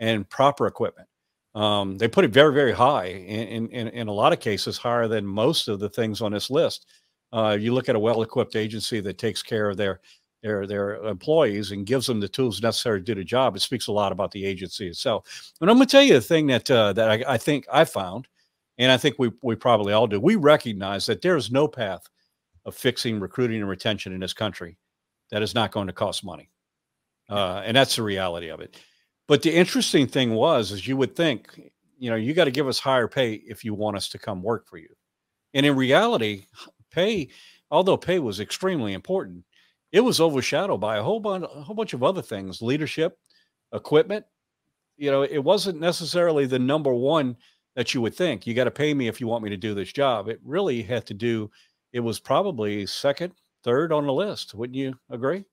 and 0.00 0.28
proper 0.30 0.68
equipment. 0.68 1.08
Um, 1.56 1.98
they 1.98 2.08
put 2.08 2.24
it 2.26 2.32
very 2.32 2.54
very 2.54 2.72
high, 2.72 3.06
in, 3.06 3.68
in 3.70 3.88
in 3.90 4.08
a 4.08 4.14
lot 4.14 4.34
of 4.34 4.40
cases 4.40 4.78
higher 4.78 5.08
than 5.08 5.26
most 5.26 5.68
of 5.68 5.80
the 5.80 5.90
things 5.90 6.22
on 6.22 6.32
this 6.32 6.50
list. 6.50 6.86
Uh, 7.32 7.58
you 7.60 7.74
look 7.74 7.90
at 7.90 7.96
a 7.96 8.00
well-equipped 8.00 8.56
agency 8.56 9.00
that 9.02 9.18
takes 9.18 9.42
care 9.42 9.70
of 9.70 9.78
their 9.78 10.00
their 10.42 10.66
their 10.66 10.94
employees 11.04 11.70
and 11.70 11.86
gives 11.86 12.06
them 12.06 12.20
the 12.20 12.28
tools 12.28 12.62
necessary 12.62 13.00
to 13.00 13.04
do 13.04 13.14
the 13.14 13.24
job. 13.24 13.56
It 13.56 13.60
speaks 13.60 13.88
a 13.88 13.92
lot 13.92 14.12
about 14.12 14.30
the 14.30 14.44
agency 14.44 14.88
itself. 14.88 15.52
And 15.60 15.70
I'm 15.70 15.76
going 15.76 15.86
to 15.86 15.90
tell 15.90 16.02
you 16.02 16.14
the 16.14 16.20
thing 16.20 16.46
that 16.48 16.70
uh, 16.70 16.92
that 16.94 17.10
I, 17.10 17.34
I, 17.34 17.38
think 17.38 17.66
I 17.70 17.84
found, 17.84 18.28
and 18.78 18.90
I 18.90 18.96
think 18.96 19.16
we 19.18 19.30
we 19.42 19.54
probably 19.54 19.92
all 19.92 20.06
do. 20.06 20.20
We 20.20 20.36
recognize 20.36 21.06
that 21.06 21.22
there 21.22 21.36
is 21.36 21.50
no 21.50 21.68
path 21.68 22.08
of 22.64 22.74
fixing 22.74 23.20
recruiting 23.20 23.60
and 23.60 23.68
retention 23.68 24.12
in 24.12 24.20
this 24.20 24.32
country 24.32 24.76
that 25.30 25.42
is 25.42 25.54
not 25.54 25.72
going 25.72 25.86
to 25.86 25.92
cost 25.92 26.24
money, 26.24 26.50
uh, 27.28 27.62
and 27.64 27.76
that's 27.76 27.96
the 27.96 28.02
reality 28.02 28.48
of 28.48 28.60
it. 28.60 28.80
But 29.28 29.42
the 29.42 29.54
interesting 29.54 30.06
thing 30.06 30.34
was, 30.34 30.72
is 30.72 30.88
you 30.88 30.96
would 30.96 31.14
think, 31.14 31.72
you 31.98 32.10
know, 32.10 32.16
you 32.16 32.34
got 32.34 32.46
to 32.46 32.50
give 32.50 32.66
us 32.66 32.80
higher 32.80 33.06
pay 33.06 33.34
if 33.34 33.64
you 33.64 33.74
want 33.74 33.96
us 33.96 34.08
to 34.08 34.18
come 34.18 34.42
work 34.42 34.66
for 34.66 34.78
you, 34.78 34.88
and 35.52 35.66
in 35.66 35.76
reality, 35.76 36.46
pay, 36.90 37.28
although 37.70 37.98
pay 37.98 38.18
was 38.18 38.40
extremely 38.40 38.94
important 38.94 39.44
it 39.92 40.00
was 40.00 40.20
overshadowed 40.20 40.80
by 40.80 40.96
a 40.96 41.02
whole 41.02 41.20
bunch, 41.20 41.44
a 41.44 41.62
whole 41.62 41.74
bunch 41.74 41.92
of 41.92 42.02
other 42.02 42.22
things, 42.22 42.62
leadership, 42.62 43.18
equipment. 43.72 44.24
You 44.96 45.10
know, 45.10 45.22
it 45.22 45.38
wasn't 45.38 45.80
necessarily 45.80 46.46
the 46.46 46.58
number 46.58 46.92
one 46.92 47.36
that 47.74 47.94
you 47.94 48.00
would 48.00 48.14
think. 48.14 48.46
You 48.46 48.54
got 48.54 48.64
to 48.64 48.70
pay 48.70 48.92
me 48.94 49.08
if 49.08 49.20
you 49.20 49.26
want 49.26 49.44
me 49.44 49.50
to 49.50 49.56
do 49.56 49.74
this 49.74 49.92
job. 49.92 50.28
It 50.28 50.40
really 50.44 50.82
had 50.82 51.06
to 51.06 51.14
do. 51.14 51.50
It 51.92 52.00
was 52.00 52.20
probably 52.20 52.86
second, 52.86 53.32
third 53.64 53.92
on 53.92 54.06
the 54.06 54.12
list. 54.12 54.54
Wouldn't 54.54 54.76
you 54.76 54.94
agree? 55.10 55.44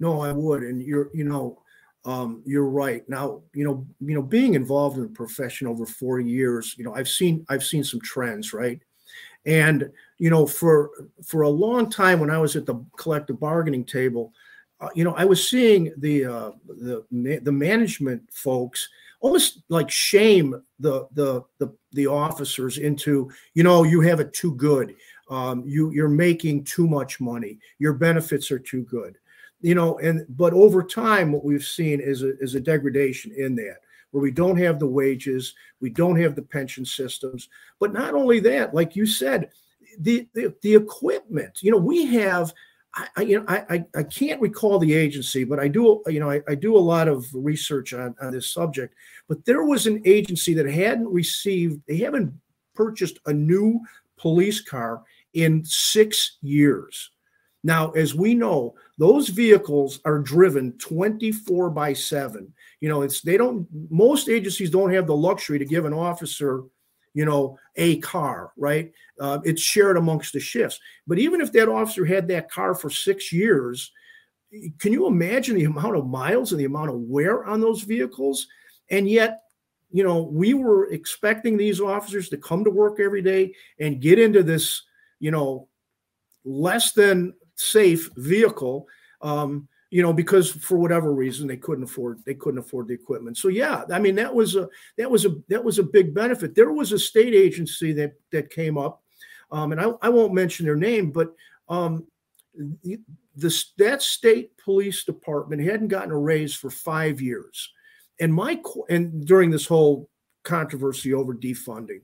No, 0.00 0.20
I 0.20 0.32
would. 0.32 0.62
And 0.62 0.80
you're, 0.80 1.10
you 1.12 1.24
know, 1.24 1.60
um, 2.04 2.42
you're 2.46 2.68
right. 2.68 3.06
Now, 3.08 3.42
you 3.54 3.64
know, 3.64 3.86
you 4.00 4.14
know, 4.14 4.22
being 4.22 4.54
involved 4.54 4.96
in 4.96 5.02
the 5.02 5.08
profession 5.08 5.66
over 5.66 5.84
40 5.84 6.24
years, 6.24 6.74
you 6.78 6.84
know, 6.84 6.94
I've 6.94 7.08
seen 7.08 7.44
I've 7.48 7.64
seen 7.64 7.84
some 7.84 8.00
trends, 8.00 8.52
right? 8.52 8.80
And 9.48 9.90
you 10.18 10.28
know, 10.28 10.46
for 10.46 10.90
for 11.24 11.42
a 11.42 11.48
long 11.48 11.90
time 11.90 12.20
when 12.20 12.30
I 12.30 12.38
was 12.38 12.54
at 12.54 12.66
the 12.66 12.84
collective 12.98 13.40
bargaining 13.40 13.84
table, 13.84 14.34
uh, 14.78 14.90
you 14.94 15.04
know, 15.04 15.14
I 15.14 15.24
was 15.24 15.48
seeing 15.48 15.92
the 15.96 16.26
uh, 16.26 16.50
the 16.68 17.04
the 17.42 17.52
management 17.52 18.22
folks 18.30 18.88
almost 19.20 19.62
like 19.70 19.90
shame 19.90 20.62
the 20.78 21.08
the 21.14 21.42
the 21.58 21.74
the 21.92 22.06
officers 22.06 22.76
into 22.76 23.30
you 23.54 23.62
know 23.62 23.84
you 23.84 24.02
have 24.02 24.20
it 24.20 24.34
too 24.34 24.54
good. 24.56 24.94
Um, 25.30 25.64
you 25.66 25.90
you're 25.92 26.08
making 26.08 26.64
too 26.64 26.86
much 26.86 27.18
money. 27.18 27.58
Your 27.78 27.94
benefits 27.94 28.50
are 28.50 28.58
too 28.58 28.82
good. 28.82 29.16
You 29.62 29.74
know 29.74 29.98
and 29.98 30.26
but 30.28 30.52
over 30.52 30.82
time 30.82 31.32
what 31.32 31.42
we've 31.42 31.64
seen 31.64 32.00
is 32.00 32.22
a, 32.22 32.38
is 32.38 32.54
a 32.54 32.60
degradation 32.60 33.32
in 33.32 33.56
that 33.56 33.78
where 34.10 34.22
we 34.22 34.30
don't 34.30 34.56
have 34.58 34.78
the 34.78 34.86
wages, 34.86 35.54
we 35.80 35.90
don't 35.90 36.20
have 36.20 36.34
the 36.34 36.42
pension 36.42 36.84
systems. 36.84 37.48
But 37.78 37.92
not 37.92 38.14
only 38.14 38.40
that, 38.40 38.74
like 38.74 38.96
you 38.96 39.06
said, 39.06 39.50
the 39.98 40.28
the, 40.34 40.54
the 40.62 40.74
equipment. 40.74 41.58
You 41.62 41.70
know, 41.70 41.78
we 41.78 42.06
have. 42.14 42.52
I, 43.16 43.20
you 43.20 43.38
know, 43.38 43.44
I, 43.46 43.84
I 43.94 44.02
can't 44.02 44.40
recall 44.40 44.78
the 44.78 44.94
agency, 44.94 45.44
but 45.44 45.60
I 45.60 45.68
do, 45.68 46.02
you 46.06 46.18
know, 46.18 46.30
I, 46.30 46.40
I 46.48 46.54
do 46.56 46.74
a 46.74 46.78
lot 46.78 47.06
of 47.06 47.26
research 47.32 47.92
on, 47.92 48.16
on 48.20 48.32
this 48.32 48.52
subject. 48.52 48.94
But 49.28 49.44
there 49.44 49.62
was 49.62 49.86
an 49.86 50.02
agency 50.04 50.54
that 50.54 50.66
hadn't 50.66 51.06
received, 51.06 51.82
they 51.86 51.98
haven't 51.98 52.32
purchased 52.74 53.20
a 53.26 53.32
new 53.32 53.80
police 54.16 54.60
car 54.62 55.02
in 55.34 55.64
six 55.64 56.38
years. 56.40 57.10
Now, 57.64 57.90
as 57.90 58.14
we 58.14 58.34
know, 58.34 58.74
those 58.98 59.28
vehicles 59.28 60.00
are 60.04 60.18
driven 60.18 60.72
24 60.78 61.70
by 61.70 61.92
7 61.92 62.52
You 62.80 62.88
know, 62.88 63.02
it's 63.02 63.20
they 63.22 63.36
don't. 63.36 63.66
Most 63.90 64.28
agencies 64.28 64.70
don't 64.70 64.92
have 64.92 65.06
the 65.06 65.16
luxury 65.16 65.58
to 65.58 65.64
give 65.64 65.84
an 65.84 65.92
officer, 65.92 66.62
you 67.14 67.24
know, 67.24 67.58
a 67.76 67.98
car. 67.98 68.52
Right? 68.56 68.92
Uh, 69.20 69.40
it's 69.44 69.62
shared 69.62 69.96
amongst 69.96 70.32
the 70.32 70.40
shifts. 70.40 70.78
But 71.06 71.18
even 71.18 71.40
if 71.40 71.52
that 71.52 71.68
officer 71.68 72.04
had 72.04 72.28
that 72.28 72.50
car 72.50 72.74
for 72.74 72.90
six 72.90 73.32
years, 73.32 73.90
can 74.78 74.92
you 74.92 75.06
imagine 75.06 75.56
the 75.56 75.64
amount 75.64 75.96
of 75.96 76.06
miles 76.06 76.52
and 76.52 76.60
the 76.60 76.66
amount 76.66 76.90
of 76.90 77.00
wear 77.00 77.44
on 77.44 77.60
those 77.60 77.82
vehicles? 77.82 78.46
And 78.90 79.08
yet, 79.08 79.42
you 79.90 80.04
know, 80.04 80.22
we 80.22 80.54
were 80.54 80.90
expecting 80.90 81.56
these 81.56 81.80
officers 81.80 82.28
to 82.28 82.38
come 82.38 82.64
to 82.64 82.70
work 82.70 83.00
every 83.00 83.22
day 83.22 83.54
and 83.80 84.00
get 84.00 84.18
into 84.18 84.42
this, 84.42 84.82
you 85.18 85.30
know, 85.30 85.68
less 86.44 86.92
than 86.92 87.34
safe 87.56 88.08
vehicle. 88.16 88.86
Um, 89.20 89.68
you 89.90 90.02
know, 90.02 90.12
because 90.12 90.50
for 90.50 90.76
whatever 90.76 91.14
reason 91.14 91.46
they 91.46 91.56
couldn't 91.56 91.84
afford 91.84 92.22
they 92.24 92.34
couldn't 92.34 92.60
afford 92.60 92.88
the 92.88 92.94
equipment. 92.94 93.36
So 93.38 93.48
yeah, 93.48 93.84
I 93.90 93.98
mean 93.98 94.14
that 94.16 94.34
was 94.34 94.56
a 94.56 94.68
that 94.96 95.10
was 95.10 95.24
a 95.24 95.36
that 95.48 95.64
was 95.64 95.78
a 95.78 95.82
big 95.82 96.14
benefit. 96.14 96.54
There 96.54 96.72
was 96.72 96.92
a 96.92 96.98
state 96.98 97.34
agency 97.34 97.92
that 97.94 98.14
that 98.32 98.50
came 98.50 98.76
up, 98.76 99.02
um, 99.50 99.72
and 99.72 99.80
I, 99.80 99.92
I 100.02 100.08
won't 100.10 100.34
mention 100.34 100.66
their 100.66 100.76
name, 100.76 101.10
but 101.10 101.34
um, 101.68 102.06
this 103.34 103.72
that 103.78 104.02
state 104.02 104.56
police 104.58 105.04
department 105.04 105.62
hadn't 105.62 105.88
gotten 105.88 106.10
a 106.10 106.18
raise 106.18 106.54
for 106.54 106.70
five 106.70 107.20
years, 107.20 107.72
and 108.20 108.32
my 108.32 108.60
and 108.90 109.26
during 109.26 109.50
this 109.50 109.66
whole 109.66 110.10
controversy 110.44 111.14
over 111.14 111.34
defunding, 111.34 112.02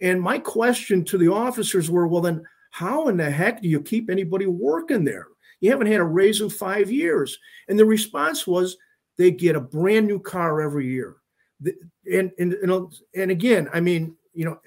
and 0.00 0.20
my 0.20 0.38
question 0.38 1.04
to 1.04 1.18
the 1.18 1.28
officers 1.28 1.90
were, 1.90 2.06
well 2.06 2.22
then 2.22 2.42
how 2.70 3.08
in 3.08 3.16
the 3.16 3.30
heck 3.30 3.62
do 3.62 3.68
you 3.68 3.80
keep 3.80 4.10
anybody 4.10 4.46
working 4.46 5.04
there? 5.04 5.28
You 5.60 5.70
haven't 5.70 5.86
had 5.88 6.00
a 6.00 6.04
raise 6.04 6.40
in 6.40 6.50
five 6.50 6.90
years, 6.90 7.38
and 7.68 7.78
the 7.78 7.84
response 7.84 8.46
was 8.46 8.76
they 9.16 9.30
get 9.30 9.56
a 9.56 9.60
brand 9.60 10.06
new 10.06 10.20
car 10.20 10.60
every 10.60 10.86
year, 10.86 11.16
and 11.64 12.30
and 12.38 12.52
and, 12.54 12.94
and 13.14 13.30
again, 13.30 13.68
I 13.72 13.80
mean, 13.80 14.16
you 14.34 14.44
know, 14.44 14.60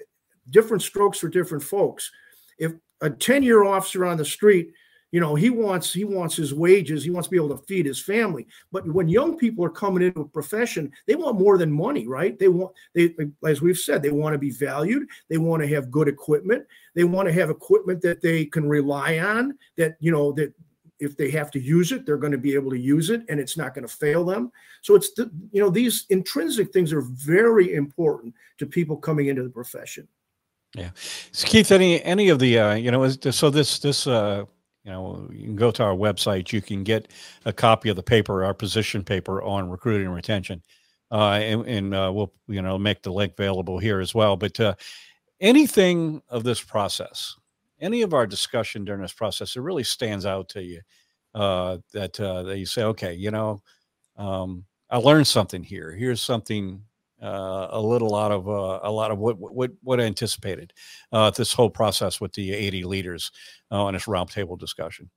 different 0.50 0.82
strokes 0.82 1.18
for 1.18 1.28
different 1.28 1.64
folks. 1.64 2.10
If 2.58 2.72
a 3.00 3.10
10 3.10 3.42
year 3.42 3.64
officer 3.64 4.04
on 4.04 4.16
the 4.18 4.24
street 4.24 4.72
you 5.12 5.20
know 5.20 5.34
he 5.34 5.50
wants 5.50 5.92
he 5.92 6.04
wants 6.04 6.36
his 6.36 6.54
wages. 6.54 7.02
He 7.02 7.10
wants 7.10 7.26
to 7.26 7.30
be 7.32 7.36
able 7.36 7.56
to 7.56 7.64
feed 7.64 7.86
his 7.86 8.00
family. 8.00 8.46
But 8.70 8.86
when 8.86 9.08
young 9.08 9.36
people 9.36 9.64
are 9.64 9.70
coming 9.70 10.02
into 10.04 10.20
a 10.20 10.28
profession 10.28 10.92
they 11.06 11.16
want 11.16 11.38
more 11.38 11.58
than 11.58 11.72
money 11.72 12.06
right? 12.06 12.38
They 12.38 12.48
want 12.48 12.72
they 12.94 13.14
as 13.44 13.60
we've 13.60 13.78
said 13.78 14.02
they 14.02 14.10
want 14.10 14.34
to 14.34 14.38
be 14.38 14.50
valued. 14.50 15.08
They 15.28 15.38
want 15.38 15.62
to 15.62 15.68
have 15.68 15.90
good 15.90 16.08
equipment. 16.08 16.64
They 16.94 17.04
want 17.04 17.26
to 17.26 17.32
have 17.32 17.50
equipment 17.50 18.00
that 18.02 18.22
they 18.22 18.44
can 18.44 18.68
rely 18.68 19.18
on 19.18 19.58
that 19.76 19.96
you 20.00 20.12
know 20.12 20.32
that 20.32 20.54
if 21.00 21.16
they 21.16 21.30
have 21.30 21.50
to 21.50 21.60
use 21.60 21.92
it 21.92 22.06
they're 22.06 22.16
going 22.16 22.32
to 22.32 22.38
be 22.38 22.54
able 22.54 22.70
to 22.70 22.78
use 22.78 23.10
it 23.10 23.22
and 23.28 23.40
it's 23.40 23.56
not 23.56 23.74
going 23.74 23.86
to 23.86 23.92
fail 23.92 24.24
them 24.24 24.50
so 24.82 24.94
it's 24.94 25.12
the, 25.14 25.30
you 25.52 25.60
know 25.60 25.70
these 25.70 26.06
intrinsic 26.10 26.72
things 26.72 26.92
are 26.92 27.02
very 27.02 27.74
important 27.74 28.34
to 28.58 28.66
people 28.66 28.96
coming 28.96 29.26
into 29.26 29.42
the 29.42 29.50
profession 29.50 30.06
yeah 30.74 30.90
so 31.32 31.46
keith 31.46 31.72
any 31.72 32.02
any 32.04 32.28
of 32.28 32.38
the 32.38 32.58
uh 32.58 32.74
you 32.74 32.90
know 32.90 33.08
so 33.08 33.50
this 33.50 33.78
this 33.78 34.06
uh 34.06 34.44
you 34.84 34.92
know, 34.92 35.28
you 35.30 35.44
can 35.44 35.56
go 35.56 35.70
to 35.70 35.82
our 35.82 35.94
website. 35.94 36.52
You 36.52 36.62
can 36.62 36.84
get 36.84 37.12
a 37.44 37.52
copy 37.52 37.90
of 37.90 37.96
the 37.96 38.02
paper, 38.02 38.44
our 38.44 38.54
position 38.54 39.04
paper 39.04 39.42
on 39.42 39.68
recruiting 39.68 40.06
and 40.06 40.14
retention, 40.14 40.62
uh, 41.12 41.32
and, 41.32 41.66
and 41.66 41.94
uh, 41.94 42.10
we'll 42.12 42.32
you 42.48 42.62
know 42.62 42.78
make 42.78 43.02
the 43.02 43.12
link 43.12 43.34
available 43.38 43.78
here 43.78 44.00
as 44.00 44.14
well. 44.14 44.36
But 44.36 44.58
uh, 44.58 44.74
anything 45.40 46.22
of 46.28 46.44
this 46.44 46.62
process, 46.62 47.36
any 47.80 48.02
of 48.02 48.14
our 48.14 48.26
discussion 48.26 48.84
during 48.84 49.02
this 49.02 49.12
process, 49.12 49.56
it 49.56 49.60
really 49.60 49.84
stands 49.84 50.26
out 50.26 50.48
to 50.50 50.62
you 50.62 50.80
uh, 51.34 51.78
that 51.92 52.18
uh, 52.20 52.42
that 52.44 52.58
you 52.58 52.66
say, 52.66 52.82
okay, 52.84 53.14
you 53.14 53.30
know, 53.30 53.62
um, 54.16 54.64
I 54.90 54.98
learned 54.98 55.26
something 55.26 55.62
here. 55.62 55.92
Here's 55.92 56.20
something 56.20 56.82
uh, 57.22 57.68
a 57.70 57.80
little 57.80 58.14
out 58.16 58.32
of 58.32 58.48
uh, 58.48 58.80
a 58.82 58.90
lot 58.90 59.10
of 59.10 59.18
what 59.18 59.38
what 59.38 59.70
what 59.82 60.00
I 60.00 60.04
anticipated 60.04 60.72
uh, 61.12 61.30
this 61.30 61.52
whole 61.52 61.70
process 61.70 62.20
with 62.20 62.32
the 62.32 62.52
80 62.52 62.84
leaders 62.84 63.30
uh, 63.70 63.82
on 63.82 63.94
this 63.94 64.06
roundtable 64.06 64.58
discussion. 64.58 65.10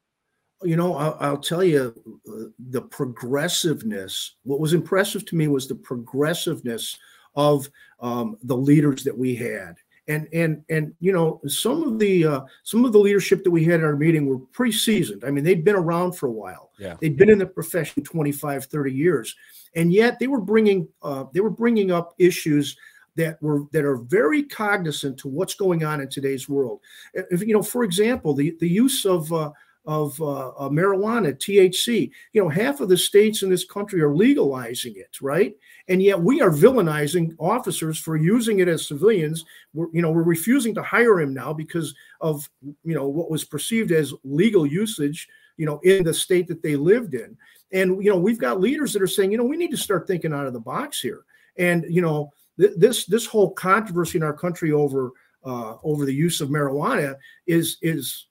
You 0.62 0.78
know, 0.78 0.96
I'll, 0.96 1.18
I'll 1.20 1.38
tell 1.38 1.64
you 1.64 1.94
uh, 2.30 2.46
the 2.70 2.82
progressiveness. 2.82 4.36
What 4.44 4.60
was 4.60 4.74
impressive 4.74 5.26
to 5.26 5.36
me 5.36 5.48
was 5.48 5.68
the 5.68 5.76
progressiveness 5.76 6.98
of 7.36 7.70
um, 8.00 8.38
the 8.44 8.56
leaders 8.56 9.04
that 9.04 9.18
we 9.18 9.36
had 9.36 9.76
and 10.08 10.28
and 10.34 10.64
and 10.70 10.94
you 11.00 11.12
know 11.12 11.40
some 11.48 11.84
of 11.84 12.00
the 12.00 12.26
uh, 12.26 12.42
some 12.64 12.84
of 12.84 12.92
the 12.92 13.00
leadership 13.00 13.44
that 13.44 13.52
we 13.52 13.64
had 13.64 13.80
in 13.80 13.86
our 13.86 13.96
meeting 13.96 14.26
were 14.26 14.40
pretty 14.40 14.74
seasoned 14.74 15.24
i 15.26 15.32
mean 15.32 15.44
they'd 15.44 15.64
been 15.64 15.76
around 15.76 16.14
for 16.14 16.28
a 16.28 16.32
while. 16.32 16.72
Yeah. 16.80 16.96
They'd 17.00 17.18
been 17.18 17.30
in 17.30 17.38
the 17.38 17.46
profession 17.46 18.04
25 18.04 18.66
30 18.66 18.92
years. 18.92 19.36
And 19.76 19.94
yet 19.94 20.20
they 20.20 20.28
were 20.28 20.42
bringing 20.42 20.88
uh, 21.02 21.26
they 21.34 21.40
were 21.40 21.50
bringing 21.50 21.92
up 21.92 22.14
issues 22.18 22.78
that 23.16 23.42
were 23.42 23.64
that 23.72 23.86
are 23.86 23.98
very 23.98 24.44
cognizant 24.44 25.18
to 25.20 25.28
what's 25.28 25.54
going 25.54 25.84
on 25.84 26.02
in 26.02 26.10
today's 26.10 26.50
world. 26.50 26.82
If 27.14 27.42
you 27.42 27.54
know 27.54 27.64
for 27.64 27.84
example 27.84 28.34
the 28.34 28.56
the 28.60 28.70
use 28.70 29.06
of 29.06 29.32
uh, 29.32 29.52
of 29.86 30.20
uh, 30.22 30.50
uh, 30.50 30.70
marijuana, 30.70 31.34
THC. 31.34 32.10
You 32.32 32.44
know, 32.44 32.50
half 32.50 32.80
of 32.80 32.90
the 32.90 32.98
states 32.98 33.44
in 33.44 33.50
this 33.50 33.66
country 33.66 34.02
are 34.02 34.16
legalizing 34.16 34.94
it, 34.96 35.18
right? 35.22 35.56
And 35.88 36.02
yet 36.02 36.20
we 36.20 36.42
are 36.42 36.50
villainizing 36.50 37.36
officers 37.40 38.00
for 38.00 38.16
using 38.16 38.60
it 38.60 38.68
as 38.68 38.88
civilians. 38.88 39.44
We're, 39.74 39.88
you 39.92 40.02
know, 40.02 40.12
we're 40.12 40.24
refusing 40.24 40.74
to 40.76 40.84
hire 40.84 41.20
him 41.20 41.34
now 41.34 41.54
because 41.54 41.94
of 42.22 42.50
you 42.62 42.96
know 42.96 43.08
what 43.08 43.30
was 43.30 43.44
perceived 43.44 43.92
as 43.92 44.14
legal 44.24 44.66
usage. 44.66 45.28
You 45.58 45.68
know, 45.68 45.80
in 45.84 46.04
the 46.04 46.14
state 46.14 46.48
that 46.48 46.64
they 46.64 46.76
lived 46.76 47.14
in, 47.14 47.38
and 47.72 48.04
you 48.04 48.10
know, 48.10 48.18
we've 48.18 48.40
got 48.40 48.62
leaders 48.62 48.94
that 48.94 49.02
are 49.02 49.08
saying, 49.08 49.32
you 49.32 49.38
know, 49.38 49.44
we 49.44 49.58
need 49.58 49.72
to 49.72 49.78
start 49.78 50.08
thinking 50.08 50.34
out 50.34 50.48
of 50.48 50.54
the 50.54 50.60
box 50.60 51.00
here. 51.00 51.26
And 51.58 51.86
you 51.90 52.02
know, 52.02 52.32
th- 52.60 52.74
this 52.78 53.06
this 53.06 53.26
whole 53.26 53.52
controversy 53.52 54.18
in 54.18 54.24
our 54.24 54.34
country 54.34 54.72
over 54.72 55.12
uh, 55.44 55.76
over 55.84 56.06
the 56.06 56.14
use 56.14 56.40
of 56.42 56.50
marijuana 56.50 57.16
is 57.48 57.78
is 57.82 58.28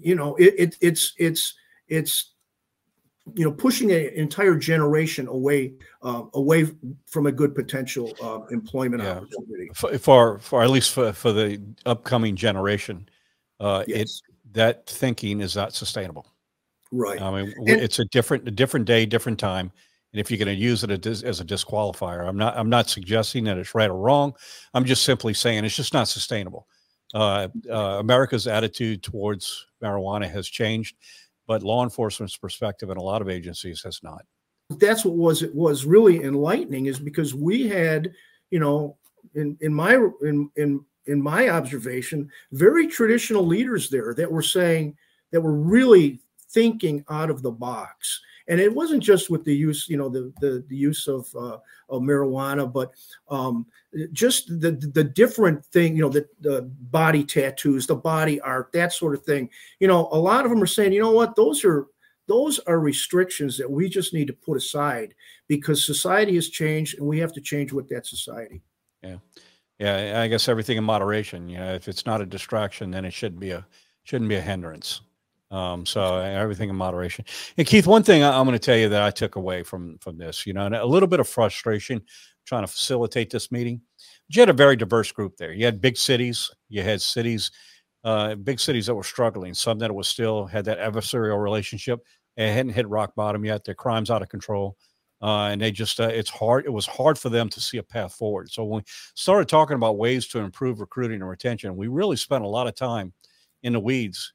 you 0.00 0.14
know 0.14 0.34
it, 0.36 0.54
it, 0.58 0.76
it's 0.80 1.12
it's 1.18 1.54
it's 1.88 2.32
you 3.34 3.44
know 3.44 3.52
pushing 3.52 3.90
an 3.90 4.06
entire 4.14 4.54
generation 4.54 5.26
away 5.26 5.74
uh, 6.02 6.22
away 6.34 6.66
from 7.06 7.26
a 7.26 7.32
good 7.32 7.54
potential 7.54 8.12
uh, 8.22 8.40
employment 8.50 9.02
yeah. 9.02 9.16
opportunity. 9.16 9.70
For, 9.74 9.98
for, 9.98 10.38
for 10.38 10.62
at 10.62 10.70
least 10.70 10.92
for, 10.92 11.12
for 11.12 11.32
the 11.32 11.60
upcoming 11.84 12.36
generation 12.36 13.08
uh, 13.60 13.84
yes. 13.86 14.00
it 14.00 14.10
that 14.52 14.86
thinking 14.86 15.40
is 15.40 15.56
not 15.56 15.74
sustainable. 15.74 16.26
Right. 16.92 17.20
I 17.20 17.30
mean 17.30 17.52
and, 17.56 17.68
it's 17.68 17.98
a 17.98 18.04
different 18.06 18.46
a 18.46 18.52
different 18.52 18.86
day 18.86 19.06
different 19.06 19.38
time. 19.38 19.72
And 20.12 20.20
if 20.20 20.30
you're 20.30 20.38
going 20.38 20.56
to 20.56 20.62
use 20.62 20.82
it 20.82 21.06
as 21.06 21.40
a 21.40 21.44
disqualifier 21.44 22.26
i'm 22.26 22.38
not 22.38 22.56
i'm 22.56 22.70
not 22.70 22.88
suggesting 22.88 23.44
that 23.44 23.58
it's 23.58 23.74
right 23.74 23.90
or 23.90 23.98
wrong. 23.98 24.34
I'm 24.72 24.84
just 24.84 25.02
simply 25.02 25.34
saying 25.34 25.64
it's 25.64 25.76
just 25.76 25.92
not 25.92 26.08
sustainable 26.08 26.68
uh, 27.14 27.48
uh, 27.70 27.98
America's 27.98 28.46
attitude 28.46 29.02
towards 29.02 29.66
marijuana 29.82 30.30
has 30.30 30.48
changed, 30.48 30.96
but 31.46 31.62
law 31.62 31.84
enforcement's 31.84 32.36
perspective 32.36 32.90
in 32.90 32.96
a 32.96 33.02
lot 33.02 33.22
of 33.22 33.28
agencies 33.28 33.82
has 33.82 34.02
not. 34.02 34.24
That's 34.70 35.04
what 35.04 35.14
was 35.14 35.42
it 35.42 35.54
was 35.54 35.84
really 35.84 36.24
enlightening 36.24 36.86
is 36.86 36.98
because 36.98 37.34
we 37.34 37.68
had, 37.68 38.12
you 38.50 38.58
know, 38.58 38.96
in 39.34 39.56
in 39.60 39.72
my 39.72 39.94
in 40.22 40.50
in 40.56 40.84
in 41.06 41.22
my 41.22 41.50
observation, 41.50 42.28
very 42.50 42.88
traditional 42.88 43.46
leaders 43.46 43.88
there 43.88 44.12
that 44.14 44.30
were 44.30 44.42
saying 44.42 44.96
that 45.30 45.40
were 45.40 45.56
really 45.56 46.20
thinking 46.50 47.04
out 47.08 47.30
of 47.30 47.42
the 47.42 47.50
box 47.50 48.20
and 48.48 48.60
it 48.60 48.72
wasn't 48.72 49.02
just 49.02 49.30
with 49.30 49.44
the 49.44 49.54
use, 49.54 49.88
you 49.88 49.96
know, 49.96 50.08
the 50.08 50.32
the, 50.40 50.64
the 50.68 50.76
use 50.76 51.08
of, 51.08 51.28
uh, 51.36 51.58
of 51.88 52.02
marijuana, 52.02 52.70
but 52.70 52.92
um, 53.30 53.66
just 54.12 54.48
the 54.60 54.72
the 54.92 55.04
different 55.04 55.64
thing, 55.66 55.96
you 55.96 56.02
know, 56.02 56.08
the, 56.08 56.26
the 56.40 56.62
body 56.90 57.24
tattoos, 57.24 57.86
the 57.86 57.96
body 57.96 58.40
art, 58.40 58.70
that 58.72 58.92
sort 58.92 59.14
of 59.14 59.24
thing. 59.24 59.48
You 59.80 59.88
know, 59.88 60.08
a 60.12 60.18
lot 60.18 60.44
of 60.44 60.50
them 60.50 60.62
are 60.62 60.66
saying, 60.66 60.92
you 60.92 61.00
know 61.00 61.12
what, 61.12 61.36
those 61.36 61.64
are 61.64 61.86
those 62.28 62.58
are 62.60 62.80
restrictions 62.80 63.56
that 63.58 63.70
we 63.70 63.88
just 63.88 64.12
need 64.12 64.26
to 64.26 64.32
put 64.32 64.56
aside 64.56 65.14
because 65.48 65.86
society 65.86 66.34
has 66.34 66.48
changed 66.48 66.98
and 66.98 67.06
we 67.06 67.18
have 67.18 67.32
to 67.32 67.40
change 67.40 67.72
with 67.72 67.88
that 67.88 68.06
society. 68.06 68.62
Yeah. 69.02 69.18
Yeah, 69.78 70.22
I 70.22 70.28
guess 70.28 70.48
everything 70.48 70.78
in 70.78 70.84
moderation. 70.84 71.48
You 71.48 71.58
know, 71.58 71.74
if 71.74 71.86
it's 71.86 72.06
not 72.06 72.22
a 72.22 72.26
distraction, 72.26 72.90
then 72.90 73.04
it 73.04 73.12
shouldn't 73.12 73.40
be 73.40 73.50
a 73.50 73.66
shouldn't 74.04 74.30
be 74.30 74.36
a 74.36 74.40
hindrance. 74.40 75.02
Um, 75.56 75.86
so 75.86 76.18
everything 76.18 76.68
in 76.68 76.76
moderation. 76.76 77.24
And 77.56 77.66
Keith, 77.66 77.86
one 77.86 78.02
thing 78.02 78.22
I, 78.22 78.38
am 78.38 78.44
going 78.44 78.52
to 78.52 78.58
tell 78.58 78.76
you 78.76 78.90
that 78.90 79.00
I 79.00 79.10
took 79.10 79.36
away 79.36 79.62
from 79.62 79.96
from 79.98 80.18
this, 80.18 80.46
you 80.46 80.52
know, 80.52 80.68
a 80.68 80.84
little 80.84 81.06
bit 81.06 81.18
of 81.18 81.26
frustration 81.26 82.02
trying 82.44 82.62
to 82.62 82.68
facilitate 82.68 83.30
this 83.30 83.50
meeting. 83.50 83.80
But 84.28 84.36
you 84.36 84.42
had 84.42 84.50
a 84.50 84.52
very 84.52 84.76
diverse 84.76 85.10
group 85.12 85.38
there. 85.38 85.52
You 85.52 85.64
had 85.64 85.80
big 85.80 85.96
cities, 85.96 86.50
you 86.68 86.82
had 86.82 87.00
cities, 87.00 87.50
uh, 88.04 88.34
big 88.34 88.60
cities 88.60 88.84
that 88.84 88.94
were 88.94 89.02
struggling, 89.02 89.54
some 89.54 89.78
that 89.78 89.94
was 89.94 90.08
still 90.08 90.44
had 90.44 90.66
that 90.66 90.78
adversarial 90.78 91.42
relationship. 91.42 92.00
It 92.36 92.52
hadn't 92.52 92.74
hit 92.74 92.86
rock 92.88 93.14
bottom 93.14 93.42
yet. 93.42 93.64
Their 93.64 93.74
crimes 93.74 94.10
out 94.10 94.20
of 94.20 94.28
control. 94.28 94.76
Uh, 95.22 95.48
and 95.48 95.62
they 95.62 95.72
just 95.72 95.98
uh, 95.98 96.08
it's 96.08 96.28
hard 96.28 96.66
it 96.66 96.72
was 96.72 96.84
hard 96.84 97.18
for 97.18 97.30
them 97.30 97.48
to 97.48 97.58
see 97.58 97.78
a 97.78 97.82
path 97.82 98.12
forward 98.12 98.50
so 98.50 98.62
when 98.62 98.80
we 98.80 98.84
started 99.14 99.48
talking 99.48 99.74
about 99.74 99.96
ways 99.96 100.26
to 100.26 100.40
improve 100.40 100.78
recruiting 100.78 101.22
and 101.22 101.30
retention 101.30 101.74
we 101.74 101.88
really 101.88 102.16
spent 102.16 102.44
a 102.44 102.46
lot 102.46 102.66
of 102.66 102.74
time 102.74 103.14
in 103.62 103.72
the 103.72 103.80
weeds 103.80 104.34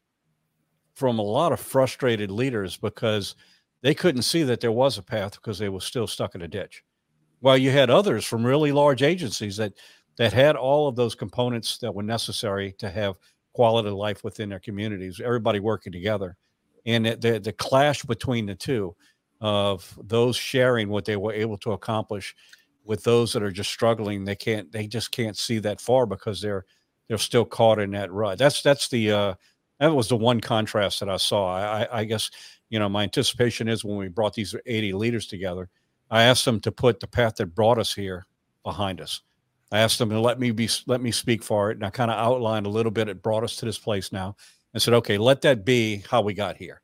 from 0.93 1.19
a 1.19 1.23
lot 1.23 1.51
of 1.51 1.59
frustrated 1.59 2.31
leaders 2.31 2.77
because 2.77 3.35
they 3.81 3.93
couldn't 3.93 4.23
see 4.23 4.43
that 4.43 4.61
there 4.61 4.71
was 4.71 4.97
a 4.97 5.03
path 5.03 5.33
because 5.33 5.57
they 5.57 5.69
were 5.69 5.81
still 5.81 6.07
stuck 6.07 6.35
in 6.35 6.41
a 6.41 6.47
ditch. 6.47 6.83
While 7.39 7.57
you 7.57 7.71
had 7.71 7.89
others 7.89 8.25
from 8.25 8.45
really 8.45 8.71
large 8.71 9.01
agencies 9.01 9.57
that 9.57 9.73
that 10.17 10.33
had 10.33 10.55
all 10.55 10.87
of 10.87 10.95
those 10.95 11.15
components 11.15 11.77
that 11.79 11.93
were 11.93 12.03
necessary 12.03 12.73
to 12.73 12.89
have 12.89 13.15
quality 13.53 13.89
of 13.89 13.95
life 13.95 14.23
within 14.23 14.49
their 14.49 14.59
communities, 14.59 15.21
everybody 15.23 15.59
working 15.59 15.91
together. 15.91 16.35
And 16.85 17.05
the, 17.05 17.39
the 17.43 17.53
clash 17.53 18.03
between 18.03 18.45
the 18.45 18.55
two 18.55 18.95
of 19.39 19.97
those 20.03 20.35
sharing 20.35 20.89
what 20.89 21.05
they 21.05 21.17
were 21.17 21.33
able 21.33 21.57
to 21.59 21.71
accomplish 21.71 22.35
with 22.83 23.03
those 23.03 23.33
that 23.33 23.43
are 23.43 23.51
just 23.51 23.69
struggling, 23.69 24.25
they 24.25 24.35
can't, 24.35 24.71
they 24.71 24.87
just 24.87 25.11
can't 25.11 25.37
see 25.37 25.59
that 25.59 25.81
far 25.81 26.05
because 26.05 26.41
they're, 26.41 26.65
they're 27.07 27.17
still 27.17 27.45
caught 27.45 27.79
in 27.79 27.91
that 27.91 28.11
rut. 28.11 28.37
That's, 28.37 28.61
that's 28.61 28.87
the, 28.89 29.11
uh, 29.11 29.33
that 29.81 29.93
was 29.93 30.09
the 30.09 30.17
one 30.17 30.41
contrast 30.41 31.01
that 31.01 31.09
I 31.09 31.17
saw. 31.17 31.53
I, 31.55 32.01
I 32.01 32.05
guess, 32.05 32.31
you 32.69 32.79
know, 32.79 32.89
my 32.89 33.03
anticipation 33.03 33.67
is 33.67 33.85
when 33.85 33.97
we 33.97 34.07
brought 34.09 34.35
these 34.35 34.55
80 34.65 34.93
leaders 34.93 35.27
together, 35.27 35.69
I 36.09 36.23
asked 36.23 36.45
them 36.45 36.61
to 36.61 36.71
put 36.71 37.01
the 37.01 37.07
path 37.07 37.35
that 37.37 37.55
brought 37.55 37.79
us 37.79 37.93
here 37.93 38.25
behind 38.63 39.01
us 39.01 39.21
I 39.71 39.79
asked 39.79 39.99
them 39.99 40.09
to 40.09 40.19
let 40.19 40.39
me 40.39 40.51
be 40.51 40.69
let 40.87 41.01
me 41.01 41.11
speak 41.11 41.43
for 41.43 41.71
it, 41.71 41.77
and 41.77 41.85
I 41.85 41.89
kind 41.89 42.11
of 42.11 42.17
outlined 42.17 42.65
a 42.65 42.69
little 42.69 42.91
bit. 42.91 43.07
It 43.07 43.23
brought 43.23 43.43
us 43.43 43.55
to 43.57 43.65
this 43.65 43.77
place 43.79 44.11
now, 44.11 44.35
and 44.73 44.83
said, 44.83 44.93
"Okay, 44.95 45.17
let 45.17 45.41
that 45.41 45.65
be 45.65 46.03
how 46.09 46.21
we 46.21 46.33
got 46.33 46.57
here." 46.57 46.81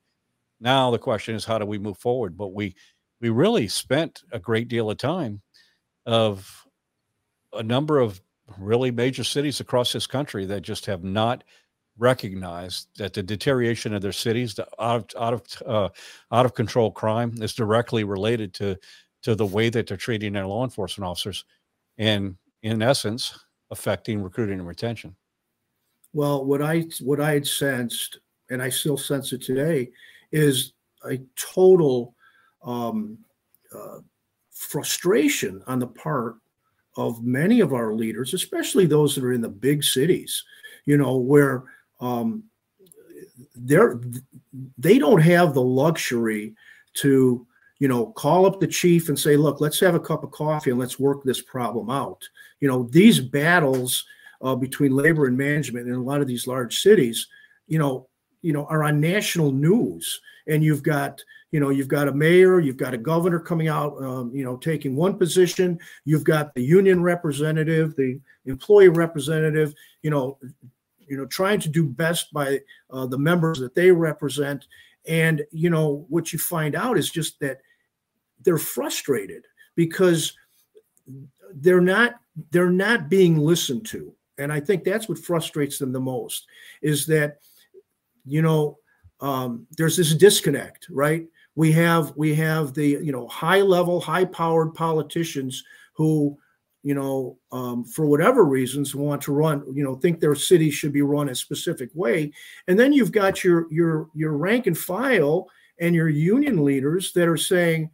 Now 0.61 0.91
the 0.91 0.99
question 0.99 1.35
is, 1.35 1.45
how 1.45 1.59
do 1.59 1.65
we 1.65 1.79
move 1.79 1.97
forward? 1.99 2.37
But 2.37 2.49
we 2.53 2.75
we 3.21 3.29
really 3.29 3.67
spent 3.67 4.23
a 4.31 4.39
great 4.39 4.69
deal 4.69 4.89
of 4.89 4.97
time 4.97 5.41
of 6.05 6.65
a 7.53 7.63
number 7.63 7.99
of 7.99 8.21
really 8.57 8.91
major 8.91 9.23
cities 9.23 9.59
across 9.59 9.93
this 9.93 10.07
country 10.07 10.45
that 10.45 10.61
just 10.61 10.85
have 10.87 11.03
not 11.03 11.43
recognized 11.97 12.87
that 12.97 13.13
the 13.13 13.23
deterioration 13.23 13.93
of 13.93 14.01
their 14.01 14.11
cities, 14.11 14.53
the 14.53 14.67
out 14.79 15.13
of 15.15 15.21
out 15.21 15.33
of 15.33 15.67
uh, 15.67 15.89
out 16.31 16.45
of 16.45 16.53
control 16.53 16.91
crime, 16.91 17.33
is 17.41 17.53
directly 17.53 18.03
related 18.03 18.53
to 18.55 18.77
to 19.23 19.35
the 19.35 19.45
way 19.45 19.69
that 19.69 19.87
they're 19.87 19.97
treating 19.97 20.33
their 20.33 20.47
law 20.47 20.63
enforcement 20.63 21.07
officers, 21.09 21.45
and 21.97 22.35
in 22.63 22.81
essence, 22.81 23.37
affecting 23.71 24.21
recruiting 24.21 24.59
and 24.59 24.67
retention? 24.67 25.15
Well, 26.13 26.45
what 26.45 26.61
I 26.61 26.85
what 27.01 27.19
I 27.19 27.33
had 27.33 27.47
sensed, 27.47 28.19
and 28.49 28.61
I 28.61 28.69
still 28.69 28.97
sense 28.97 29.33
it 29.33 29.41
today, 29.41 29.89
is 30.31 30.73
a 31.09 31.19
total 31.35 32.15
um, 32.63 33.17
uh, 33.75 33.99
frustration 34.51 35.61
on 35.67 35.79
the 35.79 35.87
part 35.87 36.37
of 36.95 37.23
many 37.23 37.59
of 37.59 37.73
our 37.73 37.93
leaders, 37.93 38.33
especially 38.33 38.85
those 38.85 39.13
that 39.13 39.23
are 39.23 39.33
in 39.33 39.41
the 39.41 39.49
big 39.49 39.83
cities. 39.83 40.43
You 40.85 40.97
know, 40.97 41.17
where 41.17 41.65
um, 41.99 42.43
they're 43.55 43.99
they 44.77 44.97
don't 44.99 45.21
have 45.21 45.53
the 45.53 45.61
luxury 45.61 46.55
to 46.95 47.47
you 47.79 47.87
know, 47.87 48.07
call 48.07 48.45
up 48.45 48.59
the 48.59 48.67
chief 48.67 49.09
and 49.09 49.17
say, 49.19 49.37
look, 49.37 49.61
let's 49.61 49.79
have 49.79 49.95
a 49.95 49.99
cup 49.99 50.23
of 50.23 50.31
coffee 50.31 50.71
and 50.71 50.79
let's 50.79 50.99
work 50.99 51.23
this 51.23 51.41
problem 51.41 51.89
out. 51.89 52.27
You 52.59 52.67
know, 52.67 52.83
these 52.91 53.19
battles 53.19 54.05
uh, 54.41 54.55
between 54.55 54.95
labor 54.95 55.27
and 55.27 55.37
management 55.37 55.87
in 55.87 55.93
a 55.93 56.01
lot 56.01 56.21
of 56.21 56.27
these 56.27 56.47
large 56.47 56.79
cities, 56.79 57.27
you 57.67 57.77
know, 57.77 58.07
you 58.41 58.53
know, 58.53 58.65
are 58.65 58.83
on 58.83 58.99
national 58.99 59.51
news. 59.51 60.21
And 60.47 60.63
you've 60.63 60.83
got, 60.83 61.21
you 61.51 61.59
know, 61.59 61.69
you've 61.69 61.87
got 61.87 62.07
a 62.07 62.13
mayor, 62.13 62.59
you've 62.59 62.77
got 62.77 62.93
a 62.93 62.97
governor 62.97 63.39
coming 63.39 63.67
out, 63.67 64.01
um, 64.01 64.31
you 64.33 64.43
know, 64.43 64.57
taking 64.57 64.95
one 64.95 65.17
position. 65.17 65.77
You've 66.05 66.23
got 66.23 66.53
the 66.55 66.63
union 66.63 67.03
representative, 67.03 67.95
the 67.95 68.19
employee 68.45 68.87
representative, 68.87 69.73
you 70.01 70.09
know, 70.09 70.37
you 71.07 71.17
know, 71.17 71.25
trying 71.25 71.59
to 71.61 71.69
do 71.69 71.85
best 71.85 72.31
by 72.33 72.59
uh, 72.91 73.05
the 73.05 73.17
members 73.17 73.59
that 73.59 73.75
they 73.75 73.91
represent. 73.91 74.67
And 75.07 75.45
you 75.51 75.69
know 75.69 76.05
what 76.09 76.33
you 76.33 76.39
find 76.39 76.75
out 76.75 76.97
is 76.97 77.09
just 77.09 77.39
that 77.39 77.59
they're 78.43 78.57
frustrated 78.57 79.45
because 79.75 80.33
they're 81.55 81.81
not 81.81 82.15
they're 82.51 82.69
not 82.69 83.09
being 83.09 83.37
listened 83.37 83.85
to 83.85 84.13
and 84.37 84.51
i 84.51 84.59
think 84.59 84.83
that's 84.83 85.07
what 85.07 85.17
frustrates 85.17 85.77
them 85.77 85.91
the 85.91 85.99
most 85.99 86.47
is 86.81 87.05
that 87.05 87.37
you 88.25 88.41
know 88.41 88.77
um, 89.19 89.65
there's 89.77 89.97
this 89.97 90.13
disconnect 90.13 90.87
right 90.89 91.25
we 91.55 91.71
have 91.71 92.13
we 92.15 92.35
have 92.35 92.73
the 92.73 92.87
you 92.87 93.11
know 93.11 93.27
high 93.27 93.61
level 93.61 93.99
high 93.99 94.25
powered 94.25 94.73
politicians 94.73 95.63
who 95.93 96.37
you 96.87 96.95
know 96.95 97.37
um, 97.51 97.83
for 97.83 98.05
whatever 98.05 98.45
reasons 98.45 98.95
want 98.95 99.21
to 99.21 99.33
run 99.33 99.61
you 99.75 99.83
know 99.83 99.95
think 99.95 100.21
their 100.21 100.35
city 100.35 100.71
should 100.71 100.93
be 100.93 101.01
run 101.01 101.27
a 101.27 101.35
specific 101.35 101.89
way. 101.93 102.31
And 102.69 102.79
then 102.79 102.93
you've 102.93 103.11
got 103.11 103.43
your 103.43 103.67
your 103.69 104.07
your 104.15 104.37
rank 104.37 104.67
and 104.67 104.77
file 104.77 105.49
and 105.81 105.93
your 105.93 106.07
union 106.07 106.63
leaders 106.63 107.11
that 107.11 107.27
are 107.27 107.35
saying 107.35 107.89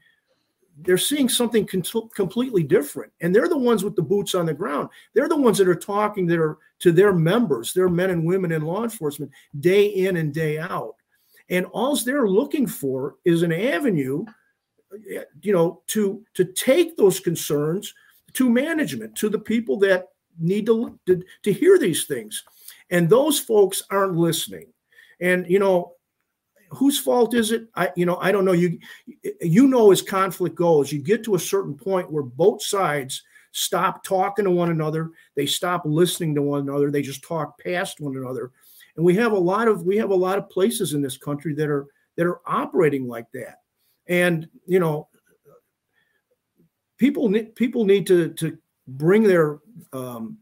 they're 0.78 1.00
seeing 1.00 1.28
something 1.28 1.68
completely 2.16 2.64
different. 2.64 3.12
And 3.22 3.34
they're 3.34 3.50
the 3.50 3.58
ones 3.58 3.84
with 3.84 3.96
the 3.96 4.02
boots 4.02 4.36
on 4.36 4.46
the 4.46 4.54
ground. 4.54 4.90
They're 5.14 5.30
the 5.30 5.38
ones 5.38 5.58
that 5.58 5.68
are 5.68 5.76
talking 5.76 6.32
are 6.32 6.60
to 6.80 6.92
their 6.92 7.14
members 7.14 7.74
their 7.74 7.90
men 7.90 8.12
and 8.12 8.24
women 8.24 8.52
in 8.52 8.62
law 8.62 8.84
enforcement 8.84 9.32
day 9.60 9.88
in 9.88 10.18
and 10.18 10.32
day 10.32 10.60
out. 10.60 10.94
And 11.50 11.66
all 11.68 11.96
they're 11.96 12.28
looking 12.28 12.68
for 12.68 13.16
is 13.26 13.42
an 13.42 13.54
avenue 13.54 14.24
you 15.42 15.52
know 15.52 15.82
to 15.88 16.24
to 16.36 16.46
take 16.46 16.96
those 16.96 17.20
concerns 17.20 17.92
to 18.34 18.50
management 18.50 19.16
to 19.16 19.30
the 19.30 19.40
people 19.40 19.78
that 19.78 20.08
need 20.40 20.66
to, 20.66 21.00
to, 21.06 21.24
to 21.44 21.54
hear 21.54 21.78
these 21.78 22.06
things 22.06 22.44
and 22.90 23.10
those 23.10 23.40
folks 23.40 23.84
aren't 23.90 24.16
listening 24.16 24.68
and 25.20 25.48
you 25.48 25.60
know 25.60 25.94
whose 26.74 27.00
fault 27.00 27.34
is 27.34 27.52
it? 27.52 27.68
I, 27.76 27.92
you 27.96 28.06
know, 28.06 28.18
I 28.18 28.32
don't 28.32 28.46
know. 28.46 28.54
You, 28.54 28.80
you 29.42 29.68
know, 29.68 29.92
as 29.92 30.02
conflict 30.02 30.56
goes, 30.56 30.92
you 30.92 31.00
get 31.00 31.24
to 31.26 31.36
a 31.36 31.40
certain 31.40 31.76
point 31.76 32.12
where 32.12 32.24
both 32.24 32.62
sides 32.62 33.24
stop 33.52 34.04
talking 34.04 34.46
to 34.46 34.52
one 34.52 34.72
another. 34.72 35.12
They 35.36 35.46
stop 35.46 35.84
listening 35.86 36.36
to 36.36 36.42
one 36.42 36.62
another. 36.62 36.92
They 36.92 37.02
just 37.02 37.24
talk 37.24 37.60
past 37.60 38.00
one 38.00 38.18
another. 38.18 38.52
And 38.96 39.06
we 39.06 39.16
have 39.16 39.32
a 39.32 39.38
lot 39.38 39.68
of 39.68 39.84
we 39.84 39.98
have 39.98 40.12
a 40.12 40.16
lot 40.16 40.38
of 40.38 40.50
places 40.50 40.94
in 40.94 41.02
this 41.02 41.18
country 41.18 41.54
that 41.56 41.70
are 41.70 41.88
that 42.18 42.28
are 42.28 42.42
operating 42.46 43.08
like 43.08 43.28
that. 43.34 43.58
And 44.08 44.50
you 44.66 44.80
know, 44.80 45.08
people 46.98 47.30
need 47.30 47.56
people 47.56 47.86
need 47.86 48.08
to 48.08 48.30
to 48.34 48.58
bring 48.88 49.24
their 49.24 49.60
um, 49.92 50.38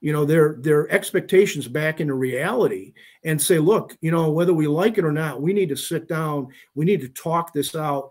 you 0.00 0.12
know 0.12 0.24
their 0.24 0.54
their 0.60 0.90
expectations 0.90 1.68
back 1.68 2.00
into 2.00 2.14
reality 2.14 2.92
and 3.24 3.40
say 3.40 3.58
look 3.58 3.96
you 4.00 4.10
know 4.10 4.30
whether 4.30 4.52
we 4.52 4.66
like 4.66 4.98
it 4.98 5.04
or 5.04 5.12
not 5.12 5.40
we 5.40 5.52
need 5.52 5.68
to 5.68 5.76
sit 5.76 6.08
down. 6.08 6.48
We 6.74 6.84
need 6.84 7.00
to 7.00 7.08
talk 7.08 7.52
this 7.52 7.74
out. 7.74 8.10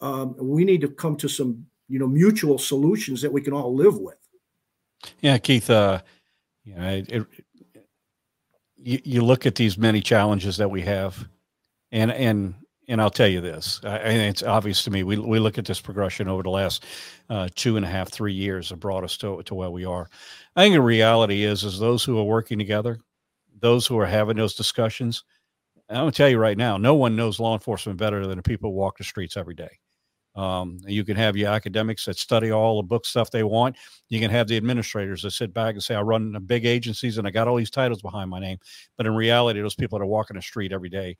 Um, 0.00 0.36
we 0.38 0.64
need 0.64 0.80
to 0.82 0.88
come 0.88 1.16
to 1.16 1.28
some 1.28 1.66
you 1.88 1.98
know 1.98 2.06
mutual 2.06 2.58
solutions 2.58 3.22
that 3.22 3.32
we 3.32 3.40
can 3.40 3.52
all 3.52 3.74
live 3.74 3.98
with. 3.98 4.18
Yeah 5.20 5.38
keith 5.38 5.70
uh 5.70 6.00
you 6.64 6.74
know 6.74 6.88
it, 6.88 7.08
it, 7.10 7.26
you, 8.76 9.00
you 9.04 9.24
look 9.24 9.46
at 9.46 9.54
these 9.54 9.78
many 9.78 10.00
challenges 10.00 10.56
that 10.56 10.70
we 10.70 10.82
have 10.82 11.28
and 11.92 12.10
and 12.12 12.54
and 12.88 13.00
I'll 13.02 13.10
tell 13.10 13.28
you 13.28 13.40
this, 13.42 13.80
and 13.84 14.22
it's 14.22 14.42
obvious 14.42 14.82
to 14.84 14.90
me. 14.90 15.02
We, 15.02 15.18
we 15.18 15.38
look 15.38 15.58
at 15.58 15.66
this 15.66 15.80
progression 15.80 16.26
over 16.26 16.42
the 16.42 16.50
last 16.50 16.84
uh, 17.28 17.48
two 17.54 17.76
and 17.76 17.84
a 17.84 17.88
half, 17.88 18.08
three 18.08 18.32
years 18.32 18.70
that 18.70 18.76
brought 18.76 19.04
us 19.04 19.16
to, 19.18 19.42
to 19.42 19.54
where 19.54 19.70
we 19.70 19.84
are. 19.84 20.08
I 20.56 20.62
think 20.62 20.74
the 20.74 20.80
reality 20.80 21.44
is, 21.44 21.64
is 21.64 21.78
those 21.78 22.02
who 22.02 22.18
are 22.18 22.24
working 22.24 22.58
together, 22.58 22.98
those 23.60 23.86
who 23.86 23.98
are 23.98 24.06
having 24.06 24.36
those 24.36 24.54
discussions. 24.54 25.24
I'm 25.90 25.96
gonna 25.96 26.12
tell 26.12 26.28
you 26.28 26.38
right 26.38 26.58
now, 26.58 26.78
no 26.78 26.94
one 26.94 27.16
knows 27.16 27.40
law 27.40 27.54
enforcement 27.54 27.98
better 27.98 28.26
than 28.26 28.36
the 28.38 28.42
people 28.42 28.70
who 28.70 28.76
walk 28.76 28.98
the 28.98 29.04
streets 29.04 29.36
every 29.36 29.54
day. 29.54 29.70
Um, 30.36 30.78
you 30.86 31.04
can 31.04 31.16
have 31.16 31.36
your 31.36 31.50
academics 31.50 32.04
that 32.04 32.16
study 32.16 32.52
all 32.52 32.76
the 32.76 32.86
book 32.86 33.04
stuff 33.06 33.30
they 33.30 33.42
want. 33.42 33.76
You 34.08 34.20
can 34.20 34.30
have 34.30 34.48
the 34.48 34.56
administrators 34.56 35.22
that 35.22 35.32
sit 35.32 35.52
back 35.52 35.74
and 35.74 35.82
say, 35.82 35.96
I 35.96 36.02
run 36.02 36.36
big 36.46 36.64
agencies 36.64 37.18
and 37.18 37.26
I 37.26 37.32
got 37.32 37.48
all 37.48 37.56
these 37.56 37.70
titles 37.70 38.02
behind 38.02 38.30
my 38.30 38.38
name. 38.38 38.58
But 38.96 39.06
in 39.06 39.14
reality, 39.16 39.60
those 39.60 39.74
people 39.74 39.98
that 39.98 40.04
are 40.04 40.08
walking 40.08 40.36
the 40.36 40.42
street 40.42 40.72
every 40.72 40.90
day 40.90 41.16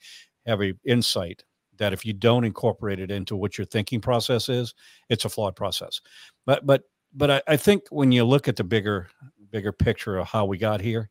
have 0.46 0.62
a 0.62 0.72
insight 0.84 1.42
that 1.78 1.92
if 1.92 2.04
you 2.04 2.12
don't 2.12 2.44
incorporate 2.44 3.00
it 3.00 3.10
into 3.10 3.36
what 3.36 3.58
your 3.58 3.64
thinking 3.64 4.00
process 4.00 4.48
is, 4.48 4.74
it's 5.08 5.24
a 5.24 5.28
flawed 5.28 5.56
process. 5.56 6.00
But 6.46 6.66
but 6.66 6.82
but 7.14 7.30
I, 7.30 7.42
I 7.48 7.56
think 7.56 7.84
when 7.90 8.12
you 8.12 8.24
look 8.24 8.48
at 8.48 8.56
the 8.56 8.64
bigger 8.64 9.08
bigger 9.50 9.72
picture 9.72 10.18
of 10.18 10.28
how 10.28 10.44
we 10.44 10.58
got 10.58 10.80
here, 10.80 11.08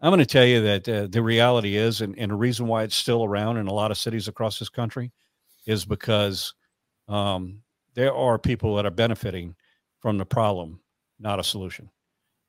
I'm 0.00 0.10
going 0.10 0.20
to 0.20 0.26
tell 0.26 0.44
you 0.44 0.60
that 0.62 0.88
uh, 0.88 1.06
the 1.10 1.22
reality 1.22 1.76
is, 1.76 2.00
and, 2.00 2.16
and 2.18 2.30
the 2.30 2.36
reason 2.36 2.66
why 2.66 2.84
it's 2.84 2.94
still 2.94 3.24
around 3.24 3.56
in 3.56 3.66
a 3.66 3.72
lot 3.72 3.90
of 3.90 3.98
cities 3.98 4.28
across 4.28 4.58
this 4.58 4.68
country, 4.68 5.10
is 5.66 5.84
because 5.84 6.54
um, 7.08 7.62
there 7.94 8.14
are 8.14 8.38
people 8.38 8.76
that 8.76 8.86
are 8.86 8.90
benefiting 8.90 9.56
from 10.00 10.18
the 10.18 10.26
problem, 10.26 10.80
not 11.18 11.40
a 11.40 11.44
solution. 11.44 11.90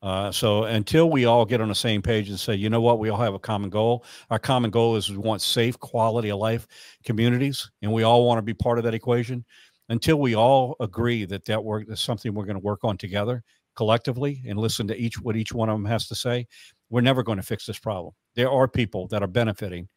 Uh, 0.08 0.32
so 0.32 0.64
until 0.64 1.10
we 1.10 1.26
all 1.26 1.44
get 1.44 1.60
on 1.60 1.68
the 1.68 1.76
same 1.76 2.02
page 2.02 2.30
and 2.30 2.40
say, 2.40 2.56
you 2.56 2.70
know 2.70 2.80
what, 2.80 2.98
we 2.98 3.10
all 3.10 3.20
have 3.20 3.34
a 3.34 3.40
common 3.40 3.70
goal. 3.70 4.06
Our 4.30 4.40
common 4.40 4.72
goal 4.72 4.96
is 4.96 5.10
we 5.10 5.18
want 5.18 5.42
safe, 5.42 5.78
quality 5.80 6.30
of 6.30 6.40
life 6.40 6.66
communities, 7.04 7.70
and 7.82 7.92
we 7.92 8.04
all 8.04 8.26
want 8.26 8.38
to 8.38 8.42
be 8.42 8.54
part 8.54 8.78
of 8.78 8.86
that 8.86 8.94
equation. 8.94 9.44
Until 9.90 10.16
we 10.22 10.34
all 10.34 10.78
agree 10.80 11.26
that 11.26 11.44
that 11.44 11.62
work 11.62 11.88
is 11.90 12.00
something 12.00 12.34
we're 12.34 12.46
going 12.46 12.56
to 12.56 12.64
work 12.64 12.86
on 12.86 12.98
together 12.98 13.44
collectively 13.76 14.42
and 14.48 14.58
listen 14.58 14.88
to 14.88 14.96
each 14.96 15.20
what 15.20 15.36
each 15.36 15.52
one 15.52 15.68
of 15.68 15.76
them 15.76 15.84
has 15.84 16.08
to 16.08 16.16
say, 16.16 16.48
we're 16.90 17.02
never 17.02 17.22
going 17.22 17.38
to 17.38 17.44
fix 17.44 17.66
this 17.66 17.78
problem. 17.78 18.14
There 18.34 18.50
are 18.50 18.66
people 18.66 19.10
that 19.10 19.22
are 19.22 19.28
benefiting 19.28 19.90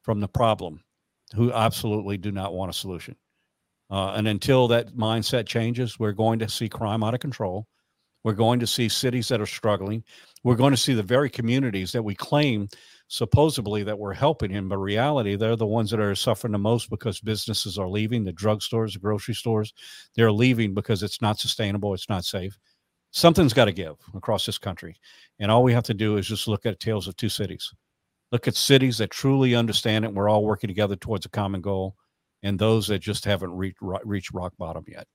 from 0.00 0.18
the 0.18 0.28
problem 0.28 0.82
who 1.34 1.52
absolutely 1.52 2.16
do 2.16 2.32
not 2.32 2.54
want 2.54 2.70
a 2.70 2.72
solution. 2.74 3.16
Uh, 3.90 4.12
and 4.12 4.28
until 4.28 4.66
that 4.68 4.96
mindset 4.96 5.46
changes, 5.46 5.98
we're 5.98 6.12
going 6.12 6.38
to 6.38 6.48
see 6.48 6.70
crime 6.70 7.04
out 7.04 7.12
of 7.12 7.20
control. 7.20 7.66
We're 8.28 8.34
going 8.34 8.60
to 8.60 8.66
see 8.66 8.90
cities 8.90 9.28
that 9.28 9.40
are 9.40 9.46
struggling. 9.46 10.04
We're 10.44 10.54
going 10.54 10.72
to 10.72 10.76
see 10.76 10.92
the 10.92 11.02
very 11.02 11.30
communities 11.30 11.92
that 11.92 12.02
we 12.02 12.14
claim 12.14 12.68
supposedly 13.06 13.82
that 13.84 13.98
we're 13.98 14.12
helping 14.12 14.50
in, 14.50 14.68
but 14.68 14.76
reality, 14.76 15.34
they're 15.34 15.56
the 15.56 15.64
ones 15.64 15.90
that 15.90 15.98
are 15.98 16.14
suffering 16.14 16.52
the 16.52 16.58
most 16.58 16.90
because 16.90 17.20
businesses 17.20 17.78
are 17.78 17.88
leaving, 17.88 18.24
the 18.24 18.32
drugstores, 18.34 18.92
the 18.92 18.98
grocery 18.98 19.34
stores, 19.34 19.72
they're 20.14 20.30
leaving 20.30 20.74
because 20.74 21.02
it's 21.02 21.22
not 21.22 21.38
sustainable, 21.38 21.94
it's 21.94 22.10
not 22.10 22.22
safe. 22.22 22.58
Something's 23.12 23.54
got 23.54 23.64
to 23.64 23.72
give 23.72 23.96
across 24.14 24.44
this 24.44 24.58
country. 24.58 24.94
And 25.38 25.50
all 25.50 25.62
we 25.62 25.72
have 25.72 25.84
to 25.84 25.94
do 25.94 26.18
is 26.18 26.28
just 26.28 26.48
look 26.48 26.66
at 26.66 26.80
tales 26.80 27.08
of 27.08 27.16
two 27.16 27.30
cities. 27.30 27.72
Look 28.30 28.46
at 28.46 28.56
cities 28.56 28.98
that 28.98 29.10
truly 29.10 29.54
understand 29.54 30.04
it. 30.04 30.08
And 30.08 30.16
we're 30.18 30.28
all 30.28 30.44
working 30.44 30.68
together 30.68 30.96
towards 30.96 31.24
a 31.24 31.30
common 31.30 31.62
goal, 31.62 31.96
and 32.42 32.58
those 32.58 32.88
that 32.88 32.98
just 32.98 33.24
haven't 33.24 33.56
reached 33.56 33.78
reached 33.80 34.34
rock 34.34 34.52
bottom 34.58 34.84
yet. 34.86 35.06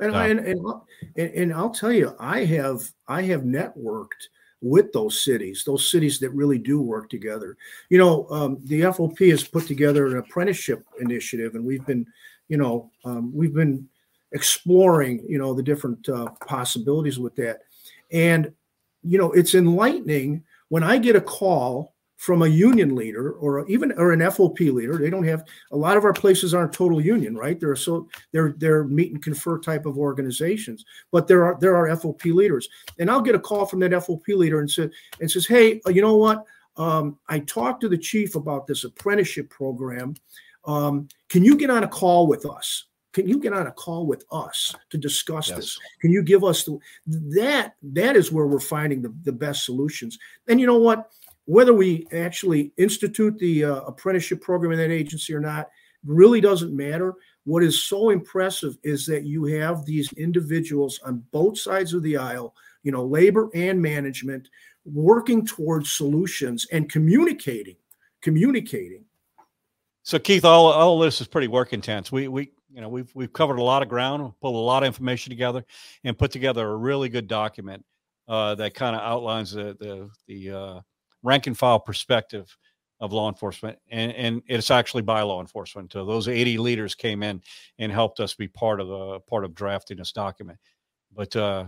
And, 0.00 0.14
uh, 0.14 0.18
and, 0.18 0.40
and, 0.40 0.82
and 1.16 1.54
I'll 1.54 1.70
tell 1.70 1.92
you, 1.92 2.14
I 2.18 2.44
have 2.44 2.90
I 3.08 3.22
have 3.22 3.42
networked 3.42 4.28
with 4.60 4.92
those 4.92 5.22
cities, 5.22 5.64
those 5.64 5.90
cities 5.90 6.18
that 6.18 6.30
really 6.30 6.58
do 6.58 6.80
work 6.80 7.08
together. 7.10 7.56
You 7.88 7.98
know, 7.98 8.26
um, 8.30 8.58
the 8.64 8.82
FOP 8.82 9.30
has 9.30 9.44
put 9.44 9.66
together 9.66 10.06
an 10.06 10.16
apprenticeship 10.18 10.84
initiative, 11.00 11.54
and 11.54 11.64
we've 11.64 11.84
been, 11.86 12.06
you 12.48 12.56
know, 12.56 12.90
um, 13.04 13.34
we've 13.34 13.54
been 13.54 13.88
exploring, 14.32 15.24
you 15.28 15.38
know, 15.38 15.54
the 15.54 15.62
different 15.62 16.08
uh, 16.08 16.30
possibilities 16.46 17.18
with 17.18 17.36
that. 17.36 17.60
And, 18.12 18.52
you 19.02 19.18
know, 19.18 19.32
it's 19.32 19.54
enlightening 19.54 20.44
when 20.68 20.82
I 20.82 20.98
get 20.98 21.16
a 21.16 21.20
call 21.20 21.94
from 22.16 22.42
a 22.42 22.46
union 22.46 22.94
leader 22.94 23.32
or 23.32 23.66
even 23.68 23.92
or 23.92 24.12
an 24.12 24.20
FOP 24.20 24.72
leader. 24.72 24.96
They 24.96 25.10
don't 25.10 25.26
have 25.26 25.44
a 25.70 25.76
lot 25.76 25.96
of 25.96 26.04
our 26.04 26.12
places 26.12 26.54
aren't 26.54 26.72
total 26.72 27.00
union, 27.00 27.36
right? 27.36 27.58
They're 27.58 27.76
so 27.76 28.08
they're 28.32 28.54
they're 28.56 28.84
meet 28.84 29.12
and 29.12 29.22
confer 29.22 29.58
type 29.58 29.86
of 29.86 29.98
organizations, 29.98 30.84
but 31.12 31.28
there 31.28 31.44
are 31.44 31.58
there 31.60 31.76
are 31.76 31.88
FOP 31.96 32.34
leaders, 32.34 32.68
and 32.98 33.10
I'll 33.10 33.20
get 33.20 33.34
a 33.34 33.40
call 33.40 33.66
from 33.66 33.80
that 33.80 33.92
FOP 33.92 34.28
leader 34.28 34.60
and 34.60 34.70
said 34.70 34.90
and 35.20 35.30
says, 35.30 35.46
hey, 35.46 35.80
uh, 35.86 35.90
you 35.90 36.02
know 36.02 36.16
what? 36.16 36.44
Um, 36.76 37.18
I 37.28 37.40
talked 37.40 37.80
to 37.82 37.88
the 37.88 37.98
chief 37.98 38.34
about 38.34 38.66
this 38.66 38.84
apprenticeship 38.84 39.48
program. 39.50 40.14
Um, 40.66 41.08
can 41.28 41.44
you 41.44 41.56
get 41.56 41.70
on 41.70 41.84
a 41.84 41.88
call 41.88 42.26
with 42.26 42.44
us? 42.44 42.86
Can 43.12 43.26
you 43.26 43.38
get 43.38 43.54
on 43.54 43.66
a 43.66 43.72
call 43.72 44.06
with 44.06 44.26
us 44.30 44.74
to 44.90 44.98
discuss 44.98 45.48
yes. 45.48 45.56
this? 45.56 45.78
Can 46.02 46.10
you 46.10 46.22
give 46.22 46.44
us 46.44 46.64
the 46.64 46.78
that 47.40 47.74
that 47.82 48.14
is 48.14 48.30
where 48.30 48.46
we're 48.46 48.60
finding 48.60 49.00
the, 49.00 49.14
the 49.22 49.32
best 49.32 49.64
solutions. 49.64 50.18
And 50.48 50.60
you 50.60 50.66
know 50.66 50.76
what? 50.76 51.10
Whether 51.46 51.72
we 51.72 52.06
actually 52.12 52.72
institute 52.76 53.38
the 53.38 53.64
uh, 53.64 53.76
apprenticeship 53.82 54.40
program 54.40 54.72
in 54.72 54.78
that 54.78 54.94
agency 54.94 55.34
or 55.34 55.40
not 55.40 55.68
really 56.04 56.40
doesn't 56.40 56.76
matter. 56.76 57.14
What 57.44 57.62
is 57.62 57.82
so 57.82 58.10
impressive 58.10 58.76
is 58.82 59.06
that 59.06 59.24
you 59.24 59.44
have 59.44 59.84
these 59.84 60.12
individuals 60.14 61.00
on 61.04 61.22
both 61.32 61.58
sides 61.58 61.94
of 61.94 62.02
the 62.02 62.16
aisle, 62.16 62.54
you 62.82 62.92
know, 62.92 63.04
labor 63.04 63.48
and 63.54 63.80
management, 63.80 64.48
working 64.84 65.46
towards 65.46 65.92
solutions 65.92 66.66
and 66.72 66.90
communicating, 66.90 67.76
communicating. 68.22 69.04
So 70.02 70.18
Keith, 70.18 70.44
all 70.44 70.66
all 70.72 70.98
this 70.98 71.20
is 71.20 71.26
pretty 71.26 71.48
work 71.48 71.72
intense. 71.72 72.12
We 72.12 72.28
we 72.28 72.52
you 72.72 72.80
know 72.80 72.88
we've 72.88 73.10
we've 73.14 73.32
covered 73.32 73.58
a 73.58 73.62
lot 73.62 73.82
of 73.82 73.88
ground, 73.88 74.32
pulled 74.40 74.54
a 74.54 74.58
lot 74.58 74.82
of 74.82 74.86
information 74.86 75.30
together, 75.30 75.64
and 76.04 76.16
put 76.16 76.30
together 76.30 76.68
a 76.68 76.76
really 76.76 77.08
good 77.08 77.26
document 77.26 77.84
uh, 78.28 78.54
that 78.56 78.74
kind 78.74 78.94
of 78.94 79.02
outlines 79.02 79.52
the 79.52 79.76
the 79.80 80.08
the 80.28 80.50
uh, 80.50 80.80
rank 81.22 81.46
and 81.46 81.58
file 81.58 81.80
perspective 81.80 82.56
of 83.00 83.12
law 83.12 83.28
enforcement 83.28 83.78
and, 83.90 84.12
and 84.12 84.42
it's 84.46 84.70
actually 84.70 85.02
by 85.02 85.20
law 85.20 85.40
enforcement. 85.40 85.92
So 85.92 86.04
those 86.04 86.28
80 86.28 86.56
leaders 86.58 86.94
came 86.94 87.22
in 87.22 87.42
and 87.78 87.92
helped 87.92 88.20
us 88.20 88.34
be 88.34 88.48
part 88.48 88.80
of 88.80 88.88
the 88.88 89.20
part 89.20 89.44
of 89.44 89.54
drafting 89.54 89.98
this 89.98 90.12
document. 90.12 90.58
But 91.14 91.36
uh 91.36 91.66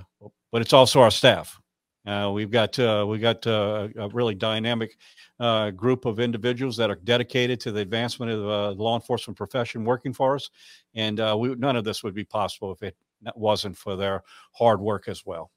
but 0.51 0.63
it's 0.63 0.73
also 0.73 1.01
our 1.01 1.11
staff. 1.11 1.61
Uh, 2.07 2.31
we've 2.33 2.51
got 2.51 2.79
uh, 2.79 3.05
we 3.07 3.19
got 3.19 3.47
uh, 3.47 3.89
a 3.97 4.09
really 4.09 4.35
dynamic 4.35 4.97
uh, 5.41 5.71
group 5.71 6.07
of 6.07 6.21
individuals 6.21 6.75
that 6.77 6.89
are 6.89 6.99
dedicated 7.05 7.61
to 7.61 7.71
the 7.71 7.81
advancement 7.81 8.33
of 8.33 8.49
uh, 8.49 8.73
the 8.73 8.83
law 8.83 8.95
enforcement 8.95 9.37
profession 9.37 9.85
working 9.85 10.15
for 10.15 10.35
us, 10.35 10.49
and 10.95 11.21
uh, 11.21 11.37
we, 11.39 11.55
none 11.57 11.77
of 11.77 11.85
this 11.85 12.03
would 12.03 12.15
be 12.15 12.25
possible 12.25 12.73
if 12.73 12.83
it 12.83 12.97
wasn't 13.35 13.77
for 13.77 13.95
their 13.95 14.23
hard 14.53 14.81
work 14.81 15.07
as 15.07 15.27
well. 15.27 15.51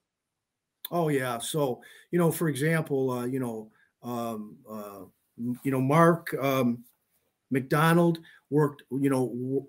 Oh 0.91 1.07
yeah, 1.07 1.37
so 1.37 1.81
you 2.09 2.19
know, 2.19 2.31
for 2.31 2.49
example, 2.49 3.25
you 3.27 3.39
know, 3.39 3.71
um, 4.03 4.57
uh, 4.69 5.01
you 5.63 5.71
know, 5.71 5.81
Mark 5.81 6.33
um, 6.39 6.83
McDonald 7.49 8.19
worked, 8.49 8.83
you 8.91 9.09
know, 9.09 9.67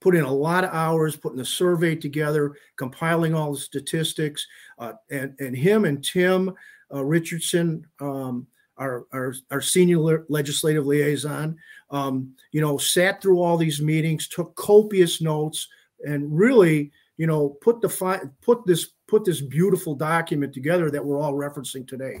put 0.00 0.14
in 0.14 0.24
a 0.24 0.32
lot 0.32 0.64
of 0.64 0.72
hours 0.72 1.16
putting 1.16 1.38
the 1.38 1.44
survey 1.44 1.94
together, 1.94 2.56
compiling 2.76 3.34
all 3.34 3.52
the 3.52 3.60
statistics, 3.60 4.46
uh, 4.78 4.92
and 5.10 5.34
and 5.40 5.56
him 5.56 5.84
and 5.84 6.04
Tim 6.04 6.52
uh, 6.92 7.04
Richardson, 7.04 7.86
um, 8.00 8.46
our, 8.76 9.06
our 9.12 9.34
our 9.50 9.60
senior 9.60 9.98
le- 9.98 10.24
legislative 10.28 10.86
liaison, 10.86 11.56
um, 11.90 12.34
you 12.52 12.60
know, 12.60 12.78
sat 12.78 13.22
through 13.22 13.40
all 13.40 13.56
these 13.56 13.80
meetings, 13.80 14.28
took 14.28 14.54
copious 14.56 15.20
notes, 15.20 15.68
and 16.06 16.36
really, 16.36 16.90
you 17.16 17.26
know, 17.26 17.50
put 17.60 17.80
the 17.80 17.88
fi- 17.88 18.22
put 18.40 18.66
this 18.66 18.92
put 19.06 19.24
this 19.24 19.40
beautiful 19.40 19.94
document 19.94 20.52
together 20.52 20.90
that 20.90 21.04
we're 21.04 21.20
all 21.20 21.34
referencing 21.34 21.86
today. 21.86 22.20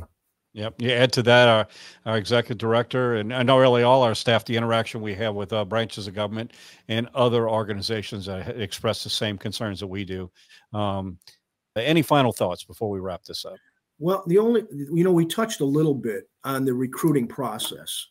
Yep. 0.54 0.82
You 0.82 0.90
add 0.90 1.12
to 1.14 1.22
that 1.22 1.48
our, 1.48 1.66
our 2.04 2.18
executive 2.18 2.58
director 2.58 3.14
and 3.14 3.32
I 3.32 3.42
know 3.42 3.56
really 3.58 3.84
all 3.84 4.02
our 4.02 4.14
staff, 4.14 4.44
the 4.44 4.56
interaction 4.56 5.00
we 5.00 5.14
have 5.14 5.34
with 5.34 5.52
uh, 5.52 5.64
branches 5.64 6.06
of 6.06 6.14
government 6.14 6.52
and 6.88 7.08
other 7.14 7.48
organizations 7.48 8.26
that 8.26 8.60
express 8.60 9.02
the 9.02 9.10
same 9.10 9.38
concerns 9.38 9.80
that 9.80 9.86
we 9.86 10.04
do. 10.04 10.30
Um, 10.74 11.18
any 11.74 12.02
final 12.02 12.32
thoughts 12.32 12.64
before 12.64 12.90
we 12.90 13.00
wrap 13.00 13.24
this 13.24 13.46
up? 13.46 13.56
Well, 13.98 14.24
the 14.26 14.38
only, 14.38 14.64
you 14.70 15.04
know, 15.04 15.12
we 15.12 15.24
touched 15.24 15.60
a 15.60 15.64
little 15.64 15.94
bit 15.94 16.28
on 16.44 16.66
the 16.66 16.74
recruiting 16.74 17.26
process 17.26 18.08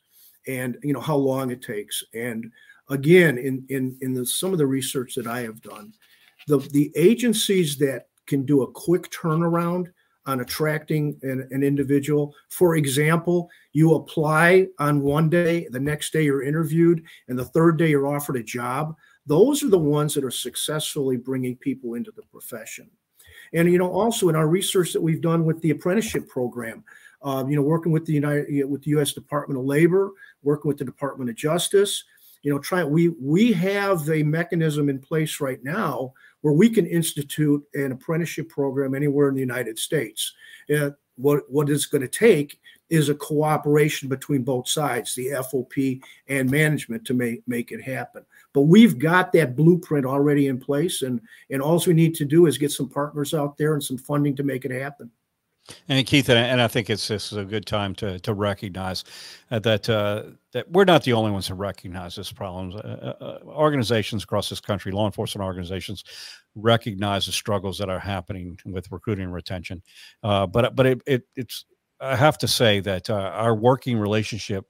and, 0.48 0.78
you 0.82 0.94
know, 0.94 1.00
how 1.00 1.18
long 1.18 1.52
it 1.52 1.62
takes. 1.62 2.04
And 2.16 2.52
again, 2.90 3.38
in, 3.38 3.64
in, 3.70 3.98
in 4.02 4.14
the, 4.14 4.26
some 4.26 4.52
of 4.52 4.58
the 4.58 4.66
research 4.66 5.14
that 5.16 5.28
I 5.28 5.42
have 5.42 5.62
done, 5.62 5.94
the, 6.48 6.58
the 6.58 6.92
agencies 6.96 7.78
that 7.78 8.08
can 8.26 8.46
do 8.46 8.64
a 8.64 8.72
quick 8.72 9.12
turnaround 9.12 9.88
on 10.26 10.42
attracting 10.42 11.18
an, 11.24 11.48
an, 11.52 11.64
individual. 11.64 12.36
For 12.50 12.76
example, 12.76 13.50
you 13.74 13.96
apply 13.96 14.68
on 14.78 15.02
one 15.02 15.30
day, 15.30 15.68
the 15.72 15.80
next 15.80 16.14
day 16.14 16.24
you're 16.24 16.44
interviewed, 16.44 17.04
and 17.28 17.38
the 17.38 17.46
third 17.46 17.78
day 17.78 17.90
you're 17.90 18.08
offered 18.08 18.36
a 18.36 18.44
job. 18.44 18.96
Those 19.26 19.64
are 19.64 19.70
the 19.70 19.80
ones 19.80 20.14
that 20.14 20.24
are 20.24 20.32
successfully 20.32 21.18
bringing 21.18 21.56
people 21.56 21.96
into 21.96 22.12
the 22.12 22.24
profession. 22.24 22.90
And 23.54 23.72
you 23.72 23.78
know, 23.78 23.92
also 23.92 24.30
in 24.30 24.36
our 24.36 24.48
research 24.48 24.94
that 24.94 25.02
we've 25.02 25.22
done 25.22 25.46
with 25.46 25.62
the 25.62 25.72
apprenticeship 25.72 26.28
program, 26.28 26.84
uh, 27.24 27.44
you 27.48 27.56
know, 27.56 27.62
working 27.62 27.92
with 27.92 28.06
the 28.06 28.14
United 28.14 28.70
with 28.70 28.84
the 28.84 28.92
U.S. 28.92 29.14
Department 29.14 29.60
of 29.60 29.66
Labor, 29.66 30.12
working 30.44 30.70
with 30.70 30.78
the 30.78 30.86
Department 30.86 31.30
of 31.30 31.36
Justice, 31.36 32.04
you 32.42 32.52
know, 32.52 32.60
try 32.60 32.84
we 32.84 33.10
we 33.10 33.52
have 33.54 34.10
a 34.10 34.24
mechanism 34.24 34.90
in 34.90 35.00
place 35.00 35.40
right 35.40 35.64
now 35.64 36.14
where 36.42 36.54
we 36.54 36.70
can 36.70 36.86
institute 36.86 37.64
an 37.74 37.92
apprenticeship 37.92 38.50
program 38.50 38.96
anywhere 38.96 39.30
in 39.30 39.36
the 39.36 39.42
United 39.42 39.80
States. 39.80 40.34
What 41.16 41.44
what 41.50 41.70
it's 41.70 41.86
going 41.86 42.02
to 42.02 42.08
take 42.08 42.60
is 42.90 43.10
a 43.10 43.16
cooperation 43.16 44.10
between 44.10 44.44
both 44.44 44.68
sides, 44.68 45.14
the 45.14 45.28
FOP 45.28 46.02
and 46.28 46.50
management, 46.50 47.06
to 47.06 47.14
make 47.14 47.48
make 47.48 47.72
it 47.72 47.82
happen. 47.82 48.26
But 48.54 48.64
we've 48.64 48.98
got 48.98 49.32
that 49.34 49.56
blueprint 49.56 50.06
already 50.06 50.48
in 50.48 50.60
place, 50.60 51.02
and 51.04 51.22
and 51.50 51.62
all 51.62 51.82
we 51.86 51.94
need 51.94 52.16
to 52.16 52.26
do 52.26 52.48
is 52.48 52.58
get 52.58 52.72
some 52.72 52.90
partners 52.90 53.34
out 53.34 53.58
there 53.58 53.74
and 53.74 53.84
some 53.84 53.98
funding 53.98 54.36
to 54.36 54.44
make 54.44 54.66
it 54.66 54.72
happen. 54.72 55.12
And 55.88 56.06
Keith, 56.06 56.30
and 56.30 56.62
I 56.62 56.68
think 56.68 56.90
it's 56.90 57.08
this 57.08 57.32
is 57.32 57.38
a 57.38 57.46
good 57.46 57.66
time 57.66 57.94
to 57.96 58.20
to 58.20 58.34
recognize 58.34 59.04
uh, 59.52 59.60
that 59.60 59.90
uh, 59.90 60.24
that 60.54 60.70
we're 60.72 60.86
not 60.86 61.04
the 61.04 61.14
only 61.14 61.32
ones 61.32 61.48
who 61.48 61.54
recognize 61.54 62.16
this 62.16 62.32
problem. 62.32 62.74
Uh, 62.74 62.78
uh, 62.78 63.40
organizations 63.46 64.24
across 64.24 64.50
this 64.50 64.60
country, 64.60 64.92
law 64.92 65.06
enforcement 65.06 65.46
organizations, 65.46 66.04
recognize 66.56 67.26
the 67.26 67.32
struggles 67.32 67.78
that 67.78 67.90
are 67.90 68.00
happening 68.00 68.58
with 68.66 68.92
recruiting 68.92 69.26
and 69.26 69.34
retention. 69.34 69.82
Uh, 70.24 70.48
but 70.48 70.76
but 70.76 70.86
it, 70.86 71.02
it, 71.06 71.24
it's 71.36 71.66
I 72.00 72.16
have 72.16 72.38
to 72.40 72.48
say 72.48 72.80
that 72.82 73.10
uh, 73.10 73.32
our 73.34 73.56
working 73.56 73.98
relationship 73.98 74.66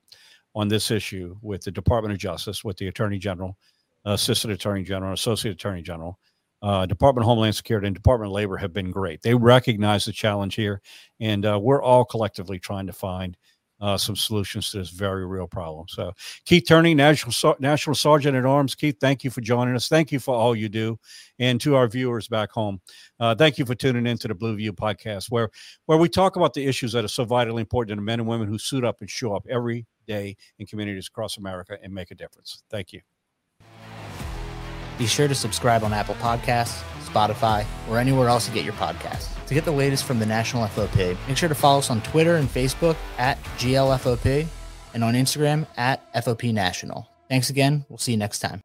on 0.54 0.68
this 0.68 0.92
issue 0.92 1.38
with 1.42 1.64
the 1.64 1.72
Department 1.72 2.12
of 2.12 2.20
Justice, 2.20 2.64
with 2.64 2.78
the 2.78 2.88
Attorney 2.88 3.18
General, 3.18 3.58
Assistant 4.04 4.54
Attorney 4.54 4.84
General, 4.84 5.14
Associate 5.14 5.54
Attorney 5.54 5.82
General 5.82 6.20
uh, 6.62 6.86
Department 6.86 7.24
of 7.24 7.28
Homeland 7.28 7.55
Security 7.55 7.88
and 7.88 7.95
Department 7.95 8.30
of 8.30 8.34
Labor 8.34 8.57
have 8.57 8.74
been 8.74 8.91
great. 8.91 9.22
They 9.22 9.34
recognize 9.34 10.05
the 10.05 10.12
challenge 10.12 10.55
here, 10.55 10.82
and 11.20 11.45
uh, 11.45 11.59
we're 11.62 11.82
all 11.82 12.05
collectively 12.05 12.59
trying 12.59 12.88
to 12.88 12.93
find 12.93 13.38
uh, 13.82 13.97
some 13.97 14.16
solutions 14.16 14.70
to 14.70 14.78
this 14.78 14.91
very 14.91 15.26
real 15.26 15.47
problem. 15.47 15.88
So, 15.89 16.14
Keith 16.45 16.66
Turney, 16.68 16.93
National 16.93 17.55
National 17.59 17.95
Sergeant 17.95 18.38
at 18.38 18.45
Arms. 18.45 18.76
Keith, 18.76 18.97
thank 19.01 19.24
you 19.24 19.32
for 19.32 19.41
joining 19.41 19.76
us. 19.76 19.88
Thank 19.88 20.12
you 20.12 20.20
for 20.20 20.36
all 20.36 20.55
you 20.55 20.70
do, 20.70 20.99
and 21.39 21.59
to 21.62 21.76
our 21.76 21.88
viewers 21.88 22.28
back 22.28 22.51
home, 22.51 22.80
uh, 23.20 23.34
thank 23.34 23.57
you 23.57 23.66
for 23.66 23.74
tuning 23.74 24.05
in 24.05 24.18
to 24.20 24.28
the 24.28 24.36
Blue 24.36 24.55
View 24.55 24.72
podcast, 24.72 25.32
where 25.32 25.49
where 25.88 25.97
we 25.97 26.07
talk 26.07 26.36
about 26.36 26.53
the 26.53 26.66
issues 26.66 26.91
that 26.93 27.03
are 27.03 27.09
so 27.09 27.26
vitally 27.26 27.62
important 27.62 27.89
to 27.89 27.95
the 27.95 28.05
men 28.05 28.20
and 28.20 28.30
women 28.30 28.47
who 28.47 28.59
suit 28.59 28.86
up 28.86 29.01
and 29.01 29.09
show 29.09 29.36
up 29.36 29.47
every 29.49 29.88
day 30.07 30.38
in 30.59 30.68
communities 30.68 31.07
across 31.07 31.38
America 31.38 31.78
and 31.82 31.91
make 31.91 32.12
a 32.12 32.16
difference. 32.16 32.64
Thank 32.70 32.93
you. 32.93 33.01
Be 34.98 35.08
sure 35.08 35.28
to 35.28 35.36
subscribe 35.36 35.84
on 35.84 35.94
Apple 35.94 36.16
Podcasts, 36.16 36.82
Spotify, 37.06 37.66
or 37.89 37.98
anywhere 37.98 38.28
else 38.30 38.48
you 38.48 38.54
get 38.54 38.64
your 38.64 38.74
podcasts. 38.74 39.30
To 39.48 39.54
get 39.54 39.66
the 39.66 39.72
latest 39.72 40.06
from 40.06 40.20
the 40.20 40.26
National 40.26 40.66
FOP, 40.68 41.18
make 41.28 41.38
sure 41.38 41.50
to 41.50 41.56
follow 41.56 41.80
us 41.80 41.89
on 41.89 42.02
Twitter 42.02 42.38
and 42.38 42.48
Facebook 42.48 42.96
at 43.18 43.42
GLFOP 43.58 44.48
and 44.94 45.04
on 45.04 45.14
Instagram 45.14 45.68
at 45.78 46.14
FOP 46.14 46.54
National. 46.54 47.10
Thanks 47.30 47.50
again. 47.50 47.86
We'll 47.89 47.98
see 47.98 48.12
you 48.12 48.18
next 48.18 48.39
time. 48.39 48.62